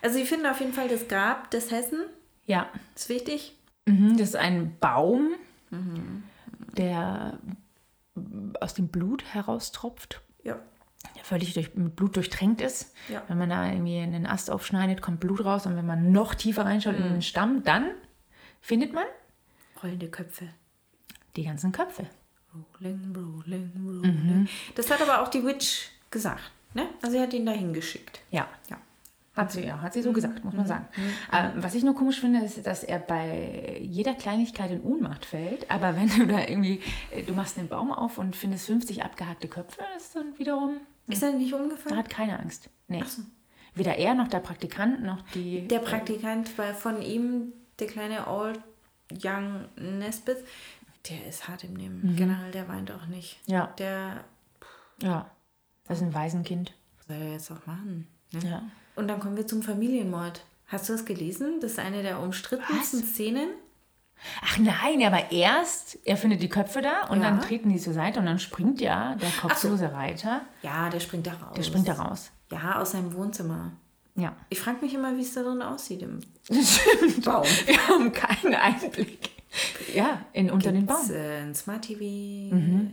Also 0.03 0.19
ich 0.19 0.29
finde 0.29 0.51
auf 0.51 0.61
jeden 0.61 0.73
Fall 0.73 0.89
das 0.89 1.09
Grab 1.09 1.51
des 1.51 1.71
Hessen 1.71 2.05
Ja. 2.47 2.69
ist 2.95 3.09
wichtig. 3.09 3.57
Mhm, 3.87 4.17
das 4.17 4.29
ist 4.31 4.37
ein 4.37 4.77
Baum, 4.81 5.31
Mhm. 5.71 6.23
der 6.77 7.39
aus 8.61 8.75
dem 8.75 8.89
Blut 8.89 9.25
heraustropft, 9.35 10.21
Ja. 10.43 10.59
der 11.17 11.25
völlig 11.25 11.55
durch, 11.55 11.75
mit 11.75 11.97
Blut 11.97 12.17
durchtränkt 12.17 12.61
ist. 12.61 12.95
Ja. 13.09 13.23
Wenn 13.29 13.39
man 13.39 13.49
da 13.51 13.67
irgendwie 13.71 13.99
einen 13.99 14.27
Ast 14.27 14.51
aufschneidet, 14.51 15.01
kommt 15.03 15.21
Blut 15.21 15.45
raus. 15.45 15.67
Und 15.67 15.77
wenn 15.77 15.87
man 15.87 16.13
noch 16.13 16.35
tiefer 16.35 16.65
reinschaut 16.65 16.99
Mhm. 16.99 17.05
in 17.07 17.13
den 17.15 17.23
Stamm, 17.23 17.63
dann 17.65 17.91
findet 18.61 18.93
man 18.93 19.05
Rollende 19.83 20.09
Köpfe. 20.09 20.49
die 21.37 21.45
ganzen 21.45 21.73
Köpfe. 21.73 22.07
Rolling, 22.81 23.15
rolling, 23.17 23.73
rolling. 23.87 24.49
Das 24.75 24.91
hat 24.91 25.01
aber 25.01 25.23
auch 25.23 25.29
die 25.29 25.45
Witch 25.45 25.89
gesagt. 26.11 26.51
Ne? 26.75 26.89
Also 27.01 27.17
sie 27.17 27.21
hat 27.23 27.33
ihn 27.33 27.47
dahin 27.47 27.73
geschickt. 27.73 28.21
Ja. 28.31 28.49
Ja. 28.69 28.77
Hat 29.41 29.53
sie, 29.53 29.65
ja, 29.67 29.81
hat 29.81 29.93
sie 29.93 30.03
so 30.03 30.13
gesagt, 30.13 30.45
muss 30.45 30.55
man 30.55 30.67
sagen. 30.67 30.87
Mhm. 30.97 31.35
Äh, 31.37 31.51
was 31.63 31.75
ich 31.75 31.83
nur 31.83 31.95
komisch 31.95 32.21
finde, 32.21 32.41
ist, 32.45 32.67
dass 32.67 32.85
er 32.85 32.99
bei 32.99 33.79
jeder 33.83 34.15
Kleinigkeit 34.15 34.71
in 34.71 34.83
Ohnmacht 34.83 35.25
fällt. 35.25 35.71
Aber 35.71 35.97
wenn 35.97 36.09
du 36.09 36.27
da 36.27 36.41
irgendwie, 36.41 36.81
äh, 37.11 37.23
du 37.23 37.33
machst 37.33 37.59
einen 37.59 37.69
Baum 37.69 37.93
auf 37.93 38.19
und 38.19 38.37
findest 38.37 38.67
50 38.67 39.03
abgehackte 39.05 39.49
Köpfe, 39.49 39.81
ist 39.97 40.15
dann 40.15 40.39
wiederum, 40.39 40.77
Ist 41.09 41.23
er 41.23 41.33
nicht 41.33 41.53
er 41.53 41.61
umgefallen? 41.61 41.97
hat 41.97 42.11
keine 42.11 42.39
Angst. 42.39 42.69
Nee. 42.89 43.03
Weder 43.75 43.97
er 43.97 44.15
noch 44.15 44.29
der 44.29 44.41
Praktikant 44.41 45.03
noch 45.03 45.23
die. 45.35 45.67
Der 45.69 45.79
Praktikant 45.79 46.59
war 46.59 46.75
von 46.75 47.01
ihm, 47.03 47.53
der 47.79 47.87
kleine 47.87 48.27
Old 48.27 48.61
Young 49.25 49.65
Nesbith, 49.77 50.39
der 51.09 51.27
ist 51.27 51.49
hart 51.49 51.65
im 51.65 51.75
Nehmen. 51.75 52.15
Generell, 52.17 52.51
der 52.51 52.69
weint 52.69 52.91
auch 52.93 53.07
nicht. 53.07 53.39
Ja, 53.47 53.69
Der 53.79 54.25
ja. 55.03 55.31
Das 55.87 55.99
ist 55.99 56.05
ein 56.05 56.13
Waisenkind. 56.15 56.75
was 56.99 57.07
soll 57.07 57.17
er 57.17 57.33
jetzt 57.33 57.51
auch 57.51 57.67
machen? 57.67 58.07
Ne? 58.33 58.41
Ja. 58.49 58.63
Und 59.01 59.09
dann 59.09 59.19
kommen 59.21 59.37
wir 59.37 59.47
zum 59.47 59.63
Familienmord. 59.63 60.43
Hast 60.69 60.89
du 60.89 60.93
das 60.93 61.05
gelesen? 61.05 61.59
Das 61.61 61.73
ist 61.73 61.79
eine 61.79 62.03
der 62.03 62.21
umstrittensten 62.21 63.03
Was? 63.03 63.09
Szenen. 63.11 63.49
Ach 64.45 64.59
nein, 64.59 65.03
aber 65.03 65.33
erst, 65.33 65.99
er 66.05 66.19
findet 66.19 66.43
die 66.43 66.51
Köpfe 66.51 66.83
da 66.83 67.07
und 67.09 67.23
Ja. 67.23 67.31
dann 67.31 67.41
treten 67.41 67.71
die 67.71 67.79
zur 67.79 67.95
Seite 67.95 68.21
und 68.21 68.27
dann 68.27 68.39
springt 68.39 68.81
ja 68.83 69.15
der 69.15 69.31
so. 69.31 69.41
kopflose 69.41 69.93
Reiter, 69.93 70.43
Ja, 70.63 70.91
der 70.91 71.01
springt 71.01 71.27
da 71.27 71.33
raus. 71.33 71.55
der 71.57 71.63
springt 71.63 71.89
da 71.89 71.95
raus. 71.95 72.31
Ja, 72.53 72.79
aus 72.81 72.91
seinem 72.91 73.15
Wohnzimmer. 73.15 73.73
Ja. 74.17 74.37
Ich 74.51 74.61
frage 74.61 74.85
mich 74.85 74.93
immer, 74.93 75.17
wie 75.17 75.23
es 75.23 75.33
da 75.33 75.43
drin 75.43 75.63
aussieht 75.63 76.03
im 76.03 76.21
Baum. 77.25 77.45
Wir 77.65 77.89
haben 77.89 78.13
keinen 78.13 78.55
Einblick. 78.55 79.31
Ja, 79.95 80.21
in, 80.35 80.51
unter 80.51 80.71
den 80.73 80.87
Gibt's, 80.87 81.09
Baum. 81.09 81.17
äh, 81.17 81.39
ein 81.41 81.55
Smart 81.55 81.83
TV, 81.83 82.55
Mhm. 82.55 82.93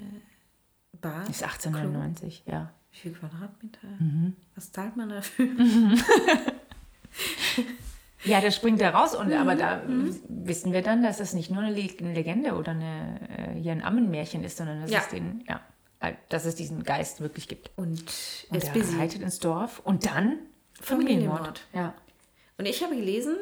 Bad. 1.02 1.28
Ist 1.30 1.44
1899, 1.44 2.44
ja. 2.48 2.72
Wie 3.04 3.10
viel 3.10 3.12
Quadratmeter? 3.14 3.88
Mhm. 4.00 4.36
Was 4.56 4.72
zahlt 4.72 4.96
man 4.98 5.10
dafür? 5.10 5.48
Ja, 8.24 8.42
der 8.42 8.52
springt 8.52 8.82
da 8.82 8.90
raus 8.90 9.16
und 9.16 9.32
aber 9.32 9.56
da 9.56 9.78
Mhm. 9.88 10.20
wissen 10.28 10.74
wir 10.74 10.82
dann, 10.82 11.02
dass 11.04 11.20
es 11.20 11.34
nicht 11.34 11.50
nur 11.52 11.62
eine 11.62 11.74
Le- 11.74 11.96
eine 12.00 12.14
Legende 12.14 12.56
oder 12.56 12.72
eine, 12.72 13.20
äh, 13.30 13.60
hier 13.62 13.72
ein 13.72 13.84
Ammenmärchen 13.84 14.44
ist, 14.44 14.58
sondern 14.58 14.82
dass 14.82 14.92
Ja. 14.92 15.00
es 15.00 15.10
den, 15.10 15.46
ja, 15.48 15.62
äh, 16.02 16.14
dass 16.30 16.46
es 16.46 16.56
diesen 16.56 16.84
Geist 16.84 17.22
wirklich 17.22 17.48
gibt. 17.48 17.70
Und 17.78 18.02
Und 18.50 18.58
es 18.58 18.64
er 18.66 19.00
reitet 19.00 19.22
ins 19.22 19.40
Dorf 19.40 19.80
und 19.84 20.06
dann 20.08 20.40
Familienmord. 20.82 20.82
Familienmord. 20.82 21.68
Ja. 21.74 21.94
Und 22.58 22.66
ich 22.66 22.84
habe 22.84 22.96
gelesen, 22.96 23.36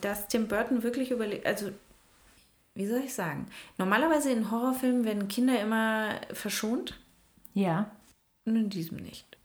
dass 0.00 0.28
Tim 0.28 0.46
Burton 0.48 0.82
wirklich 0.82 1.10
überlegt, 1.10 1.44
also 1.44 1.70
wie 2.74 2.86
soll 2.86 3.00
ich 3.00 3.12
sagen? 3.12 3.48
Normalerweise 3.76 4.30
in 4.30 4.50
Horrorfilmen 4.50 5.04
werden 5.04 5.28
Kinder 5.28 5.60
immer 5.60 6.14
verschont 6.32 6.98
Ja. 7.54 7.90
Und 8.44 8.56
in 8.56 8.70
diesem 8.70 8.98
nicht. 8.98 9.36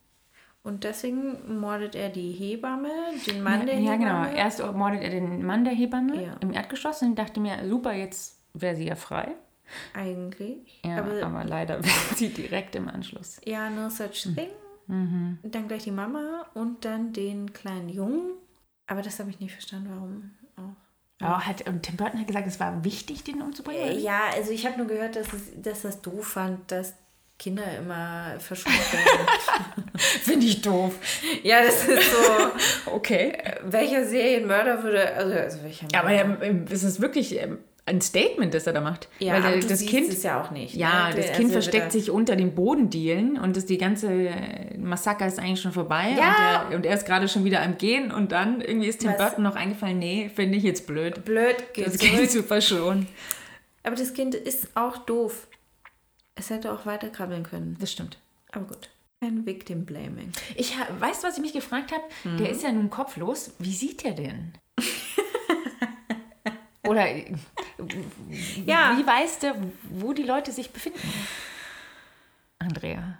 Und 0.63 0.83
deswegen 0.83 1.59
mordet 1.59 1.95
er 1.95 2.09
die 2.09 2.31
Hebamme, 2.33 2.89
den 3.25 3.41
Mann 3.41 3.65
der 3.65 3.79
ja, 3.79 3.93
Hebamme. 3.93 4.27
genau. 4.29 4.37
Erst 4.37 4.59
mordet 4.73 5.01
er 5.01 5.09
den 5.11 5.45
Mann 5.45 5.63
der 5.63 5.73
Hebamme 5.73 6.21
Ja. 6.25 6.35
im 6.41 6.51
Erdgeschoss 6.53 7.01
und 7.03 7.15
dachte 7.15 7.39
mir, 7.39 7.57
super, 7.69 7.93
jetzt 7.93 8.41
wäre 8.53 8.75
sie 8.75 8.85
ja 8.87 8.95
frei. 8.95 9.31
Eigentlich. 9.93 10.81
Ja, 10.85 10.97
aber, 10.99 11.23
aber, 11.25 11.43
leider 11.43 11.77
wird 11.83 12.17
sie 12.17 12.29
direkt 12.29 12.75
im 12.75 12.87
Anschluss. 12.89 13.39
ja, 13.45 13.69
no 13.69 13.89
such 13.89 14.25
Mhm. 14.25 14.35
thing. 14.35 15.39
Dann 15.51 15.67
gleich 15.67 15.83
die 15.83 15.91
Mama 15.91 16.45
und 16.53 16.85
dann 16.85 17.11
den 17.11 17.51
kleinen 17.51 17.89
Jungen. 17.89 18.31
Aber 18.87 19.01
das 19.01 19.19
habe 19.19 19.29
ich 19.29 19.39
nicht 19.41 19.51
verstanden, 19.51 19.89
warum 19.93 20.31
auch. 20.55 21.25
Aber 21.25 21.45
hat, 21.45 21.67
und 21.67 21.83
Tim 21.83 21.97
Burton 21.97 22.19
hat 22.21 22.27
gesagt, 22.27 22.47
es 22.47 22.59
war 22.59 22.83
wichtig, 22.85 23.23
den 23.25 23.41
umzubringen. 23.41 23.81
Äh? 23.89 23.97
Ja, 23.99 24.21
also 24.33 24.51
ich 24.51 24.65
habe 24.65 24.77
nur 24.77 24.87
gehört, 24.87 25.15
dass, 25.17 25.33
es, 25.33 25.61
dass 25.61 25.81
das 25.81 26.01
doof 26.01 26.25
fand, 26.27 26.71
dass 26.71 26.93
Kinder 27.39 27.63
immer 27.77 28.35
verschont 28.39 28.75
werden. 28.93 29.27
Finde 29.97 30.45
ich 30.45 30.61
doof. 30.61 30.93
ja, 31.43 31.61
das 31.63 31.87
ist 31.87 32.11
so. 32.11 32.17
Okay. 32.93 33.33
welcher 33.63 34.05
Serienmörder 34.05 34.83
würde. 34.83 35.13
Also, 35.13 35.33
also 35.35 35.63
welcher 35.63 35.87
Aber 35.93 36.09
ähm, 36.11 36.65
es 36.71 36.83
ist 36.83 36.99
wirklich 37.01 37.39
ähm, 37.39 37.59
ein 37.85 38.01
Statement, 38.01 38.53
das 38.53 38.65
er 38.67 38.73
da 38.73 38.81
macht. 38.81 39.07
ja, 39.19 39.33
Weil 39.41 39.59
der, 39.59 39.69
das 39.69 39.85
Kind. 39.85 40.09
es 40.09 40.23
ja 40.23 40.41
auch 40.41 40.51
nicht. 40.51 40.73
Ja, 40.75 41.09
ne? 41.09 41.15
das 41.15 41.25
Also 41.27 41.37
Kind 41.37 41.53
wird 41.53 41.63
versteckt 41.63 41.85
er- 41.85 41.91
sich 41.91 42.09
unter 42.11 42.35
den 42.35 42.55
Bodendielen 42.55 43.37
und 43.39 43.55
das, 43.55 43.65
die 43.65 43.77
ganze 43.77 44.07
äh, 44.11 44.77
Massaker 44.77 45.27
ist 45.27 45.37
eigentlich 45.39 45.61
schon 45.61 45.71
vorbei. 45.73 46.15
Ja. 46.17 46.63
Und, 46.65 46.71
er, 46.71 46.75
und 46.77 46.85
er 46.85 46.95
ist 46.95 47.05
gerade 47.05 47.27
schon 47.27 47.43
wieder 47.45 47.61
am 47.61 47.77
Gehen 47.77 48.11
und 48.11 48.31
dann 48.31 48.61
irgendwie 48.61 48.87
ist 48.87 48.99
Tim 49.01 49.11
Was? 49.11 49.17
Burton 49.17 49.43
noch 49.43 49.55
eingefallen, 49.55 49.99
nee, 49.99 50.29
finde 50.35 50.57
ich 50.57 50.63
jetzt 50.63 50.87
blöd. 50.87 51.23
Blöd, 51.23 51.55
geht 51.73 51.85
Das. 51.87 51.97
Kind 51.97 52.29
zu 52.31 52.41
verschonen. 52.43 53.07
Aber 53.83 53.95
das 53.95 54.13
Kind 54.13 54.33
ist 54.35 54.67
auch 54.75 54.97
doof. 54.97 55.47
Es 56.37 56.49
hätte 56.49 56.71
auch 56.71 56.85
weiter 56.85 57.09
krabbeln 57.09 57.43
können. 57.43 57.75
Das 57.79 57.91
stimmt. 57.91 58.17
Aber 58.51 58.65
gut. 58.65 58.89
Kein 59.19 59.45
Victim 59.47 59.85
Blaming. 59.85 60.31
Ich 60.55 60.75
du, 61.23 61.27
was 61.27 61.35
ich 61.37 61.41
mich 61.41 61.53
gefragt 61.53 61.91
habe? 61.91 62.03
Mhm. 62.23 62.37
Der 62.37 62.49
ist 62.51 62.61
ja 62.63 62.71
nun 62.71 62.89
kopflos. 62.91 63.51
Wie 63.59 63.73
sieht 63.73 64.03
der 64.03 64.13
denn? 64.13 64.53
Oder 66.87 67.09
äh, 67.09 67.33
Ja. 68.65 68.95
wie 68.97 69.05
weiß 69.05 69.39
der, 69.39 69.55
wo 69.89 70.13
die 70.13 70.23
Leute 70.23 70.51
sich 70.51 70.69
befinden? 70.71 70.99
Andrea. 72.59 73.17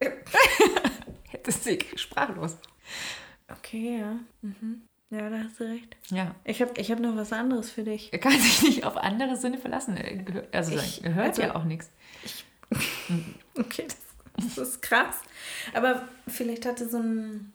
Ist 1.46 1.64
sie 1.64 1.78
sprachlos. 1.96 2.56
Okay, 3.50 3.98
ja. 4.00 4.16
Mhm. 4.42 4.82
Ja, 5.10 5.28
da 5.28 5.40
hast 5.44 5.60
du 5.60 5.64
recht. 5.64 5.96
Ja. 6.10 6.34
Ich 6.44 6.62
habe 6.62 6.72
ich 6.80 6.90
hab 6.90 7.00
noch 7.00 7.16
was 7.16 7.32
anderes 7.32 7.70
für 7.70 7.82
dich. 7.82 8.12
Er 8.12 8.18
kann 8.18 8.32
sich 8.32 8.62
nicht 8.62 8.84
auf 8.84 8.96
andere 8.96 9.36
Sinne 9.36 9.58
verlassen. 9.58 9.96
Er 9.96 10.44
Also 10.52 10.74
Ich- 10.76 11.04
er 11.04 11.14
hört 11.14 11.26
also- 11.30 11.42
ja 11.42 11.54
auch 11.56 11.64
nichts. 11.64 11.90
Okay, 13.58 13.86
das, 13.86 14.56
das 14.56 14.68
ist 14.68 14.82
krass. 14.82 15.16
Aber 15.74 16.08
vielleicht 16.26 16.64
hatte 16.66 16.88
so 16.88 16.98
ein. 16.98 17.52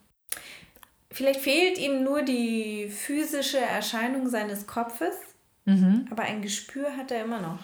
Vielleicht 1.09 1.39
fehlt 1.41 1.77
ihm 1.79 2.03
nur 2.03 2.21
die 2.21 2.89
physische 2.89 3.57
Erscheinung 3.59 4.29
seines 4.29 4.67
Kopfes, 4.67 5.15
Mhm. 5.65 6.07
aber 6.11 6.23
ein 6.23 6.41
Gespür 6.41 6.95
hat 6.95 7.11
er 7.11 7.23
immer 7.23 7.41
noch. 7.41 7.59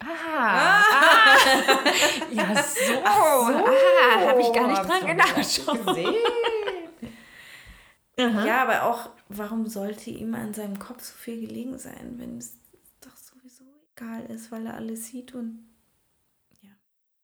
Ah, 0.00 0.80
ah. 0.80 1.36
Ja, 2.30 2.54
so. 2.62 3.02
Ah, 3.04 4.28
habe 4.28 4.40
ich 4.40 4.52
gar 4.52 4.68
nicht 4.68 4.82
dran 4.88 5.06
gedacht. 5.06 5.60
Ja, 8.16 8.62
aber 8.62 8.84
auch, 8.84 9.10
warum 9.28 9.66
sollte 9.66 10.10
ihm 10.10 10.34
an 10.34 10.54
seinem 10.54 10.78
Kopf 10.78 11.02
so 11.02 11.14
viel 11.14 11.40
gelegen 11.46 11.78
sein, 11.78 12.14
wenn 12.18 12.38
es 12.38 12.52
doch 13.00 13.16
sowieso 13.16 13.64
egal 13.96 14.24
ist, 14.26 14.52
weil 14.52 14.66
er 14.66 14.74
alles 14.74 15.06
sieht 15.08 15.34
und. 15.34 15.66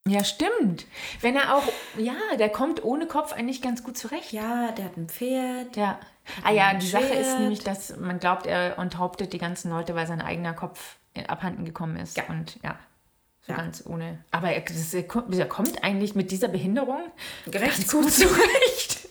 Ja, 0.09 0.25
stimmt. 0.25 0.87
Wenn 1.21 1.37
er 1.37 1.55
auch, 1.57 1.63
ja, 1.99 2.15
der 2.39 2.49
kommt 2.49 2.83
ohne 2.85 3.07
Kopf 3.07 3.33
eigentlich 3.33 3.61
ganz 3.61 3.85
gut 3.85 3.99
zurecht. 3.99 4.33
Ja, 4.33 4.73
der 4.73 4.87
hat 4.87 4.97
ein 4.97 5.09
Pferd. 5.09 5.77
Ja. 5.77 6.01
Ah 6.43 6.53
ja, 6.53 6.75
die 6.75 6.87
Sache 6.87 7.13
ist 7.15 7.39
nämlich, 7.39 7.61
dass 7.65 7.97
man 7.97 8.19
glaubt, 8.19 8.47
er 8.47 8.79
enthauptet 8.79 9.33
die 9.33 9.39
ganzen 9.39 9.71
Leute, 9.71 9.95
weil 9.95 10.07
sein 10.07 10.23
eigener 10.23 10.55
Kopf 10.55 10.97
abhanden 11.29 11.65
gekommen 11.65 11.97
ist. 11.97 12.17
Ja. 12.17 12.25
Und 12.29 12.59
ja, 12.63 12.79
so 13.43 13.53
Ja. 13.53 13.59
ganz 13.59 13.85
ohne. 13.87 14.25
Aber 14.31 14.51
er, 14.51 14.61
das, 14.63 14.95
er 14.95 15.03
kommt 15.49 15.85
eigentlich 15.85 16.15
mit 16.15 16.31
dieser 16.31 16.49
Behinderung 16.49 17.03
Recht 17.47 17.61
ganz 17.63 17.91
gut 17.93 18.11
zurecht. 18.13 19.09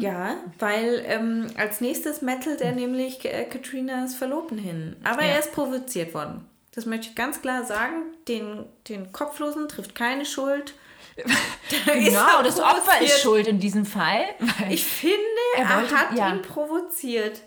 Ja, 0.00 0.36
weil 0.58 1.02
ähm, 1.06 1.48
als 1.56 1.80
nächstes 1.80 2.22
mettelt 2.22 2.60
er 2.60 2.72
nämlich 2.72 3.24
äh, 3.24 3.44
Katrinas 3.44 4.14
Verlobten 4.14 4.58
hin. 4.58 4.96
Aber 5.04 5.22
Ja. 5.22 5.32
er 5.32 5.38
ist 5.40 5.52
provoziert 5.52 6.14
worden. 6.14 6.48
Das 6.74 6.86
möchte 6.86 7.08
ich 7.08 7.14
ganz 7.14 7.40
klar 7.40 7.64
sagen. 7.64 8.02
Den, 8.28 8.66
den 8.88 9.12
Kopflosen 9.12 9.68
trifft 9.68 9.94
keine 9.94 10.26
Schuld. 10.26 10.74
genau, 11.86 12.42
das 12.42 12.58
Opfer 12.58 13.00
ist 13.00 13.20
schuld 13.20 13.46
in 13.46 13.60
diesem 13.60 13.86
Fall. 13.86 14.24
Ich 14.70 14.84
finde, 14.84 15.16
Er 15.56 15.64
er, 15.64 15.76
wollte- 15.80 15.96
hat 15.96 16.18
ja. 16.18 16.28
ihn 16.34 16.42
provoziert. 16.42 17.42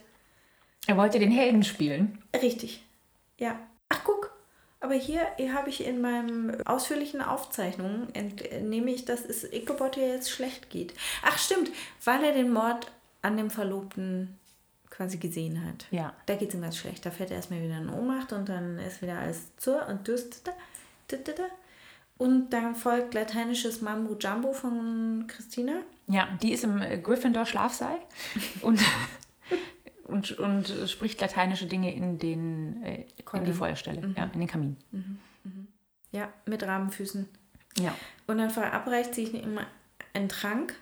Er 0.88 0.96
wollte 0.96 1.20
den 1.20 1.32
Helden 1.32 1.64
spielen. 1.64 2.24
Richtig. 2.42 2.82
Ja. 3.38 3.60
Ach, 3.90 4.00
guck. 4.06 4.32
Aber 4.80 4.94
hier, 4.94 5.28
hier 5.38 5.54
habe 5.54 5.70
ich 5.70 5.84
in 5.86 6.00
meinen 6.00 6.66
ausführlichen 6.66 7.22
Aufzeichnungen 7.22 8.14
entnehme 8.16 8.92
ich, 8.92 9.04
dass 9.06 9.26
es 9.26 9.44
Ichabod 9.44 9.98
ja 9.98 10.04
jetzt 10.04 10.30
schlecht 10.30 10.70
geht. 10.70 10.94
Ach, 11.24 11.38
stimmt. 11.38 11.72
Weil 12.06 12.24
er 12.24 12.32
den 12.32 12.52
Mord 12.54 12.90
an 13.22 13.36
dem 13.36 13.50
Verlobten 13.50 14.37
quasi 14.98 15.18
gesehen 15.18 15.64
hat. 15.64 15.86
Ja. 15.92 16.14
Da 16.26 16.36
geht 16.36 16.50
es 16.50 16.56
ihm 16.56 16.62
ganz 16.62 16.78
schlecht. 16.78 17.06
Da 17.06 17.12
fällt 17.12 17.30
er 17.30 17.38
erstmal 17.38 17.62
wieder 17.62 17.78
in 17.78 17.90
Ohnmacht 17.90 18.34
und 18.34 18.50
dann 18.50 18.80
ist 18.80 19.04
wieder 19.04 19.20
alles 19.20 19.56
zur 19.58 19.88
und 19.88 20.08
düster. 20.08 20.54
Und 22.18 22.50
dann 22.50 22.76
folgt 22.76 23.14
lateinisches 23.14 23.82
Mambo 23.82 24.16
Jumbo 24.16 24.52
von 24.54 25.26
Christina. 25.28 25.84
Ja, 26.08 26.28
die 26.42 26.52
ist 26.52 26.64
im 26.64 26.82
äh, 26.82 26.98
Gryffindor-Schlafsaal 26.98 28.00
und, 28.62 28.82
und, 30.06 30.32
und 30.40 30.74
spricht 30.88 31.22
lateinische 31.22 31.68
Dinge 31.68 31.94
in, 31.94 32.18
den, 32.18 32.84
äh, 32.84 33.06
in 33.34 33.46
die. 33.46 33.54
Feuerstelle, 33.54 34.16
ja, 34.18 34.24
in 34.34 34.40
den 34.40 34.48
Kamin. 34.48 34.78
Ja, 36.12 36.34
mit 36.48 36.64
Rabenfüßen. 36.64 37.30
Ja. 37.78 37.96
Und 38.26 38.40
dann 38.40 38.50
verabreicht 38.50 39.14
sich 39.14 39.32
immer 39.36 39.68
ein 40.14 40.28
Trank. 40.28 40.74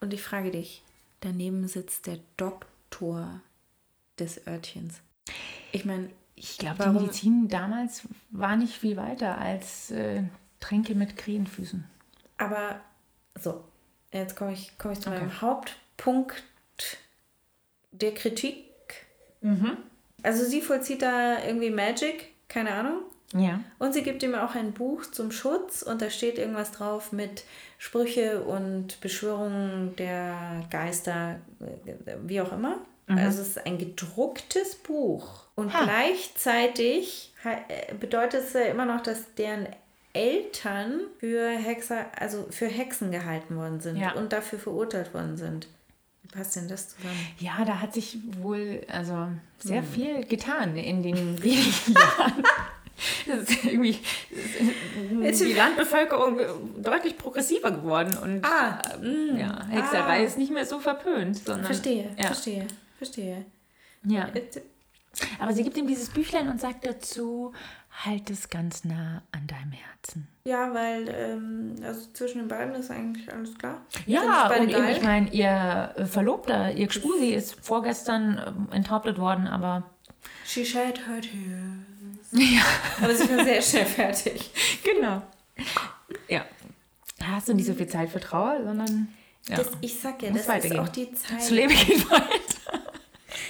Und 0.00 0.14
ich 0.14 0.22
frage 0.22 0.50
dich, 0.50 0.82
daneben 1.20 1.68
sitzt 1.68 2.06
der 2.06 2.18
Doktor 2.38 2.71
des 4.18 4.46
Örtchens. 4.46 5.00
Ich 5.72 5.84
meine, 5.84 6.10
Ich 6.34 6.58
glaube, 6.58 6.82
die 6.84 6.90
Medizin 6.90 7.48
damals 7.48 8.02
war 8.30 8.56
nicht 8.56 8.74
viel 8.76 8.96
weiter 8.96 9.38
als 9.38 9.90
äh, 9.90 10.22
Tränke 10.60 10.94
mit 10.94 11.16
Krähenfüßen. 11.16 11.84
aber 12.38 12.80
so, 13.40 13.64
jetzt 14.12 14.36
komme 14.36 14.52
ich, 14.52 14.76
komme 14.78 14.92
ich 14.94 15.00
zu 15.00 15.08
Okay. 15.10 15.20
meinem 15.20 15.40
Hauptpunkt 15.40 16.42
der 17.92 18.12
Kritik. 18.14 18.64
Mhm. 19.40 19.76
Also 20.22 20.44
sie 20.44 20.60
vollzieht 20.60 21.02
da 21.02 21.42
irgendwie 21.44 21.70
Magic, 21.70 22.32
keine 22.48 22.72
Ahnung. 22.74 23.02
Ja. 23.34 23.60
Und 23.78 23.94
sie 23.94 24.02
gibt 24.02 24.22
ihm 24.22 24.34
auch 24.34 24.54
ein 24.54 24.72
Buch 24.72 25.06
zum 25.10 25.32
Schutz 25.32 25.82
und 25.82 26.02
da 26.02 26.10
steht 26.10 26.38
irgendwas 26.38 26.72
drauf 26.72 27.12
mit 27.12 27.44
Sprüche 27.78 28.42
und 28.42 29.00
Beschwörungen 29.00 29.96
der 29.96 30.64
Geister, 30.70 31.36
äh, 31.60 32.14
wie 32.24 32.40
auch 32.40 32.52
immer. 32.52 32.76
Also 33.08 33.42
es 33.42 33.48
ist 33.48 33.66
ein 33.66 33.76
gedrucktes 33.78 34.76
Buch. 34.76 35.44
Und 35.54 35.74
Ha. 35.74 35.84
gleichzeitig 35.84 37.32
äh, 37.44 37.94
bedeutet 37.94 38.44
es 38.44 38.52
ja 38.54 38.62
immer 38.62 38.86
noch, 38.86 39.02
dass 39.02 39.34
deren 39.34 39.66
Eltern 40.14 41.00
für 41.18 41.48
Hexer, 41.50 42.06
also 42.18 42.46
für 42.50 42.66
Hexen 42.66 43.10
gehalten 43.10 43.56
worden 43.56 43.80
sind 43.80 43.96
Ja. 43.96 44.12
und 44.12 44.32
dafür 44.32 44.58
verurteilt 44.58 45.12
worden 45.14 45.36
sind. 45.36 45.66
Wie 46.22 46.28
passt 46.28 46.56
denn 46.56 46.68
das 46.68 46.90
zusammen? 46.90 47.14
Ja, 47.38 47.64
da 47.66 47.80
hat 47.80 47.92
sich 47.94 48.18
wohl 48.40 48.82
also 48.90 49.28
sehr 49.58 49.82
viel 49.82 50.24
getan 50.24 50.76
in 50.76 51.02
den 51.02 51.42
wenigen 51.42 51.92
Jahren. 51.94 52.42
Das 53.26 53.38
ist 53.50 53.64
irgendwie 53.64 53.98
ist 55.22 55.40
die 55.44 55.52
Landbevölkerung 55.54 56.38
deutlich 56.78 57.16
progressiver 57.18 57.70
geworden 57.70 58.16
und 58.22 58.44
Ah, 58.44 58.80
äh, 59.02 59.40
ja, 59.40 59.64
Hexerei 59.68 60.20
Ah. 60.20 60.24
ist 60.24 60.38
nicht 60.38 60.52
mehr 60.52 60.66
so 60.66 60.78
verpönt, 60.78 61.36
sondern 61.38 61.64
Verstehe, 61.66 62.10
ja, 62.18 62.26
verstehe, 62.26 62.66
verstehe. 62.98 63.44
Ja. 64.04 64.28
Aber 65.38 65.52
sie 65.52 65.62
gibt 65.62 65.76
ihm 65.76 65.86
dieses 65.86 66.08
Büchlein 66.10 66.48
und 66.48 66.60
sagt 66.60 66.86
dazu, 66.86 67.52
halt 68.04 68.30
es 68.30 68.48
ganz 68.48 68.84
nah 68.84 69.22
an 69.32 69.46
deinem 69.46 69.72
Herzen. 69.72 70.26
Ja, 70.44 70.72
weil 70.72 71.08
ähm, 71.14 71.74
also 71.84 72.08
zwischen 72.12 72.38
den 72.38 72.48
beiden 72.48 72.74
ist 72.74 72.90
eigentlich 72.90 73.30
alles 73.32 73.56
klar. 73.58 73.82
Ja, 74.06 74.48
und 74.48 74.68
eben, 74.70 74.88
ich 74.88 75.02
meine, 75.02 75.30
ihr 75.30 75.92
äh, 75.96 76.04
Verlobter, 76.06 76.72
ihr 76.72 76.86
Gspusi 76.88 77.28
ist 77.34 77.56
vorgestern 77.64 78.40
ähm, 78.46 78.68
enthauptet 78.72 79.18
worden, 79.18 79.46
aber 79.46 79.82
She 80.46 80.64
shed 80.64 81.06
her 81.06 81.20
tears. 81.20 81.86
Ja, 82.32 82.62
Aber 83.00 83.14
sie 83.14 83.28
war 83.28 83.44
sehr 83.44 83.62
schnell 83.62 83.86
fertig. 83.86 84.50
genau. 84.82 85.22
Ja. 86.28 86.44
Hast 87.22 87.48
du 87.48 87.54
nicht 87.54 87.66
so 87.66 87.74
viel 87.74 87.86
Zeit 87.86 88.10
für 88.10 88.20
Trauer, 88.20 88.60
sondern 88.64 89.08
ja. 89.48 89.56
Das, 89.56 89.68
ich 89.80 89.98
sag 90.00 90.22
ja, 90.22 90.30
Muss 90.30 90.46
das 90.46 90.64
ist 90.64 90.78
auch 90.78 90.88
die 90.88 91.12
Zeit. 91.14 91.38
das 91.38 91.50
Leben 91.50 91.74
geht 91.74 92.10
weiter. 92.10 92.80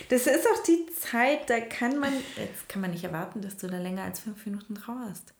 Das 0.09 0.27
ist 0.27 0.47
auch 0.47 0.63
die 0.63 0.87
Zeit, 1.01 1.49
da 1.49 1.61
kann 1.61 1.99
man, 1.99 2.13
jetzt 2.37 2.69
kann 2.69 2.83
man 2.83 2.91
nicht 2.91 3.05
erwarten, 3.05 3.41
dass 3.41 3.57
du 3.57 3.67
da 3.67 3.79
länger 3.79 4.03
als 4.05 4.21
fünf 4.21 4.45
Minuten 4.45 4.75
trauerst. 4.75 5.33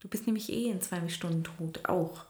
Du 0.00 0.08
bist 0.08 0.26
nämlich 0.26 0.50
eh 0.50 0.68
in 0.70 0.80
zwei 0.80 1.08
Stunden 1.08 1.44
tot, 1.44 1.88
auch 1.88 2.24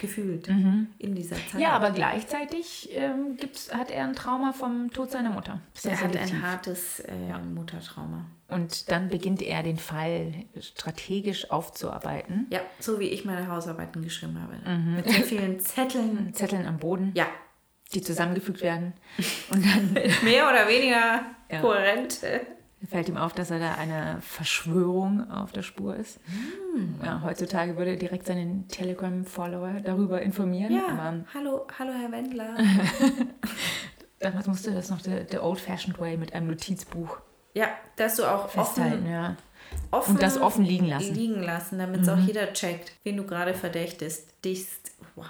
gefühlt 0.00 0.48
in 0.48 1.14
dieser 1.14 1.36
Zeit. 1.36 1.54
Mhm. 1.54 1.60
Ja, 1.60 1.70
aber 1.70 1.90
gleichzeitig 1.90 2.90
ähm, 2.92 3.36
gibt's, 3.36 3.72
hat 3.74 3.90
er 3.90 4.04
ein 4.04 4.14
Trauma 4.14 4.52
vom 4.52 4.90
Tod 4.90 5.10
seiner 5.10 5.30
Mutter. 5.30 5.60
Sehr, 5.74 5.92
er 5.92 5.98
sehr 5.98 6.08
hat 6.08 6.16
ein 6.16 6.42
hartes 6.42 7.00
äh, 7.00 7.38
Muttertrauma. 7.54 8.26
Und 8.48 8.90
dann 8.92 9.08
beginnt 9.08 9.42
er 9.42 9.62
den 9.62 9.76
Fall 9.78 10.32
strategisch 10.60 11.50
aufzuarbeiten. 11.50 12.46
Ja, 12.50 12.60
so 12.78 13.00
wie 13.00 13.08
ich 13.08 13.24
meine 13.24 13.48
Hausarbeiten 13.48 14.02
geschrieben 14.02 14.40
habe. 14.40 14.56
Mhm. 14.70 14.94
Mit 14.96 15.10
sehr 15.10 15.24
vielen 15.24 15.60
Zetteln. 15.60 16.30
Zetteln 16.34 16.66
am 16.66 16.78
Boden, 16.78 17.12
Ja, 17.14 17.26
die 17.92 18.02
zusammengefügt 18.02 18.62
werden. 18.62 18.92
Und 19.50 19.64
dann 19.64 19.94
mehr 20.22 20.48
oder 20.48 20.68
weniger 20.68 21.22
Ja. 21.50 21.60
kohärent. 21.60 22.20
Fällt 22.88 23.08
ihm 23.08 23.16
auf, 23.16 23.32
dass 23.32 23.50
er 23.50 23.58
da 23.58 23.74
eine 23.74 24.18
Verschwörung 24.20 25.30
auf 25.30 25.52
der 25.52 25.62
Spur 25.62 25.96
ist. 25.96 26.20
Hm. 26.74 27.00
Ja, 27.04 27.22
heutzutage 27.22 27.76
würde 27.76 27.92
er 27.92 27.96
direkt 27.96 28.26
seinen 28.26 28.68
Telegram-Follower 28.68 29.80
darüber 29.82 30.20
informieren. 30.22 30.72
Ja, 30.72 30.86
Aber 30.88 31.24
hallo, 31.34 31.66
hallo 31.78 31.92
Herr 31.92 32.12
Wendler. 32.12 32.56
damals 34.18 34.46
musste 34.46 34.72
das 34.72 34.90
noch 34.90 35.00
der, 35.02 35.24
der 35.24 35.42
old-fashioned 35.44 35.98
way 35.98 36.16
mit 36.16 36.32
einem 36.34 36.48
Notizbuch 36.48 37.18
ja, 37.54 37.68
dass 37.96 38.16
du 38.16 38.24
auch 38.30 38.50
festhalten. 38.50 38.98
offen, 39.04 39.10
Ja. 39.10 39.36
offen 39.90 40.14
Und 40.16 40.22
das 40.22 40.38
offen 40.38 40.62
liegen 40.62 40.88
lassen. 40.88 41.08
Mhm. 41.12 41.14
liegen 41.14 41.42
lassen, 41.42 41.78
damit 41.78 42.02
es 42.02 42.08
auch 42.10 42.18
jeder 42.18 42.52
checkt, 42.52 42.92
wen 43.02 43.16
du 43.16 43.24
gerade 43.24 43.54
verdächtest. 43.54 44.44
Dichst. 44.44 44.92
Wow. 45.14 45.24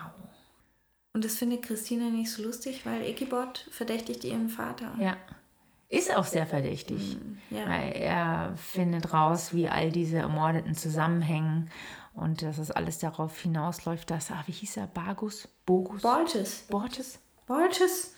Und 1.13 1.25
das 1.25 1.37
findet 1.37 1.63
Christina 1.63 2.11
nicht 2.11 2.33
so 2.33 2.43
lustig, 2.43 2.85
weil 2.85 3.03
Ikibot 3.09 3.69
verdächtigt 3.71 4.25
ihren 4.25 4.49
Vater. 4.49 4.93
ja. 5.01 5.17
Ist 5.89 6.15
auch 6.15 6.25
sehr 6.25 6.47
verdächtig. 6.47 7.17
Ja. 7.51 7.69
Weil 7.69 7.93
er 7.93 8.55
findet 8.57 9.13
raus, 9.13 9.55
wie 9.55 9.69
all 9.69 9.93
diese 9.93 10.19
Ermordeten 10.19 10.75
zusammenhängen 10.75 11.71
und 12.15 12.43
dass 12.43 12.59
es 12.59 12.71
alles 12.71 12.99
darauf 12.99 13.39
hinausläuft, 13.39 14.11
dass, 14.11 14.31
ah, 14.31 14.43
wie 14.47 14.53
hieß 14.53 14.79
er, 14.79 14.87
Bagus? 14.89 15.49
Bogus? 15.65 16.03
Borges. 16.03 16.67
Bortes? 16.69 17.19
Borges. 17.47 18.15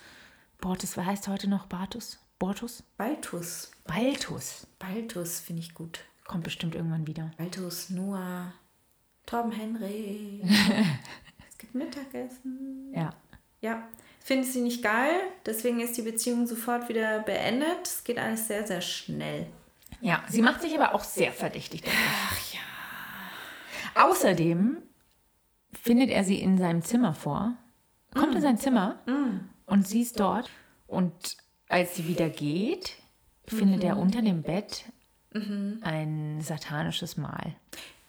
Bortes, 0.61 0.97
was 0.97 1.05
heißt 1.05 1.29
heute 1.29 1.49
noch 1.49 1.67
Bartus? 1.67 2.19
Bortus? 2.39 2.85
Baltus. 2.97 3.71
Baltus. 3.85 4.67
Baltus 4.79 5.41
finde 5.41 5.63
ich 5.63 5.75
gut. 5.75 6.01
Kommt 6.27 6.45
bestimmt 6.45 6.75
irgendwann 6.75 7.07
wieder. 7.07 7.33
Baltus, 7.37 7.91
Noah, 7.91 8.53
Torben 9.27 9.53
Henry. 9.53 10.43
es 11.51 11.59
gibt 11.59 11.75
Mittagessen. 11.75 12.93
Ja. 12.95 13.11
Ja, 13.61 13.89
finde 14.29 14.47
sie 14.47 14.61
nicht 14.61 14.83
geil, 14.83 15.19
deswegen 15.47 15.81
ist 15.81 15.97
die 15.97 16.03
Beziehung 16.03 16.47
sofort 16.47 16.91
wieder 16.91 17.21
beendet. 17.21 17.85
Es 17.85 18.05
geht 18.05 18.19
alles 18.19 18.47
sehr, 18.47 18.67
sehr 18.67 18.83
schnell. 18.83 19.47
Ja, 20.03 20.23
sie 20.29 20.43
macht 20.43 20.61
sich 20.61 20.79
aber 20.79 20.95
auch 20.95 21.03
sehr 21.03 21.33
verdächtig. 21.33 21.83
Ach 21.87 22.53
ja. 22.53 24.05
Außerdem 24.05 24.83
findet 25.73 26.11
er 26.11 26.25
sie 26.25 26.43
in 26.43 26.59
seinem 26.59 26.83
Zimmer 26.83 27.15
vor, 27.15 27.55
kommt 28.15 28.35
in 28.35 28.43
sein 28.43 28.59
Zimmer 28.59 28.99
und 29.65 29.89
sie 29.89 30.03
ist 30.03 30.21
dort. 30.21 30.51
Und 30.87 31.39
als 31.69 31.97
sie 31.97 32.07
wieder 32.07 32.29
geht, 32.29 32.97
findet 33.47 33.83
er 33.83 33.97
unter 33.97 34.21
dem 34.21 34.43
Bett 34.43 34.85
ein 35.33 36.43
satanisches 36.43 37.17
Mal. 37.17 37.57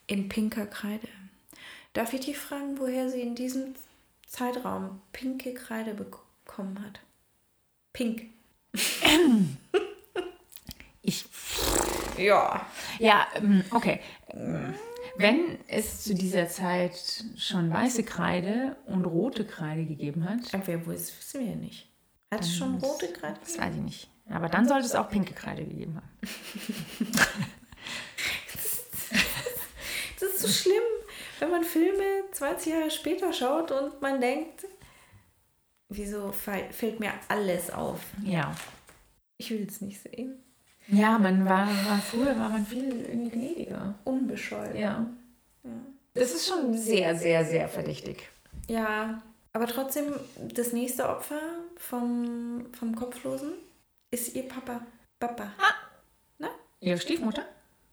In 0.06 0.28
pinker 0.28 0.68
Kreide. 0.68 1.08
Darf 1.94 2.12
ich 2.12 2.22
dich 2.22 2.38
fragen, 2.38 2.78
woher 2.78 3.10
sie 3.10 3.22
in 3.22 3.36
diesem 3.36 3.74
Zeitraum 4.30 5.02
pinke 5.12 5.54
Kreide 5.54 5.94
bekommen 5.96 6.80
hat? 6.86 7.02
Pink. 7.94 8.28
Ich, 11.02 11.26
Ja. 12.18 12.68
ja, 13.00 13.26
ähm, 13.36 13.64
okay. 13.72 14.00
Wenn 15.18 15.58
es 15.68 16.04
zu 16.04 16.14
dieser 16.14 16.48
Zeit 16.50 17.24
schon 17.38 17.72
weiße 17.74 18.04
Kreide 18.04 18.76
und 18.86 19.06
rote 19.06 19.46
Kreide 19.46 19.86
gegeben 19.86 20.30
hat, 20.30 20.54
Aber 20.54 20.86
wo 20.86 20.92
ist, 20.92 21.18
wissen 21.18 21.40
wir 21.40 21.48
ja 21.52 21.56
nicht. 21.56 21.90
Hat 22.32 22.42
es 22.42 22.54
schon 22.56 22.76
rote 22.76 23.08
Kreide? 23.12 23.40
das 23.44 23.58
weiß 23.58 23.74
ich 23.76 23.82
nicht. 23.82 24.10
Aber 24.30 24.50
dann 24.50 24.68
sollte 24.68 24.86
es 24.86 24.94
auch 24.94 25.10
pinke 25.10 25.34
Kreide 25.34 25.66
gegeben 25.66 25.96
haben. 25.96 26.10
Das 30.20 30.30
ist 30.34 30.40
so 30.42 30.48
schlimm, 30.50 30.84
wenn 31.42 31.52
man 31.52 31.64
Filme 31.64 32.04
20 32.32 32.74
Jahre 32.74 32.92
später 32.92 33.34
schaut 33.34 33.72
und 33.72 34.02
man 34.02 34.20
denkt, 34.22 34.66
wieso 35.90 36.32
fällt 36.32 37.00
mir 37.00 37.12
alles 37.28 37.72
auf? 37.72 38.02
Ja. 38.24 38.56
Ich 39.38 39.52
will 39.52 39.66
es 39.68 39.82
nicht 39.82 40.02
sehen. 40.02 40.44
Ja, 40.88 41.20
man 41.20 41.46
war, 41.46 41.68
war 41.68 42.00
früher 42.00 42.38
war 42.40 42.50
man 42.50 42.66
viel 42.66 43.06
irgendwie 43.06 43.30
gnädiger. 43.30 43.96
Unbescheuert. 44.06 44.76
Ja. 44.76 45.06
Das 46.14 46.32
ist 46.32 46.48
schon 46.48 46.76
sehr, 46.76 47.16
sehr, 47.16 47.46
sehr 47.46 47.70
verdächtig. 47.70 48.28
Ja, 48.68 49.22
aber 49.54 49.68
trotzdem, 49.68 50.14
das 50.54 50.74
nächste 50.74 51.08
Opfer 51.08 51.40
vom, 51.78 52.66
vom 52.78 52.96
Kopflosen 52.96 53.54
ist 54.12 54.36
ihr 54.36 54.48
Papa. 54.48 54.82
Papa. 55.20 55.52
Ihre 56.82 56.98
Stiefmutter? 56.98 57.44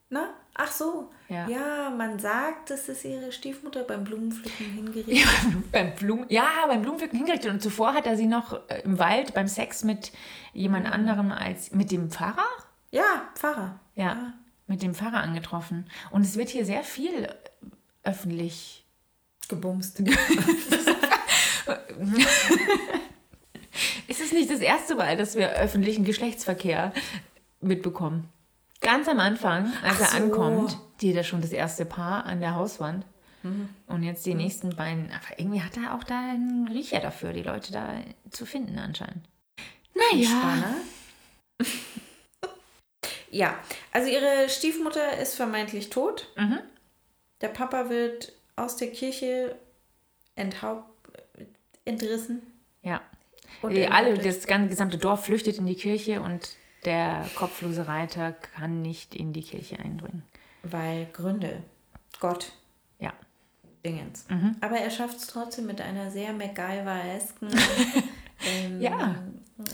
Na? 0.08 0.34
Ach 0.54 0.70
so. 0.70 1.10
Ja. 1.28 1.48
Ja, 1.48 1.90
man 1.90 2.18
sagt, 2.18 2.70
das 2.70 2.88
ist 2.88 3.04
ihre 3.04 3.32
Stiefmutter 3.32 3.82
beim 3.82 4.04
Blumenpflücken 4.04 4.66
hingerichtet. 4.66 5.14
Ja, 5.14 5.26
beim 5.72 5.94
Blumen, 5.94 6.26
ja, 6.28 6.46
beim 6.68 6.82
Blumenpflücken 6.82 7.18
hingerichtet. 7.18 7.50
Und 7.50 7.60
zuvor 7.60 7.92
hat 7.94 8.06
er 8.06 8.16
sie 8.16 8.26
noch 8.26 8.68
äh, 8.68 8.80
im 8.84 8.98
Wald 8.98 9.34
beim 9.34 9.48
Sex 9.48 9.82
mit 9.84 10.12
jemand 10.52 10.86
anderem 10.86 11.32
als 11.32 11.72
mit 11.72 11.90
dem 11.90 12.10
Pfarrer? 12.10 12.46
Ja, 12.90 13.28
Pfarrer. 13.34 13.80
Ja, 13.96 14.34
mit 14.66 14.82
dem 14.82 14.94
Pfarrer 14.94 15.18
angetroffen. 15.18 15.90
Und 16.10 16.22
es 16.22 16.36
wird 16.36 16.48
hier 16.48 16.64
sehr 16.64 16.84
viel 16.84 17.24
äh, 17.24 17.34
öffentlich. 18.04 18.84
Gebumst. 19.48 20.02
Es 24.08 24.20
ist 24.20 24.32
nicht 24.32 24.50
das 24.50 24.60
erste 24.60 24.94
Mal, 24.94 25.16
dass 25.16 25.34
wir 25.34 25.50
öffentlichen 25.50 26.04
Geschlechtsverkehr 26.04 26.92
mitbekommen. 27.60 28.28
Ganz 28.86 29.08
am 29.08 29.18
Anfang, 29.18 29.72
als 29.82 29.96
Ach 29.96 30.00
er 30.00 30.06
so. 30.06 30.16
ankommt, 30.16 30.78
steht 30.96 31.16
da 31.16 31.24
schon 31.24 31.40
das 31.40 31.50
erste 31.50 31.84
Paar 31.84 32.24
an 32.24 32.38
der 32.38 32.54
Hauswand. 32.54 33.04
Und 33.86 34.02
jetzt 34.02 34.26
die 34.26 34.34
nächsten 34.34 34.74
beiden. 34.74 35.10
Aber 35.10 35.38
irgendwie 35.38 35.60
hat 35.60 35.76
er 35.76 35.94
auch 35.94 36.04
da 36.04 36.18
einen 36.18 36.68
Riecher 36.68 37.00
dafür, 37.00 37.32
die 37.32 37.42
Leute 37.42 37.72
da 37.72 37.94
zu 38.30 38.46
finden 38.46 38.78
anscheinend. 38.78 39.28
Naja. 39.94 40.28
Spanner. 40.28 40.74
ja, 43.30 43.58
also 43.92 44.08
ihre 44.08 44.48
Stiefmutter 44.48 45.18
ist 45.18 45.34
vermeintlich 45.34 45.90
tot. 45.90 46.28
Mhm. 46.36 46.58
Der 47.40 47.48
Papa 47.48 47.88
wird 47.88 48.32
aus 48.56 48.76
der 48.76 48.92
Kirche 48.92 49.56
enthaupt, 50.34 50.88
entrissen. 51.84 52.42
Ja. 52.82 53.00
Und 53.62 53.72
Die, 53.72 53.86
alle, 53.86 54.16
das 54.18 54.46
ganze 54.46 54.68
gesamte 54.68 54.98
Dorf 54.98 55.24
flüchtet 55.24 55.58
in 55.58 55.66
die 55.66 55.74
Kirche 55.74 56.20
und 56.20 56.56
der 56.86 57.26
kopflose 57.34 57.86
Reiter 57.88 58.32
kann 58.32 58.80
nicht 58.82 59.14
in 59.14 59.32
die 59.32 59.42
Kirche 59.42 59.78
eindringen. 59.78 60.22
Weil 60.62 61.06
Gründe. 61.12 61.62
Gott. 62.20 62.52
Ja. 62.98 63.12
Dingens. 63.84 64.24
Mhm. 64.28 64.56
Aber 64.60 64.76
er 64.78 64.90
schafft 64.90 65.18
es 65.18 65.26
trotzdem 65.26 65.66
mit 65.66 65.80
einer 65.80 66.10
sehr 66.10 66.32
MacGyver-esken. 66.32 67.48
ähm, 68.46 68.80
Ja. 68.80 69.14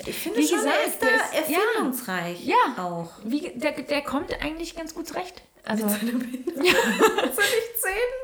Ich 0.06 0.16
finde 0.16 0.38
Wie 0.38 0.46
schon, 0.46 0.58
er 0.58 0.64
gesagt, 0.64 0.86
ist 0.86 1.02
da 1.02 1.06
ja. 1.50 1.58
erfindungsreich. 1.58 2.44
Ja. 2.44 2.56
Auch. 2.78 3.10
Wie, 3.24 3.50
der, 3.56 3.72
der 3.72 4.02
kommt 4.02 4.32
eigentlich 4.42 4.76
ganz 4.76 4.94
gut 4.94 5.08
zurecht. 5.08 5.42
Also, 5.64 5.84
Was 5.86 6.02
er 6.02 6.08
nicht 6.08 6.16
sehen 6.16 6.72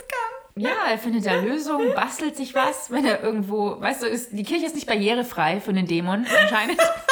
kann. 0.09 0.63
ja, 0.63 0.87
er 0.91 0.99
findet 0.99 1.27
da 1.27 1.41
Lösungen, 1.41 1.95
bastelt 1.95 2.37
sich 2.37 2.55
was, 2.55 2.91
wenn 2.91 3.05
er 3.05 3.23
irgendwo, 3.23 3.81
weißt 3.81 4.03
du, 4.03 4.07
ist, 4.07 4.33
die 4.33 4.43
Kirche 4.45 4.67
ist 4.67 4.75
nicht 4.77 4.87
barrierefrei 4.87 5.61
für 5.61 5.71
einen 5.71 5.87
Dämon 5.87 6.27
anscheinend. 6.41 6.79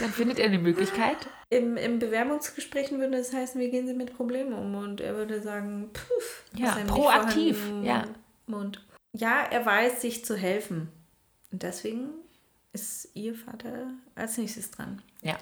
Dann 0.00 0.10
findet 0.10 0.38
er 0.38 0.46
eine 0.46 0.58
Möglichkeit. 0.58 1.16
Im, 1.50 1.76
Im 1.76 1.98
Bewerbungsgesprächen 1.98 2.98
würde 3.00 3.16
es 3.18 3.32
heißen, 3.32 3.60
wie 3.60 3.70
gehen 3.70 3.86
Sie 3.86 3.94
mit 3.94 4.16
Problemen 4.16 4.52
um? 4.52 4.74
Und 4.74 5.00
er 5.00 5.14
würde 5.16 5.40
sagen, 5.42 5.90
puff, 5.92 6.44
Ja, 6.54 6.76
proaktiv, 6.86 7.62
ja. 7.82 8.04
Mund. 8.46 8.84
Ja, 9.12 9.42
er 9.50 9.64
weiß, 9.66 10.00
sich 10.00 10.24
zu 10.24 10.36
helfen. 10.36 10.88
Und 11.52 11.62
deswegen 11.62 12.10
ist 12.72 13.08
ihr 13.14 13.34
Vater 13.34 13.88
als 14.14 14.38
nächstes 14.38 14.70
dran. 14.70 15.02
Ja. 15.22 15.36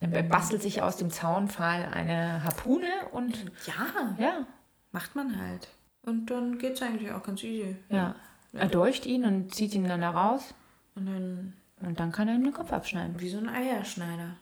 Er 0.00 0.22
bastelt 0.22 0.62
sich 0.62 0.80
aus 0.80 0.96
dem 0.96 1.10
Zaunpfahl 1.10 1.84
eine 1.92 2.42
Harpune 2.42 2.88
und 3.12 3.36
Ja, 3.66 4.16
ja, 4.18 4.46
macht 4.92 5.14
man 5.14 5.38
halt. 5.38 5.68
Und 6.02 6.30
dann 6.30 6.58
geht 6.58 6.72
es 6.74 6.82
eigentlich 6.82 7.12
auch 7.12 7.22
ganz 7.22 7.42
easy. 7.44 7.76
ja. 7.90 8.14
Er 8.52 8.66
deucht 8.66 9.06
ihn 9.06 9.24
und 9.24 9.54
zieht 9.54 9.74
ihn 9.74 9.86
dann 9.86 10.00
da 10.00 10.10
raus 10.10 10.54
Und 10.96 11.06
dann 11.06 11.52
und 11.80 12.00
dann 12.00 12.12
kann 12.12 12.28
er 12.28 12.34
ihm 12.34 12.44
den 12.44 12.52
Kopf 12.52 12.72
abschneiden. 12.72 13.20
wie 13.20 13.28
so 13.28 13.38
ein 13.38 13.48
Eierschneider. 13.48 14.36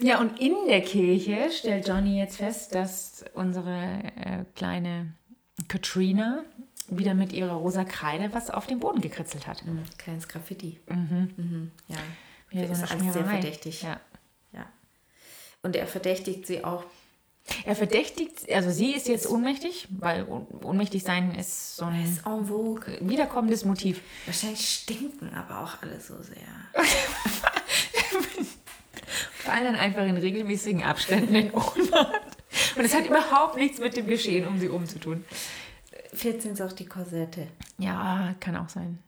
Ja, 0.00 0.20
und 0.20 0.38
in 0.38 0.54
der 0.68 0.80
Kirche 0.82 1.50
stellt 1.50 1.88
Johnny 1.88 2.18
jetzt 2.18 2.36
fest, 2.36 2.74
dass 2.74 3.24
unsere 3.34 4.00
äh, 4.16 4.44
kleine 4.54 5.12
Katrina 5.66 6.44
wieder 6.88 7.14
mit 7.14 7.32
ihrer 7.32 7.54
rosa 7.54 7.84
Kreide 7.84 8.32
was 8.32 8.50
auf 8.50 8.66
den 8.66 8.78
Boden 8.78 9.00
gekritzelt 9.00 9.46
hat. 9.46 9.64
Mhm. 9.66 9.82
Kleines 9.98 10.28
Graffiti. 10.28 10.78
Mhm. 10.88 11.72
Ja. 11.88 11.96
Wieder 12.50 12.68
Das 12.68 12.82
ist 12.82 12.90
alles 12.92 13.12
sehr 13.12 13.24
verdächtig. 13.24 13.82
Ja. 13.82 14.00
ja. 14.52 14.66
Und 15.62 15.74
er 15.76 15.86
verdächtigt 15.86 16.46
sie 16.46 16.64
auch. 16.64 16.84
Er 17.64 17.74
verdächtigt, 17.76 18.50
also 18.52 18.70
sie 18.70 18.92
ist 18.94 19.08
jetzt 19.08 19.28
ohnmächtig, 19.28 19.88
weil 19.98 20.26
ohnmächtig 20.62 21.02
sein 21.02 21.34
ist 21.34 21.76
so 21.76 21.84
ein 21.86 22.04
Ist 22.04 22.26
en 22.26 22.46
vogue. 22.46 22.98
wiederkommendes 23.00 23.64
Motiv. 23.64 24.00
Wahrscheinlich 24.26 24.68
stinken 24.68 25.34
aber 25.34 25.60
auch 25.60 25.82
alle 25.82 26.00
so 26.00 26.14
sehr. 26.22 26.36
Fallen 29.38 29.64
dann 29.64 29.76
einfach 29.76 30.04
in 30.06 30.16
regelmäßigen 30.16 30.82
Abständen 30.82 31.34
in 31.34 31.50
Ohnmacht. 31.52 32.36
Und 32.76 32.84
es 32.84 32.94
hat 32.94 33.06
überhaupt 33.06 33.56
nichts 33.56 33.78
mit 33.78 33.96
dem 33.96 34.06
Geschehen 34.06 34.46
um 34.46 34.58
sie 34.58 34.68
umzutun. 34.68 35.24
Vielleicht 36.12 36.42
sind 36.42 36.52
es 36.52 36.60
auch 36.60 36.72
die 36.72 36.86
Korsette. 36.86 37.48
Ja, 37.78 38.34
kann 38.40 38.56
auch 38.56 38.68
sein. 38.68 38.98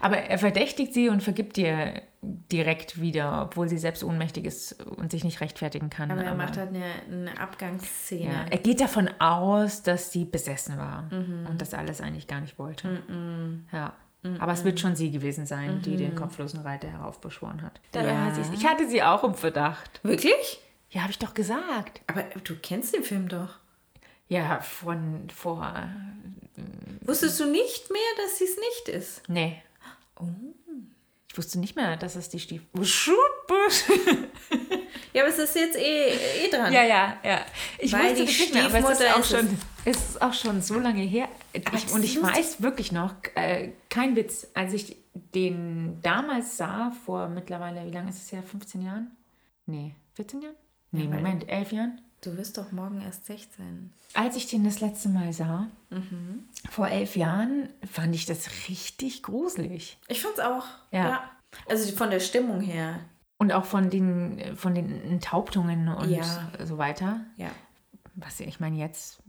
Aber 0.00 0.16
er 0.18 0.38
verdächtigt 0.38 0.94
sie 0.94 1.08
und 1.08 1.22
vergibt 1.22 1.58
ihr 1.58 2.02
direkt 2.22 3.00
wieder, 3.00 3.42
obwohl 3.44 3.68
sie 3.68 3.78
selbst 3.78 4.02
ohnmächtig 4.02 4.44
ist 4.46 4.82
und 4.84 5.10
sich 5.12 5.22
nicht 5.22 5.40
rechtfertigen 5.40 5.90
kann. 5.90 6.10
Aber 6.10 6.22
er 6.24 6.34
macht 6.34 6.56
halt 6.56 6.70
eine, 6.70 6.84
eine 7.10 7.38
Abgangsszene. 7.40 8.24
ja, 8.32 8.46
er 8.50 8.58
geht 8.58 8.80
davon 8.80 9.08
aus, 9.20 9.82
dass 9.82 10.10
sie 10.12 10.24
besessen 10.24 10.78
war 10.78 11.02
Mhm. 11.12 11.46
und 11.50 11.60
das 11.60 11.74
alles 11.74 12.00
eigentlich 12.00 12.26
gar 12.26 12.40
nicht 12.40 12.58
wollte. 12.58 13.02
Ja. 13.72 13.92
Aber 14.40 14.52
es 14.52 14.64
wird 14.64 14.80
schon 14.80 14.96
sie 14.96 15.12
gewesen 15.12 15.46
sein, 15.46 15.82
die 15.82 15.96
den 15.96 16.16
kopflosen 16.16 16.60
Reiter 16.60 16.88
heraufbeschworen 16.88 17.62
hat. 17.62 17.80
Mhm. 17.94 18.00
Ja. 18.08 18.32
Ich 18.54 18.66
hatte 18.66 18.88
sie 18.88 19.02
auch 19.02 19.22
im 19.22 19.34
Verdacht. 19.34 20.00
Wirklich? 20.02 20.60
Ja, 20.90 21.02
habe 21.02 21.10
ich 21.12 21.18
doch 21.18 21.34
gesagt. 21.34 22.00
Aber 22.08 22.24
du 22.42 22.56
kennst 22.56 22.94
den 22.94 23.04
Film 23.04 23.28
doch. 23.28 23.58
Ja, 24.28 24.60
von 24.60 25.28
vor. 25.32 25.72
Wusstest 27.02 27.38
du 27.38 27.44
nicht 27.50 27.90
mehr, 27.92 28.00
dass 28.24 28.38
sie 28.38 28.44
es 28.44 28.56
nicht 28.56 28.88
ist? 28.96 29.28
Nee. 29.28 29.62
Oh. 30.20 30.28
Ich 31.36 31.38
wusste 31.38 31.58
nicht 31.58 31.76
mehr, 31.76 31.96
dass 31.98 32.16
es 32.16 32.30
die 32.30 32.38
Stief. 32.38 32.62
Ja, 35.12 35.22
aber 35.22 35.30
es 35.30 35.38
ist 35.38 35.56
jetzt 35.56 35.76
eh, 35.76 36.44
eh 36.44 36.50
dran. 36.50 36.70
Ja, 36.70 36.82
ja, 36.82 37.16
ja. 37.24 37.40
Ich 37.78 37.90
Weil 37.90 38.10
wusste 38.10 38.26
die 38.26 38.26
nicht 38.26 38.54
mehr, 38.54 38.66
aber 38.66 38.78
es 38.90 39.00
ist 39.00 39.14
auch, 39.14 39.20
ist 39.20 39.30
schon, 39.30 39.58
es 39.86 39.96
ist 39.96 40.22
auch 40.22 40.32
schon 40.34 40.60
so 40.60 40.78
lange 40.78 41.00
her. 41.00 41.28
Ich, 41.54 41.90
und 41.90 42.04
ich 42.04 42.22
weiß 42.22 42.60
wirklich 42.60 42.92
noch, 42.92 43.14
äh, 43.34 43.72
kein 43.88 44.14
Witz, 44.14 44.46
als 44.52 44.74
ich 44.74 44.96
den 45.34 46.00
damals 46.02 46.58
sah, 46.58 46.92
vor 47.06 47.28
mittlerweile, 47.28 47.86
wie 47.86 47.92
lange 47.92 48.10
ist 48.10 48.24
es 48.24 48.32
her? 48.32 48.42
15 48.42 48.82
Jahren? 48.82 49.10
Nee, 49.64 49.94
14 50.14 50.42
Jahren? 50.42 50.56
Nee, 50.90 51.04
Moment, 51.04 51.48
11 51.48 51.72
Jahren? 51.72 52.00
Du 52.26 52.36
wirst 52.36 52.58
doch 52.58 52.72
morgen 52.72 53.00
erst 53.00 53.26
16. 53.26 53.92
Als 54.14 54.34
ich 54.34 54.48
den 54.48 54.64
das 54.64 54.80
letzte 54.80 55.08
Mal 55.08 55.32
sah, 55.32 55.68
vor 56.68 56.88
elf 56.88 57.14
Jahren, 57.16 57.68
fand 57.88 58.16
ich 58.16 58.26
das 58.26 58.48
richtig 58.68 59.22
gruselig. 59.22 59.96
Ich 60.08 60.22
fand's 60.22 60.40
auch. 60.40 60.64
Ja. 60.90 61.30
Also 61.68 61.94
von 61.96 62.10
der 62.10 62.18
Stimmung 62.18 62.60
her. 62.60 62.98
Und 63.38 63.52
auch 63.52 63.64
von 63.64 63.90
den, 63.90 64.56
von 64.56 64.74
den 64.74 64.90
Enthauptungen 65.02 65.86
und 65.88 66.10
Ja. 66.10 66.24
so 66.64 66.78
weiter. 66.78 67.20
Ja. 67.36 67.50
was 68.16 68.40
ich 68.40 68.58
meine 68.58 68.76
jetzt 68.76 69.22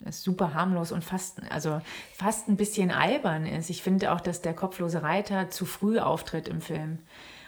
ist 0.00 0.22
super 0.22 0.54
harmlos 0.54 0.90
und 0.90 1.04
fast 1.04 1.42
also 1.50 1.80
fast 2.14 2.48
ein 2.48 2.56
bisschen 2.56 2.90
albern 2.90 3.44
ist. 3.44 3.68
Ich 3.68 3.82
finde 3.82 4.12
auch, 4.12 4.20
dass 4.20 4.40
der 4.40 4.54
kopflose 4.54 5.02
Reiter 5.02 5.50
zu 5.50 5.66
früh 5.66 5.98
auftritt 5.98 6.48
im 6.48 6.60
Film. 6.62 6.98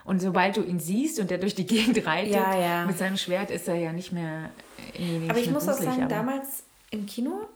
Und 0.04 0.20
sobald 0.20 0.56
du 0.56 0.62
ihn 0.62 0.80
siehst 0.80 1.18
und 1.18 1.30
der 1.30 1.38
durch 1.38 1.54
die 1.54 1.66
Gegend 1.66 2.04
reitet 2.06 2.34
Ja, 2.34 2.58
ja. 2.58 2.86
mit 2.86 2.98
seinem 2.98 3.16
Schwert, 3.16 3.50
ist 3.50 3.66
er 3.68 3.76
ja 3.76 3.92
nicht 3.92 4.12
mehr. 4.12 4.50
Nee, 4.98 5.18
nicht 5.18 5.30
Aber 5.30 5.38
ich 5.38 5.50
muss 5.50 5.62
auch 5.64 5.72
gruselig, 5.76 5.90
sagen, 5.90 6.02
aber- 6.04 6.14
damals 6.14 6.62
im 6.90 7.06
Kino 7.06 7.48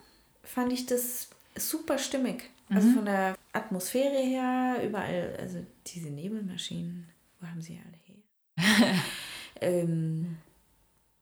fand 0.43 0.73
ich 0.73 0.87
das 0.87 1.29
super 1.57 1.99
stimmig. 1.99 2.45
Mhm. 2.71 2.77
Also 2.77 2.91
von 2.93 3.05
der 3.05 3.35
Atmosphäre 3.53 4.19
her, 4.23 4.77
überall, 4.87 5.37
also 5.41 5.59
diese 5.87 6.09
Nebelmaschinen, 6.09 7.07
wo 7.41 7.47
haben 7.49 7.61
sie 7.61 7.79
alle 7.85 8.67
her? 8.87 8.95
ähm, 9.61 10.37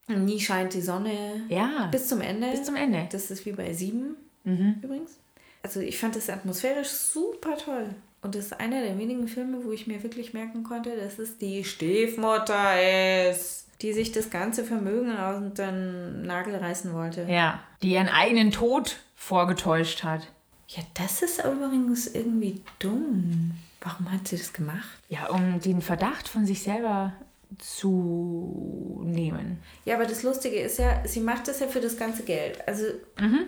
nie 0.07 0.39
scheint 0.39 0.73
die 0.73 0.81
Sonne. 0.81 1.41
Ja, 1.49 1.87
Bis 1.91 2.07
zum 2.07 2.21
Ende. 2.21 2.51
bis 2.51 2.63
zum 2.63 2.75
Ende. 2.75 3.07
Das 3.11 3.29
ist 3.31 3.45
wie 3.45 3.51
bei 3.51 3.73
sieben 3.73 4.15
Mhm. 4.43 4.75
übrigens. 4.81 5.17
Also 5.63 5.81
ich 5.81 5.97
fand 5.97 6.15
das 6.15 6.29
atmosphärisch 6.29 6.87
super 6.89 7.57
toll. 7.57 7.89
Und 8.21 8.35
das 8.35 8.45
ist 8.45 8.59
einer 8.59 8.81
der 8.81 8.97
wenigen 8.97 9.27
Filme, 9.27 9.63
wo 9.63 9.71
ich 9.71 9.87
mir 9.87 10.01
wirklich 10.03 10.33
merken 10.33 10.63
konnte, 10.63 10.95
dass 10.97 11.19
es 11.19 11.37
die 11.37 11.63
Stiefmutter 11.63 13.29
ist, 13.29 13.67
die 13.81 13.93
sich 13.93 14.11
das 14.11 14.29
ganze 14.29 14.63
Vermögen 14.63 15.15
aus 15.15 15.53
dem 15.53 16.23
Nagel 16.23 16.55
reißen 16.55 16.93
wollte. 16.93 17.27
Ja, 17.29 17.61
die 17.81 17.91
ihren 17.91 18.09
eigenen 18.09 18.51
Tod 18.51 18.97
vorgetäuscht 19.15 20.03
hat. 20.03 20.31
Ja, 20.67 20.83
das 20.95 21.21
ist 21.21 21.39
übrigens 21.39 22.07
irgendwie 22.07 22.61
dumm. 22.79 23.51
Warum 23.81 24.11
hat 24.11 24.27
sie 24.27 24.37
das 24.37 24.51
gemacht? 24.51 24.99
Ja, 25.07 25.29
um 25.29 25.59
den 25.61 25.81
Verdacht 25.81 26.27
von 26.27 26.45
sich 26.45 26.63
selber 26.63 27.13
zu 27.57 29.01
nehmen. 29.05 29.59
Ja, 29.85 29.95
aber 29.95 30.05
das 30.05 30.23
Lustige 30.23 30.57
ist 30.59 30.79
ja, 30.79 31.01
sie 31.07 31.19
macht 31.21 31.47
das 31.47 31.59
ja 31.59 31.67
für 31.67 31.79
das 31.81 31.97
ganze 31.97 32.23
Geld. 32.23 32.65
Also 32.67 32.83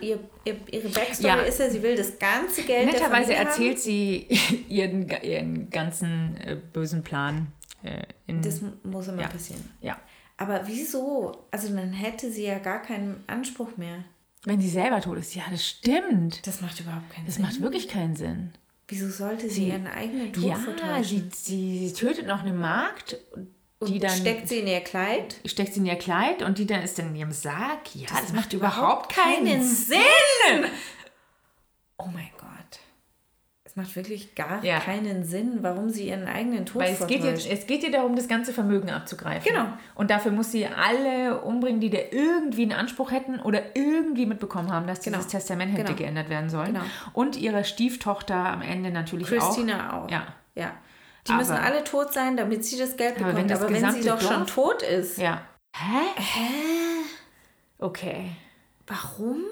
ihr, 0.00 0.18
ihr, 0.44 0.56
ihre 0.70 0.88
Backstory 0.88 1.32
Mhm. 1.32 1.38
Ja. 1.40 1.42
ist 1.46 1.58
ja, 1.60 1.70
sie 1.70 1.82
will 1.82 1.96
das 1.96 2.18
ganze 2.18 2.62
Geld 2.62 2.86
Netterweise 2.92 3.34
erzählt 3.34 3.78
sie 3.78 4.26
ihren, 4.68 5.08
ihren 5.22 5.70
ganzen 5.70 6.36
äh, 6.38 6.56
bösen 6.72 7.02
Plan. 7.02 7.48
Äh, 7.82 8.02
in, 8.26 8.36
haben. 8.36 8.42
Das 8.44 8.60
muss 8.84 9.08
immer 9.08 9.22
Ja. 9.22 9.28
passieren. 9.28 9.64
ja. 9.80 9.98
Aber 10.36 10.62
wieso? 10.66 11.46
Also 11.50 11.68
dann 11.74 11.92
hätte 11.92 12.30
sie 12.30 12.44
ja 12.44 12.58
gar 12.58 12.80
keinen 12.80 13.22
Anspruch 13.26 13.76
mehr. 13.76 14.04
Wenn 14.46 14.58
sie 14.58 14.70
selber 14.70 15.02
tot 15.02 15.18
ist, 15.18 15.34
ja, 15.34 15.42
das 15.50 15.66
stimmt. 15.66 16.46
Das 16.46 16.62
macht 16.62 16.80
überhaupt 16.80 17.10
keinen 17.10 17.26
Das 17.26 17.34
Sinn. 17.34 17.44
macht 17.44 17.60
wirklich 17.60 17.88
keinen 17.88 18.16
Sinn. 18.16 18.52
Wieso 18.88 19.08
sollte 19.10 19.50
sie 19.50 19.68
ihren 19.68 19.86
eigenen 19.86 20.32
Tod 20.32 20.44
Ja, 20.44 20.54
vertäuschen? 20.54 21.30
sie, 21.34 21.86
sie 21.88 21.92
tötet 21.92 22.26
noch 22.26 22.40
eine 22.42 22.54
Magd, 22.54 23.18
die 23.82 23.94
Und 23.94 24.04
dann 24.04 24.10
steckt 24.10 24.48
sie 24.48 24.58
in 24.58 24.66
ihr 24.66 24.80
Kleid? 24.80 25.36
steckt 25.46 25.72
sie 25.74 25.80
in 25.80 25.86
ihr 25.86 25.96
Kleid 25.96 26.42
und 26.42 26.58
die 26.58 26.66
dann 26.66 26.82
ist 26.82 26.98
dann 26.98 27.08
in 27.08 27.16
ihrem 27.16 27.32
Sarg. 27.32 27.94
Ja, 27.94 28.08
das, 28.10 28.24
macht 28.24 28.34
macht 28.34 28.52
überhaupt 28.52 29.14
keinen 29.14 29.46
keinen 29.46 29.62
Sinn. 29.64 29.98
Oh 31.98 32.06
mein 32.12 32.30
Gott. 32.38 32.46
Es 33.64 33.76
macht 33.76 33.94
wirklich 33.94 34.34
gar 34.34 34.64
Ja. 34.64 34.80
keinen 34.80 35.24
Sinn, 35.24 35.58
warum 35.62 35.90
sie 35.90 36.08
ihren 36.08 36.26
eigenen 36.26 36.66
Tod 36.66 36.82
Weil 36.82 36.92
es 36.92 37.06
geht, 37.06 37.22
ihr, 37.22 37.32
es 37.34 37.66
geht 37.66 37.82
ihr 37.84 37.92
darum, 37.92 38.16
das 38.16 38.26
ganze 38.26 38.52
Vermögen 38.52 38.90
abzugreifen. 38.90 39.50
Genau. 39.50 39.66
Und 39.94 40.10
dafür 40.10 40.32
muss 40.32 40.50
sie 40.50 40.66
alle 40.66 41.40
umbringen, 41.42 41.80
die 41.80 41.88
da 41.90 41.98
irgendwie 42.10 42.62
einen 42.62 42.72
Anspruch 42.72 43.12
hätten 43.12 43.38
oder 43.38 43.76
irgendwie 43.76 44.26
mitbekommen 44.26 44.72
haben, 44.72 44.86
dass 44.88 45.00
Genau. 45.02 45.18
dieses 45.18 45.30
Testament 45.30 45.72
hätte 45.72 45.84
Genau. 45.84 45.96
geändert 45.98 46.28
werden 46.30 46.50
sollen. 46.50 46.74
Genau. 46.74 46.84
Und 47.12 47.36
ihre 47.36 47.64
Stieftochter 47.64 48.34
am 48.34 48.60
Ende 48.60 48.90
natürlich 48.90 49.28
Christina 49.28 49.92
auch. 50.00 50.04
auch. 50.06 50.10
Ja. 50.10 50.26
Ja. 50.56 50.72
Die 51.26 51.32
Aber- 51.32 51.40
müssen 51.40 51.56
alle 51.56 51.84
tot 51.84 52.12
sein, 52.12 52.36
damit 52.36 52.64
sie 52.64 52.78
das 52.78 52.96
Geld 52.96 53.16
Aber 53.16 53.26
bekommt. 53.26 53.36
wenn 53.38 53.48
das 53.48 53.60
Aber 53.60 53.72
wenn 53.72 53.90
sie 53.92 54.08
doch 54.08 54.20
schon 54.20 54.46
Dorf- 54.46 54.54
tot 54.54 54.82
ist. 54.82 55.18
Ja. 55.18 55.42
Hä? 55.76 56.06
Hä? 56.16 56.48
Okay. 57.78 58.30
Warum? 58.86 59.44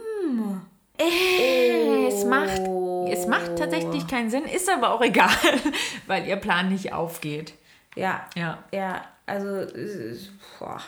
Es 1.00 2.24
macht, 2.24 2.60
es 3.08 3.26
macht 3.26 3.56
tatsächlich 3.56 4.06
keinen 4.08 4.30
Sinn, 4.30 4.44
ist 4.44 4.68
aber 4.68 4.92
auch 4.92 5.00
egal, 5.00 5.30
weil 6.08 6.26
ihr 6.26 6.36
Plan 6.36 6.68
nicht 6.70 6.92
aufgeht. 6.92 7.54
Ja. 7.94 8.26
Ja. 8.34 8.64
Ja, 8.72 9.04
also, 9.26 9.46
äh, 9.60 10.16
boah. 10.58 10.80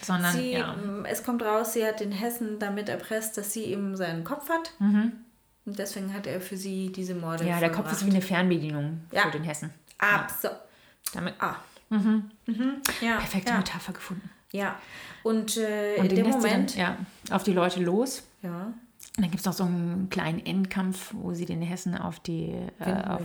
Sondern, 0.00 0.32
Sie, 0.32 0.52
ja. 0.52 0.72
m, 0.74 1.04
Es 1.04 1.24
kommt 1.24 1.42
raus, 1.42 1.72
sie 1.72 1.84
hat 1.84 2.00
den 2.00 2.12
Hessen 2.12 2.58
damit 2.58 2.88
erpresst, 2.88 3.36
dass 3.36 3.52
sie 3.52 3.64
ihm 3.64 3.96
seinen 3.96 4.22
Kopf 4.24 4.48
hat. 4.48 4.72
Und 4.78 5.78
deswegen 5.78 6.14
hat 6.14 6.26
er 6.26 6.40
für 6.40 6.56
sie 6.56 6.90
diese 6.92 7.14
Morde 7.14 7.42
Mhm. 7.44 7.50
Ja, 7.50 7.58
der 7.60 7.72
Kopf 7.72 7.90
ist 7.92 8.06
wie 8.06 8.10
eine 8.10 8.22
Fernbedienung 8.22 9.00
Ja. 9.12 9.22
für 9.22 9.32
den 9.32 9.42
Hessen. 9.44 9.70
Abso. 9.98 10.48
Damit 11.12 11.34
Ah. 11.38 11.56
Mhm. 11.90 12.30
Ja, 13.00 13.16
perfekte 13.16 13.50
ja. 13.52 13.58
Metapher 13.58 13.92
gefunden. 13.92 14.28
Ja. 14.52 14.78
Und, 15.22 15.56
äh, 15.56 15.96
Und 15.98 16.10
in 16.10 16.16
dem 16.16 16.30
Moment. 16.30 16.76
Dann, 16.76 16.80
ja, 16.80 16.96
auf 17.34 17.42
die 17.44 17.52
Leute 17.52 17.80
los. 17.82 18.22
ja. 18.42 18.72
Und 19.16 19.22
dann 19.24 19.30
gibt 19.30 19.40
es 19.40 19.46
noch 19.46 19.52
so 19.52 19.64
einen 19.64 20.08
kleinen 20.10 20.44
Endkampf, 20.44 21.12
wo 21.12 21.34
sie 21.34 21.44
den 21.44 21.60
Hessen 21.62 21.96
auf 21.96 22.20
die 22.20 22.54
äh, 22.78 23.02
auf, 23.08 23.22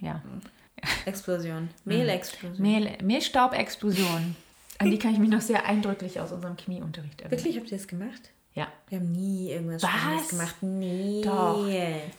ja, 0.00 0.20
Explosion. 1.04 1.68
Mehlexplosion. 1.84 2.60
Mehl, 2.60 2.98
Mehlstaubexplosion. 3.02 4.34
An 4.78 4.90
die 4.90 4.98
kann 4.98 5.12
ich 5.12 5.18
mich 5.18 5.30
noch 5.30 5.40
sehr 5.40 5.64
eindrücklich 5.66 6.18
aus 6.20 6.32
unserem 6.32 6.56
Chemieunterricht 6.56 7.20
erinnern. 7.20 7.38
Wirklich, 7.38 7.56
habt 7.58 7.70
ihr 7.70 7.78
das 7.78 7.86
gemacht? 7.86 8.30
Ja. 8.56 8.68
Wir 8.88 8.98
haben 8.98 9.12
nie 9.12 9.50
irgendwas 9.52 9.82
Was? 9.82 9.90
Spannendes 9.90 10.28
gemacht. 10.30 10.56
Nee. 10.62 11.22
Doch. 11.22 11.68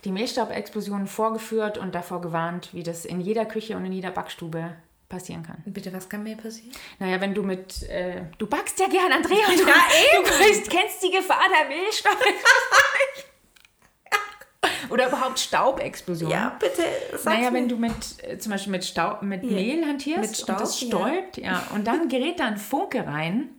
Die 0.04 0.12
Mehlstaubexplosion 0.12 1.08
vorgeführt 1.08 1.80
und 1.80 1.96
davor 1.96 2.22
gewarnt, 2.22 2.70
wie 2.74 2.84
das 2.84 3.06
in 3.06 3.20
jeder 3.22 3.46
Küche 3.46 3.76
und 3.76 3.84
in 3.86 3.92
jeder 3.92 4.12
Backstube 4.12 4.76
passieren 5.10 5.42
kann. 5.42 5.64
Bitte, 5.66 5.92
was 5.94 6.08
kann 6.08 6.22
mir 6.22 6.38
passieren? 6.38 6.72
Naja, 7.00 7.20
wenn 7.22 7.34
du 7.34 7.42
mit, 7.42 7.82
äh, 7.90 8.22
du 8.38 8.46
backst 8.46 8.80
ja 8.80 8.88
gern, 8.88 9.12
Andrea, 9.12 9.48
und 9.48 9.60
du, 9.60 9.64
Ja, 9.68 9.74
du 10.22 10.30
weißt, 10.30 10.70
kennst 10.70 11.02
die 11.02 11.10
Gefahr 11.12 11.42
der 11.60 11.70
Mehlstaubexplosion. 11.70 12.44
Oder 14.90 15.08
überhaupt 15.08 15.40
Staubexplosion. 15.40 16.32
bitte, 16.60 16.84
sag's 17.14 17.26
Naja, 17.26 17.50
mir. 17.50 17.58
wenn 17.58 17.70
du 17.70 17.78
mit 17.78 17.94
äh, 18.22 18.38
zum 18.38 18.52
Beispiel 18.52 18.72
mit 18.72 18.86
Staub, 18.86 19.22
mit 19.24 19.44
Mehl 19.44 19.86
hantierst 19.86 20.22
Mit 20.22 20.38
Staub, 20.38 20.50
und 20.50 20.62
das 20.62 20.82
ja. 20.82 20.88
stäubt, 20.88 21.38
ja. 21.38 21.68
und 21.74 21.88
dann 21.88 22.10
gerät 22.10 22.40
da 22.40 22.46
ein 22.46 22.58
Funke 22.58 23.06
rein. 23.08 23.50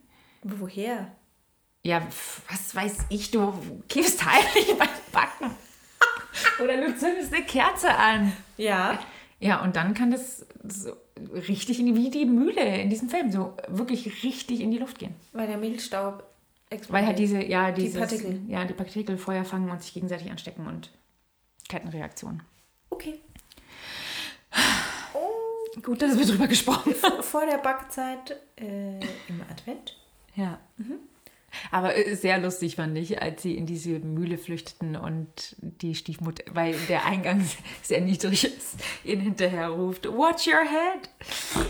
Woher? 0.43 1.09
Ja, 1.89 2.03
was 2.51 2.75
weiß 2.75 3.07
ich, 3.09 3.31
du 3.31 3.51
kiffst 3.89 4.23
heimlich 4.23 4.77
beim 4.77 4.89
Backen. 5.11 5.57
Oder 6.63 6.77
du 6.77 6.95
zündest 6.95 7.33
eine 7.33 7.47
Kerze 7.47 7.95
an. 7.95 8.31
Ja. 8.59 8.99
Ja, 9.41 9.63
und 9.63 9.75
dann 9.75 9.95
kann 9.95 10.11
das 10.11 10.45
so 10.65 10.93
richtig 11.33 11.81
in 11.81 11.87
die, 11.87 11.95
wie 11.95 12.11
die 12.11 12.27
Mühle 12.27 12.83
in 12.83 12.91
diesem 12.91 13.09
Film, 13.09 13.33
so 13.33 13.57
wirklich 13.69 14.23
richtig 14.23 14.61
in 14.61 14.71
die 14.71 14.77
Luft 14.77 14.99
gehen. 14.99 15.15
Weil 15.33 15.47
der 15.47 15.57
Mehlstaub 15.57 16.25
explodiert. 16.69 16.93
Weil 16.93 17.07
halt 17.07 17.19
diese, 17.19 17.43
ja, 17.43 17.73
dieses, 17.73 17.99
Partikel. 17.99 18.39
Ja, 18.49 18.67
die 18.67 18.75
Partikel 18.75 19.17
Feuer 19.17 19.47
fangen 19.47 19.71
und 19.71 19.83
sich 19.83 19.95
gegenseitig 19.95 20.31
anstecken 20.31 20.67
und 20.67 20.91
Kettenreaktionen. 21.71 22.43
Okay. 22.91 23.19
Gut, 25.83 26.03
dass 26.03 26.19
wir 26.19 26.27
drüber 26.27 26.49
gesprochen 26.49 26.95
haben. 27.03 27.23
Vor 27.23 27.47
der 27.47 27.57
Backzeit 27.57 28.37
äh, 28.57 28.99
im 29.29 29.41
Advent. 29.51 29.97
Ja. 30.35 30.59
Aber 31.71 31.97
äh, 31.97 32.15
sehr 32.15 32.39
lustig 32.39 32.77
fand 32.77 32.97
ich, 32.99 33.21
als 33.21 33.43
sie 33.43 33.57
in 33.57 33.67
diese 33.67 33.99
Mühle 33.99 34.39
flüchteten 34.39 34.97
und 34.97 35.57
die 35.59 35.95
Stiefmutter, 35.95 36.45
weil 36.53 36.75
der 36.89 37.05
Eingang 37.05 37.49
sehr 37.83 38.01
niedrig 38.01 38.45
ist, 38.45 38.77
ihnen 39.05 39.23
hinterher 39.23 39.69
ruft, 39.69 40.07
Watch 40.07 40.47
your 40.47 40.63
head. 40.63 41.09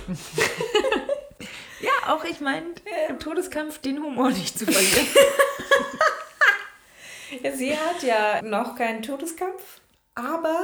ja, 1.81 2.15
auch 2.15 2.25
ich 2.25 2.41
meine, 2.41 2.67
im 3.09 3.19
Todeskampf 3.19 3.79
den 3.79 4.03
Humor 4.03 4.31
nicht 4.31 4.59
zu 4.59 4.65
verlieren. 4.67 5.07
Sie 7.57 7.77
hat 7.77 8.03
ja 8.03 8.41
noch 8.43 8.75
keinen 8.75 9.03
Todeskampf, 9.03 9.81
aber 10.15 10.57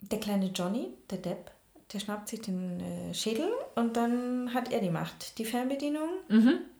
der 0.00 0.18
kleine 0.18 0.46
Johnny, 0.46 0.92
der 1.10 1.18
Depp, 1.18 1.52
der 1.92 2.00
schnappt 2.00 2.28
sich 2.28 2.40
den 2.40 2.80
äh, 2.80 3.14
Schädel 3.14 3.52
und 3.76 3.96
dann 3.96 4.52
hat 4.54 4.72
er 4.72 4.80
die 4.80 4.90
Macht, 4.90 5.38
die 5.38 5.44
Fernbedienung. 5.44 6.08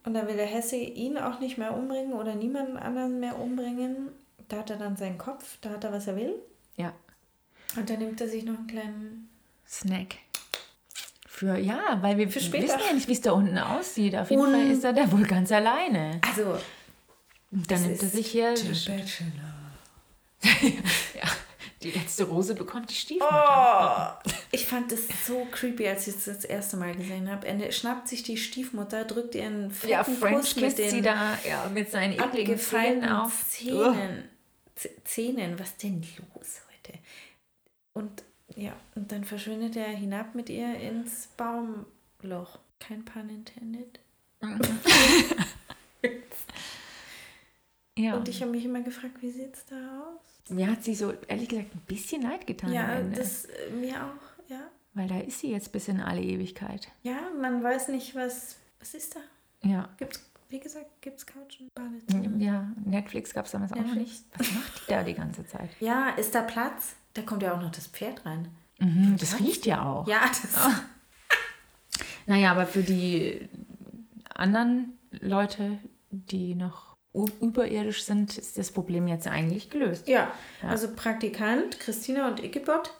Und 0.04 0.14
dann 0.14 0.26
will 0.26 0.36
der 0.36 0.46
Hesse 0.46 0.76
ihn 0.76 1.16
auch 1.16 1.38
nicht 1.40 1.58
mehr 1.58 1.76
umbringen 1.76 2.12
oder 2.12 2.34
niemanden 2.34 2.76
anderen 2.76 3.20
mehr 3.20 3.38
umbringen. 3.38 4.08
Da 4.48 4.58
hat 4.58 4.70
er 4.70 4.76
dann 4.76 4.96
seinen 4.96 5.16
Kopf, 5.18 5.58
da 5.60 5.70
hat 5.70 5.84
er, 5.84 5.92
was 5.92 6.06
er 6.08 6.16
will. 6.16 6.34
ja, 6.76 6.92
Und 7.76 7.88
dann 7.88 7.98
nimmt 8.00 8.20
er 8.20 8.28
sich 8.28 8.44
noch 8.44 8.58
einen 8.58 8.66
kleinen... 8.66 9.28
Snack. 9.66 10.16
Für, 11.26 11.56
ja, 11.56 11.98
weil 12.02 12.18
wir 12.18 12.30
später. 12.30 12.64
wissen 12.64 12.80
ja 12.86 12.92
nicht, 12.92 13.08
wie 13.08 13.12
es 13.12 13.20
da 13.22 13.32
unten 13.32 13.56
aussieht. 13.58 14.14
Auf 14.16 14.28
jeden 14.30 14.42
Un- 14.42 14.50
Fall 14.52 14.70
ist 14.70 14.84
er 14.84 14.92
da 14.92 15.10
wohl 15.10 15.22
ganz 15.22 15.50
alleine. 15.50 16.20
Also, 16.28 16.58
Und 17.50 17.70
dann 17.70 17.80
nimmt 17.82 18.02
er 18.02 18.08
sich 18.08 18.26
hier 18.30 18.50
Bachelor. 18.50 19.02
ja, 20.42 21.28
die 21.82 21.90
letzte 21.90 22.24
Rose 22.24 22.54
bekommt 22.54 22.90
die 22.90 22.94
Stiefmutter. 22.94 24.20
Oh, 24.26 24.30
ich 24.52 24.66
fand 24.66 24.90
das 24.92 25.00
so 25.26 25.46
creepy, 25.50 25.86
als 25.88 26.06
ich 26.08 26.16
es 26.16 26.24
das 26.24 26.44
erste 26.44 26.76
Mal 26.76 26.94
gesehen 26.94 27.30
habe. 27.30 27.46
Er 27.46 27.72
schnappt 27.72 28.08
sich 28.08 28.22
die 28.22 28.36
Stiefmutter, 28.36 29.04
drückt 29.04 29.34
ihren 29.34 29.70
fetten 29.70 29.90
Ja, 29.92 30.02
Kuss 30.04 30.18
French 30.18 30.56
mit 30.56 30.78
den 30.78 30.90
sie 30.90 31.02
da 31.02 31.38
ja, 31.46 31.68
mit 31.72 31.90
seinen 31.90 32.14
ekligen 32.18 32.58
Zähnen 32.58 33.08
auf. 33.08 33.46
Zähnen. 33.48 34.28
Z- 34.76 34.92
Zähnen, 35.04 35.58
was 35.58 35.76
denn 35.76 36.00
los 36.00 36.60
heute? 36.70 36.98
Und 37.92 38.22
ja, 38.56 38.72
und 38.94 39.10
dann 39.12 39.24
verschwindet 39.24 39.76
er 39.76 39.88
hinab 39.88 40.34
mit 40.34 40.48
ihr 40.50 40.74
ins 40.78 41.28
Baumloch. 41.36 42.58
Kein 42.78 43.04
Pun 43.04 43.28
intended. 43.28 44.00
Ja. 47.96 48.14
Und 48.16 48.26
ich 48.28 48.40
habe 48.40 48.50
mich 48.52 48.64
immer 48.64 48.80
gefragt, 48.80 49.16
wie 49.20 49.30
sieht 49.30 49.54
es 49.54 49.66
da 49.66 49.76
aus? 49.76 50.31
Mir 50.48 50.70
hat 50.70 50.84
sie 50.84 50.94
so, 50.94 51.12
ehrlich 51.28 51.48
gesagt, 51.48 51.74
ein 51.74 51.80
bisschen 51.86 52.22
leid 52.22 52.46
getan. 52.46 52.72
Ja, 52.72 53.00
das 53.00 53.44
äh, 53.46 53.70
mir 53.70 53.94
auch, 54.04 54.50
ja. 54.50 54.60
Weil 54.94 55.08
da 55.08 55.18
ist 55.20 55.40
sie 55.40 55.50
jetzt 55.50 55.72
bis 55.72 55.88
in 55.88 56.00
alle 56.00 56.20
Ewigkeit. 56.20 56.88
Ja, 57.02 57.16
man 57.40 57.62
weiß 57.62 57.88
nicht, 57.88 58.14
was, 58.14 58.56
was 58.78 58.94
ist 58.94 59.16
da? 59.16 59.20
Ja. 59.68 59.88
Gibt's, 59.96 60.20
wie 60.50 60.60
gesagt, 60.60 60.86
gibt's 61.00 61.24
Couchen, 61.24 61.68
Badezimmer? 61.74 62.36
Ja, 62.42 62.70
Netflix 62.84 63.32
gab 63.32 63.46
es 63.46 63.52
damals 63.52 63.72
auch 63.72 63.76
noch 63.76 63.84
Netflix. 63.94 64.10
nicht. 64.10 64.24
Was 64.38 64.52
macht 64.52 64.82
die 64.86 64.90
da 64.90 65.02
die 65.02 65.14
ganze 65.14 65.46
Zeit? 65.46 65.70
Ja, 65.80 66.10
ist 66.10 66.34
da 66.34 66.42
Platz? 66.42 66.96
Da 67.14 67.22
kommt 67.22 67.42
ja 67.42 67.54
auch 67.54 67.62
noch 67.62 67.70
das 67.70 67.86
Pferd 67.86 68.26
rein. 68.26 68.48
Mhm, 68.78 69.16
das 69.18 69.38
riecht 69.38 69.64
ja 69.64 69.84
auch. 69.84 70.06
Ja, 70.06 70.22
das 70.26 70.68
Naja, 72.26 72.50
aber 72.50 72.66
für 72.66 72.82
die 72.82 73.48
anderen 74.34 74.98
Leute, 75.20 75.78
die 76.10 76.54
noch 76.54 76.91
überirdisch 77.40 78.04
sind, 78.04 78.38
ist 78.38 78.56
das 78.56 78.72
Problem 78.72 79.06
jetzt 79.06 79.26
eigentlich 79.26 79.68
gelöst. 79.70 80.08
Ja, 80.08 80.32
also 80.66 80.88
Praktikant, 80.94 81.78
Christina 81.78 82.28
und 82.28 82.42
Ikebot 82.42 82.90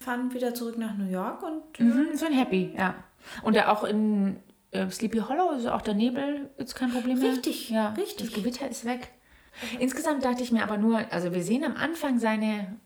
fahren 0.00 0.32
wieder 0.32 0.54
zurück 0.54 0.78
nach 0.78 0.96
New 0.96 1.10
York 1.10 1.42
und 1.42 1.78
Mhm, 1.78 2.16
sind 2.16 2.32
happy, 2.32 2.74
ja. 2.76 2.94
Und 3.42 3.56
da 3.56 3.68
auch 3.68 3.84
in 3.84 4.36
äh, 4.70 4.88
Sleepy 4.88 5.18
Hollow 5.18 5.50
ist 5.52 5.66
auch 5.66 5.82
der 5.82 5.94
Nebel 5.94 6.48
jetzt 6.58 6.74
kein 6.74 6.90
Problem 6.90 7.18
mehr. 7.18 7.32
Richtig, 7.32 7.68
ja, 7.70 7.90
richtig. 7.90 8.32
Das 8.32 8.42
Gewitter 8.42 8.68
ist 8.68 8.84
weg. 8.84 9.10
Insgesamt 9.80 10.24
dachte 10.24 10.42
ich 10.42 10.52
mir 10.52 10.62
aber 10.62 10.78
nur, 10.78 11.00
also 11.10 11.34
wir 11.34 11.42
sehen 11.42 11.64
am 11.64 11.76
Anfang 11.76 12.18
seine, 12.18 12.76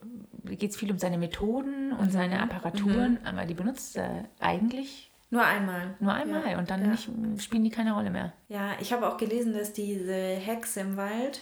geht 0.43 0.71
es 0.71 0.75
viel 0.75 0.91
um 0.91 0.97
seine 0.97 1.17
Methoden 1.17 1.93
und 1.93 2.11
seine 2.11 2.41
Apparaturen, 2.41 3.19
aber 3.23 3.45
die 3.45 3.53
benutzt 3.53 3.95
er 3.95 4.25
eigentlich 4.39 5.11
Nur 5.33 5.43
einmal. 5.43 5.95
Nur 5.99 6.13
einmal 6.13 6.51
Ja. 6.51 6.59
und 6.59 6.69
dann 6.69 6.81
ja. 6.85 6.91
nicht, 6.91 7.09
spielen 7.41 7.63
die 7.63 7.71
keine 7.71 7.93
Rolle 7.93 8.11
mehr. 8.11 8.33
Ja, 8.49 8.73
ich 8.79 8.93
habe 8.93 9.07
auch 9.07 9.17
gelesen, 9.17 9.53
dass 9.53 9.73
diese 9.73 10.13
Hexe 10.13 10.81
im 10.81 10.95
Wald, 10.95 11.41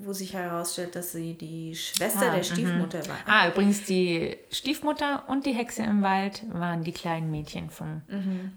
wo 0.00 0.12
sich 0.12 0.34
herausstellt, 0.34 0.94
dass 0.94 1.12
sie 1.12 1.32
die 1.38 1.74
Schwester 1.74 2.30
Ah, 2.30 2.36
der 2.36 2.42
Stiefmutter 2.42 2.98
war. 3.08 3.16
Ah, 3.26 3.48
übrigens, 3.48 3.84
die 3.84 4.36
Stiefmutter 4.50 5.24
und 5.28 5.46
die 5.46 5.52
Hexe 5.52 5.82
im 5.84 6.02
Wald 6.02 6.42
waren 6.52 6.84
die 6.84 6.92
kleinen 6.92 7.30
Mädchen 7.30 7.70
vom 7.70 8.02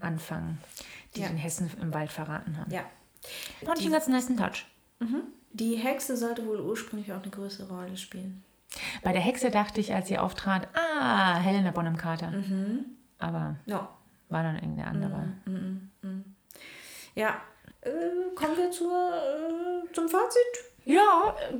Anfang, 0.01 0.57
die 1.15 1.21
Ja. 1.21 1.27
den 1.29 1.37
Hessen 1.37 1.71
im 1.81 1.93
Wald 1.93 2.11
verraten 2.11 2.57
haben. 2.57 2.71
Ja. 2.71 2.81
Fand 3.65 3.79
ich 3.79 3.85
einen 3.85 3.93
ganz 3.93 4.07
niceen 4.09 4.35
Touch. 4.37 4.65
Die 5.53 5.75
Hexe 5.77 6.17
sollte 6.17 6.45
wohl 6.45 6.59
ursprünglich 6.59 7.13
auch 7.13 7.21
eine 7.21 7.31
größere 7.31 7.73
Rolle 7.73 7.95
spielen. 7.95 8.43
Bei 9.01 9.13
der 9.13 9.21
Hexe 9.21 9.49
dachte 9.49 9.79
ich, 9.79 9.93
als 9.93 10.07
sie 10.09 10.17
auftrat, 10.17 10.67
ah, 10.75 11.37
Helena 11.39 11.71
Bonham 11.71 11.95
Carter. 11.95 12.33
Aber 13.23 13.55
Ja. 13.65 13.89
war 14.29 14.43
dann 14.43 14.55
irgendeine 14.55 14.87
andere. 14.87 15.33
Ja. 17.15 17.41
Äh, 17.81 17.89
kommen 18.35 18.57
wir 18.57 18.71
zur, 18.71 18.91
äh, 18.91 19.91
zum 19.93 20.07
Fazit. 20.09 20.41
Ja, 20.85 21.35
äh, 21.49 21.59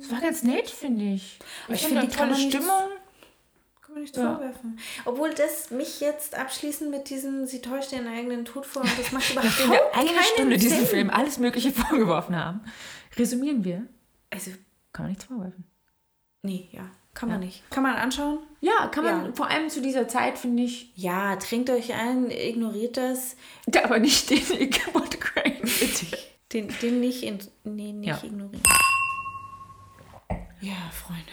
es 0.00 0.10
war 0.10 0.20
ganz 0.20 0.42
nett, 0.42 0.68
finde 0.68 1.04
ich. 1.14 1.38
Ich 1.68 1.82
finde 1.82 2.00
finde, 2.00 2.06
die 2.08 2.16
tolle 2.16 2.34
Stimmung. 2.34 2.90
Kann 3.80 3.92
man 3.94 4.02
nichts 4.02 4.16
Ja. 4.18 4.34
vorwerfen. 4.34 4.78
Obwohl 5.06 5.32
das 5.34 5.70
mich 5.70 6.00
jetzt 6.00 6.34
abschließend 6.34 6.90
mit 6.90 7.08
diesem, 7.08 7.46
sie 7.46 7.60
täuscht 7.62 7.92
ihren 7.92 8.06
eigenen 8.08 8.44
Tod 8.44 8.66
vor 8.66 8.82
und 8.82 8.98
das 8.98 9.12
macht 9.12 9.30
überhaupt 9.32 9.50
Nachdem 9.56 9.70
wir 9.70 10.00
eine 10.10 10.22
Stunde 10.22 10.56
diesem 10.58 10.78
Sinn. 10.78 10.86
Film 10.86 11.10
alles 11.10 11.38
Mögliche 11.38 11.72
vorgeworfen 11.72 12.36
haben, 12.36 12.60
resümieren 13.16 13.64
wir. 13.64 13.86
Also, 14.30 14.50
Kann 14.92 15.04
man 15.04 15.10
nichts 15.12 15.24
vorwerfen. 15.24 15.64
nee, 16.42 16.68
ja. 16.72 16.82
Kann 17.18 17.30
man 17.30 17.40
nicht. 17.40 17.68
Kann 17.70 17.82
man 17.82 17.96
anschauen? 17.96 18.38
Ja, 18.60 18.86
kann 18.92 19.02
man 19.04 19.26
Ja. 19.26 19.32
vor 19.32 19.48
allem 19.48 19.68
zu 19.70 19.82
dieser 19.82 20.06
Zeit, 20.06 20.38
finde 20.38 20.62
ich, 20.62 20.92
Ja, 20.94 21.34
trinkt 21.36 21.68
euch 21.68 21.92
ein, 21.92 22.30
ignoriert 22.30 22.96
das. 22.96 23.34
Ja, 23.74 23.84
aber 23.84 23.98
nicht 23.98 24.30
den 24.30 24.38
Ichabod 24.60 25.20
Crane, 25.20 25.60
bitte. 25.60 26.06
Den, 26.52 26.72
den 26.80 27.00
nicht, 27.00 27.24
in, 27.24 27.38
nee, 27.64 27.92
nicht 27.92 28.08
Ja. 28.08 28.22
ignorieren. 28.24 28.62
Ja, 30.60 30.74
Freunde. 30.92 31.24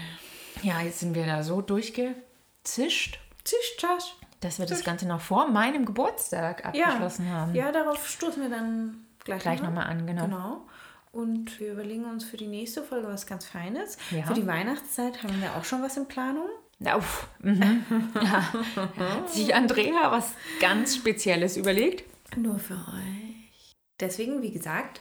Ja, 0.64 0.82
jetzt 0.82 1.00
sind 1.00 1.14
wir 1.16 1.26
da 1.28 1.44
so 1.44 1.62
durchgezischt, 1.62 3.20
Zisch, 3.44 3.78
tasch. 3.80 4.16
dass 4.40 4.58
wir 4.60 4.66
das 4.66 4.84
Ganze 4.84 5.08
noch 5.08 5.22
vor 5.22 5.48
meinem 5.48 5.86
Geburtstag 5.86 6.66
abgeschlossen 6.66 7.30
haben. 7.30 7.54
Ja, 7.54 7.72
darauf 7.72 8.08
stoßen 8.08 8.42
wir 8.42 8.50
dann 8.50 9.06
gleich, 9.24 9.42
Gleich 9.44 9.62
nochmal 9.62 9.86
an, 9.88 10.06
genau. 10.08 10.26
Genau. 10.26 10.68
Und 11.16 11.62
wir 11.62 11.72
überlegen 11.72 12.04
uns 12.04 12.26
für 12.26 12.36
die 12.36 12.48
nächste 12.48 12.84
Folge 12.84 13.08
was 13.08 13.26
ganz 13.26 13.46
Feines. 13.46 13.98
Ja. 14.12 14.24
Für 14.24 14.34
die 14.34 14.46
Weihnachtszeit 14.46 15.24
haben 15.24 15.42
wir 15.42 15.56
auch 15.56 15.64
schon 15.64 15.82
was 15.82 15.96
in 15.96 16.10
Planung. 16.10 16.50
Uff, 16.82 17.30
mhm. 17.40 17.86
ja. 18.22 18.54
Hat 18.98 19.30
sich 19.30 19.56
Andrea 19.56 20.12
was 20.12 20.34
ganz 20.60 20.94
Spezielles 20.98 21.56
überlegt. 21.56 22.04
Nur 22.36 22.60
für 22.60 22.74
euch. 22.74 23.72
Deswegen, 24.02 24.42
wie 24.42 24.52
gesagt, 24.52 25.00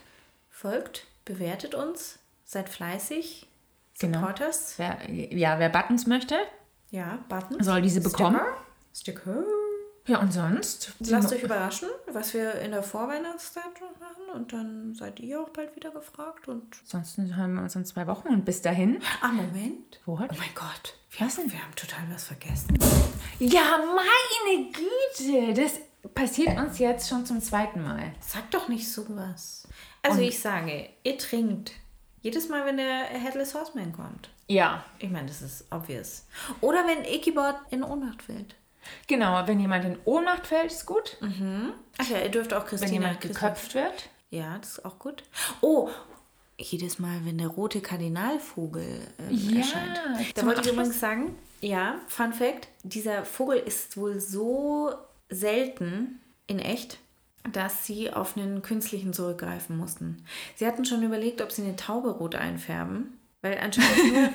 folgt, 0.51 1.09
bewertet 1.25 1.75
uns, 1.75 2.21
seid 2.45 2.69
fleißig, 2.69 3.49
Genau. 3.99 4.21
Supporters. 4.21 4.75
Wer, 4.77 4.99
ja, 5.11 5.59
wer 5.59 5.69
Buttons 5.69 6.07
möchte, 6.07 6.37
Ja, 6.91 7.19
Buttons. 7.29 7.65
soll 7.65 7.83
diese 7.83 8.01
bekommen. 8.01 8.41
Sticker. 8.93 9.25
Sticker. 9.25 9.45
Ja, 10.07 10.19
und 10.21 10.33
sonst? 10.33 10.93
Lasst 11.01 11.33
euch 11.33 11.43
überraschen, 11.43 11.89
was 12.13 12.35
wir 12.35 12.55
in 12.61 12.73
der 12.73 12.83
Vorweihnachtszeit 12.83 13.65
machen. 13.99 14.35
Und 14.35 14.53
dann 14.53 14.95
seid 14.95 15.19
ihr 15.21 15.41
auch 15.41 15.49
bald 15.49 15.75
wieder 15.77 15.91
gefragt. 15.93 16.47
Und 16.49 16.77
Ansonsten 16.85 17.35
hören 17.37 17.55
wir 17.55 17.63
uns 17.63 17.75
in 17.75 17.85
zwei 17.87 18.07
Wochen 18.07 18.29
und 18.29 18.45
bis 18.45 18.61
dahin. 18.61 19.01
ah, 19.23 19.29
Moment. 19.29 20.01
Wo 20.05 20.19
hat? 20.19 20.31
Oh 20.33 20.37
mein 20.39 20.55
Gott. 20.55 20.95
Wir, 21.11 21.27
Was 21.27 21.37
denn? 21.37 21.51
wir 21.51 21.59
haben 21.63 21.75
total 21.75 22.01
was 22.13 22.25
vergessen. 22.25 22.79
Ja, 23.39 23.79
meine 23.79 24.71
Güte, 24.73 25.55
das 25.55 25.73
passiert 26.15 26.59
uns 26.59 26.79
jetzt 26.79 27.09
schon 27.09 27.25
zum 27.25 27.41
zweiten 27.41 27.83
Mal. 27.83 28.13
Sag 28.21 28.51
doch 28.51 28.69
nicht 28.69 28.91
sowas. 28.91 29.67
Also 30.03 30.21
ich 30.21 30.39
sage, 30.39 30.91
ihr 31.03 31.17
trinkt. 31.17 31.73
Jedes 32.21 32.49
Mal, 32.49 32.67
wenn 32.67 32.77
der 32.77 33.05
Headless 33.05 33.55
Horseman 33.55 33.93
kommt. 33.93 34.29
Ja, 34.49 34.85
Ich 34.99 35.09
meine, 35.11 35.29
das 35.29 35.41
ist 35.41 35.65
obvious. 35.71 36.27
Oder 36.61 36.87
wenn 36.87 37.05
Ikibot 37.05 37.55
in 37.71 37.83
Ohnmacht 37.83 38.23
fällt. 38.23 38.55
Genau. 39.07 39.47
Wenn 39.47 39.61
jemand 39.61 39.85
in 39.85 39.99
Ohnmacht 40.05 40.47
fällt, 40.47 40.73
ist 40.73 40.87
gut. 40.87 41.17
Ach 41.99 42.09
ja, 42.09 42.19
ihr 42.21 42.29
dürft 42.31 42.53
auch 42.53 42.63
Wenn 42.63 42.69
Christina 42.79 42.93
jemand 42.93 43.21
Christina- 43.21 43.49
geköpft 43.49 43.75
wird. 43.75 44.09
Ja, 44.31 44.59
das 44.59 44.71
ist 44.79 44.85
auch 44.85 44.99
gut. 44.99 45.23
Oh, 45.61 45.91
jedes 46.59 46.99
Mal, 46.99 47.21
wenn 47.25 47.39
der 47.39 47.49
rote 47.49 47.81
Kardinalvogel 47.81 49.01
ähm, 49.19 49.29
Ja, 49.31 49.59
erscheint. 49.59 50.01
Da 50.37 50.47
wollte 50.47 50.63
ich 50.63 50.73
übrigens 50.73 50.99
sagen, 51.01 51.37
ja, 51.61 51.97
Fun 52.09 52.33
Fact, 52.33 52.69
dieser 52.83 53.25
Vogel 53.25 53.59
ist 53.59 53.97
wohl 53.97 54.21
so 54.21 54.93
selten 55.29 56.21
in 56.47 56.59
echt, 56.59 56.99
dass 57.53 57.87
sie 57.87 58.13
auf 58.13 58.37
einen 58.37 58.63
künstlichen 58.63 59.13
zurückgreifen 59.13 59.77
mussten. 59.77 60.25
Sie 60.57 60.67
hatten 60.67 60.85
schon 60.85 61.03
überlegt, 61.03 61.43
ob 61.43 61.53
sie 61.53 61.63
eine 61.63 61.77
Taube 61.77 62.11
rot 62.11 62.35
einfärben, 62.35 63.19
weil 63.43 63.59
anscheinend 63.59 64.13
nur, 64.13 64.31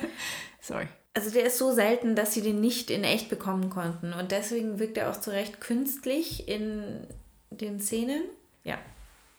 Sorry. 0.60 0.88
Also 1.14 1.30
der 1.30 1.44
ist 1.46 1.58
so 1.58 1.72
selten, 1.72 2.14
dass 2.14 2.34
sie 2.34 2.42
den 2.42 2.60
nicht 2.60 2.90
in 2.90 3.04
echt 3.04 3.28
bekommen 3.28 3.70
konnten 3.70 4.12
und 4.12 4.30
deswegen 4.32 4.78
wirkt 4.78 4.96
er 4.96 5.10
auch 5.10 5.20
zu 5.20 5.30
Recht 5.30 5.60
künstlich 5.60 6.48
in 6.48 7.06
den 7.50 7.80
Szenen. 7.80 8.22
Ja, 8.64 8.78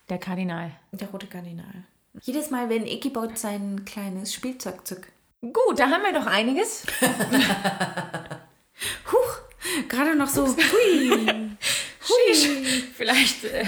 Der 0.10 0.18
Kardinal. 0.18 0.72
der 0.92 1.08
rote 1.10 1.28
Kardinal. 1.28 1.84
Jedes 2.22 2.50
Mal, 2.52 2.70
wenn 2.70 2.86
Ikibot 2.86 3.38
sein 3.38 3.86
kleines 3.86 4.34
Spielzeug 4.34 4.86
zückt. 4.86 5.10
Gut, 5.42 5.80
da 5.80 5.90
haben 5.90 6.04
wir 6.04 6.14
doch 6.14 6.28
einiges. 6.28 6.84
Huch, 9.12 9.88
gerade 9.88 10.16
noch 10.16 10.28
so. 10.28 10.46
Hui. 10.56 11.52
Hui. 12.10 12.36
Vielleicht 12.96 13.44
äh, 13.46 13.66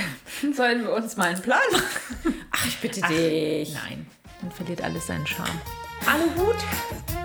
sollen 0.54 0.84
wir 0.84 0.94
uns 0.94 1.16
mal 1.16 1.30
einen 1.30 1.42
Plan 1.42 1.60
machen. 1.72 2.44
Ach, 2.52 2.66
ich 2.68 2.78
bitte 2.80 3.02
dich. 3.02 3.74
Nein, 3.74 4.06
dann 4.42 4.52
verliert 4.52 4.82
alles 4.84 5.08
seinen 5.08 5.26
Charme. 5.26 5.62
Alle 6.06 6.26
Hut, 6.36 6.58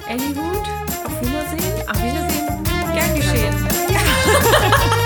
Ellie 0.08 0.34
Hut, 0.34 0.66
auf 1.04 1.20
Wiedersehen. 1.20 1.86
Auf 1.86 2.02
Wiedersehen. 2.02 2.64
Gern 2.94 3.14
geschehen. 3.14 3.68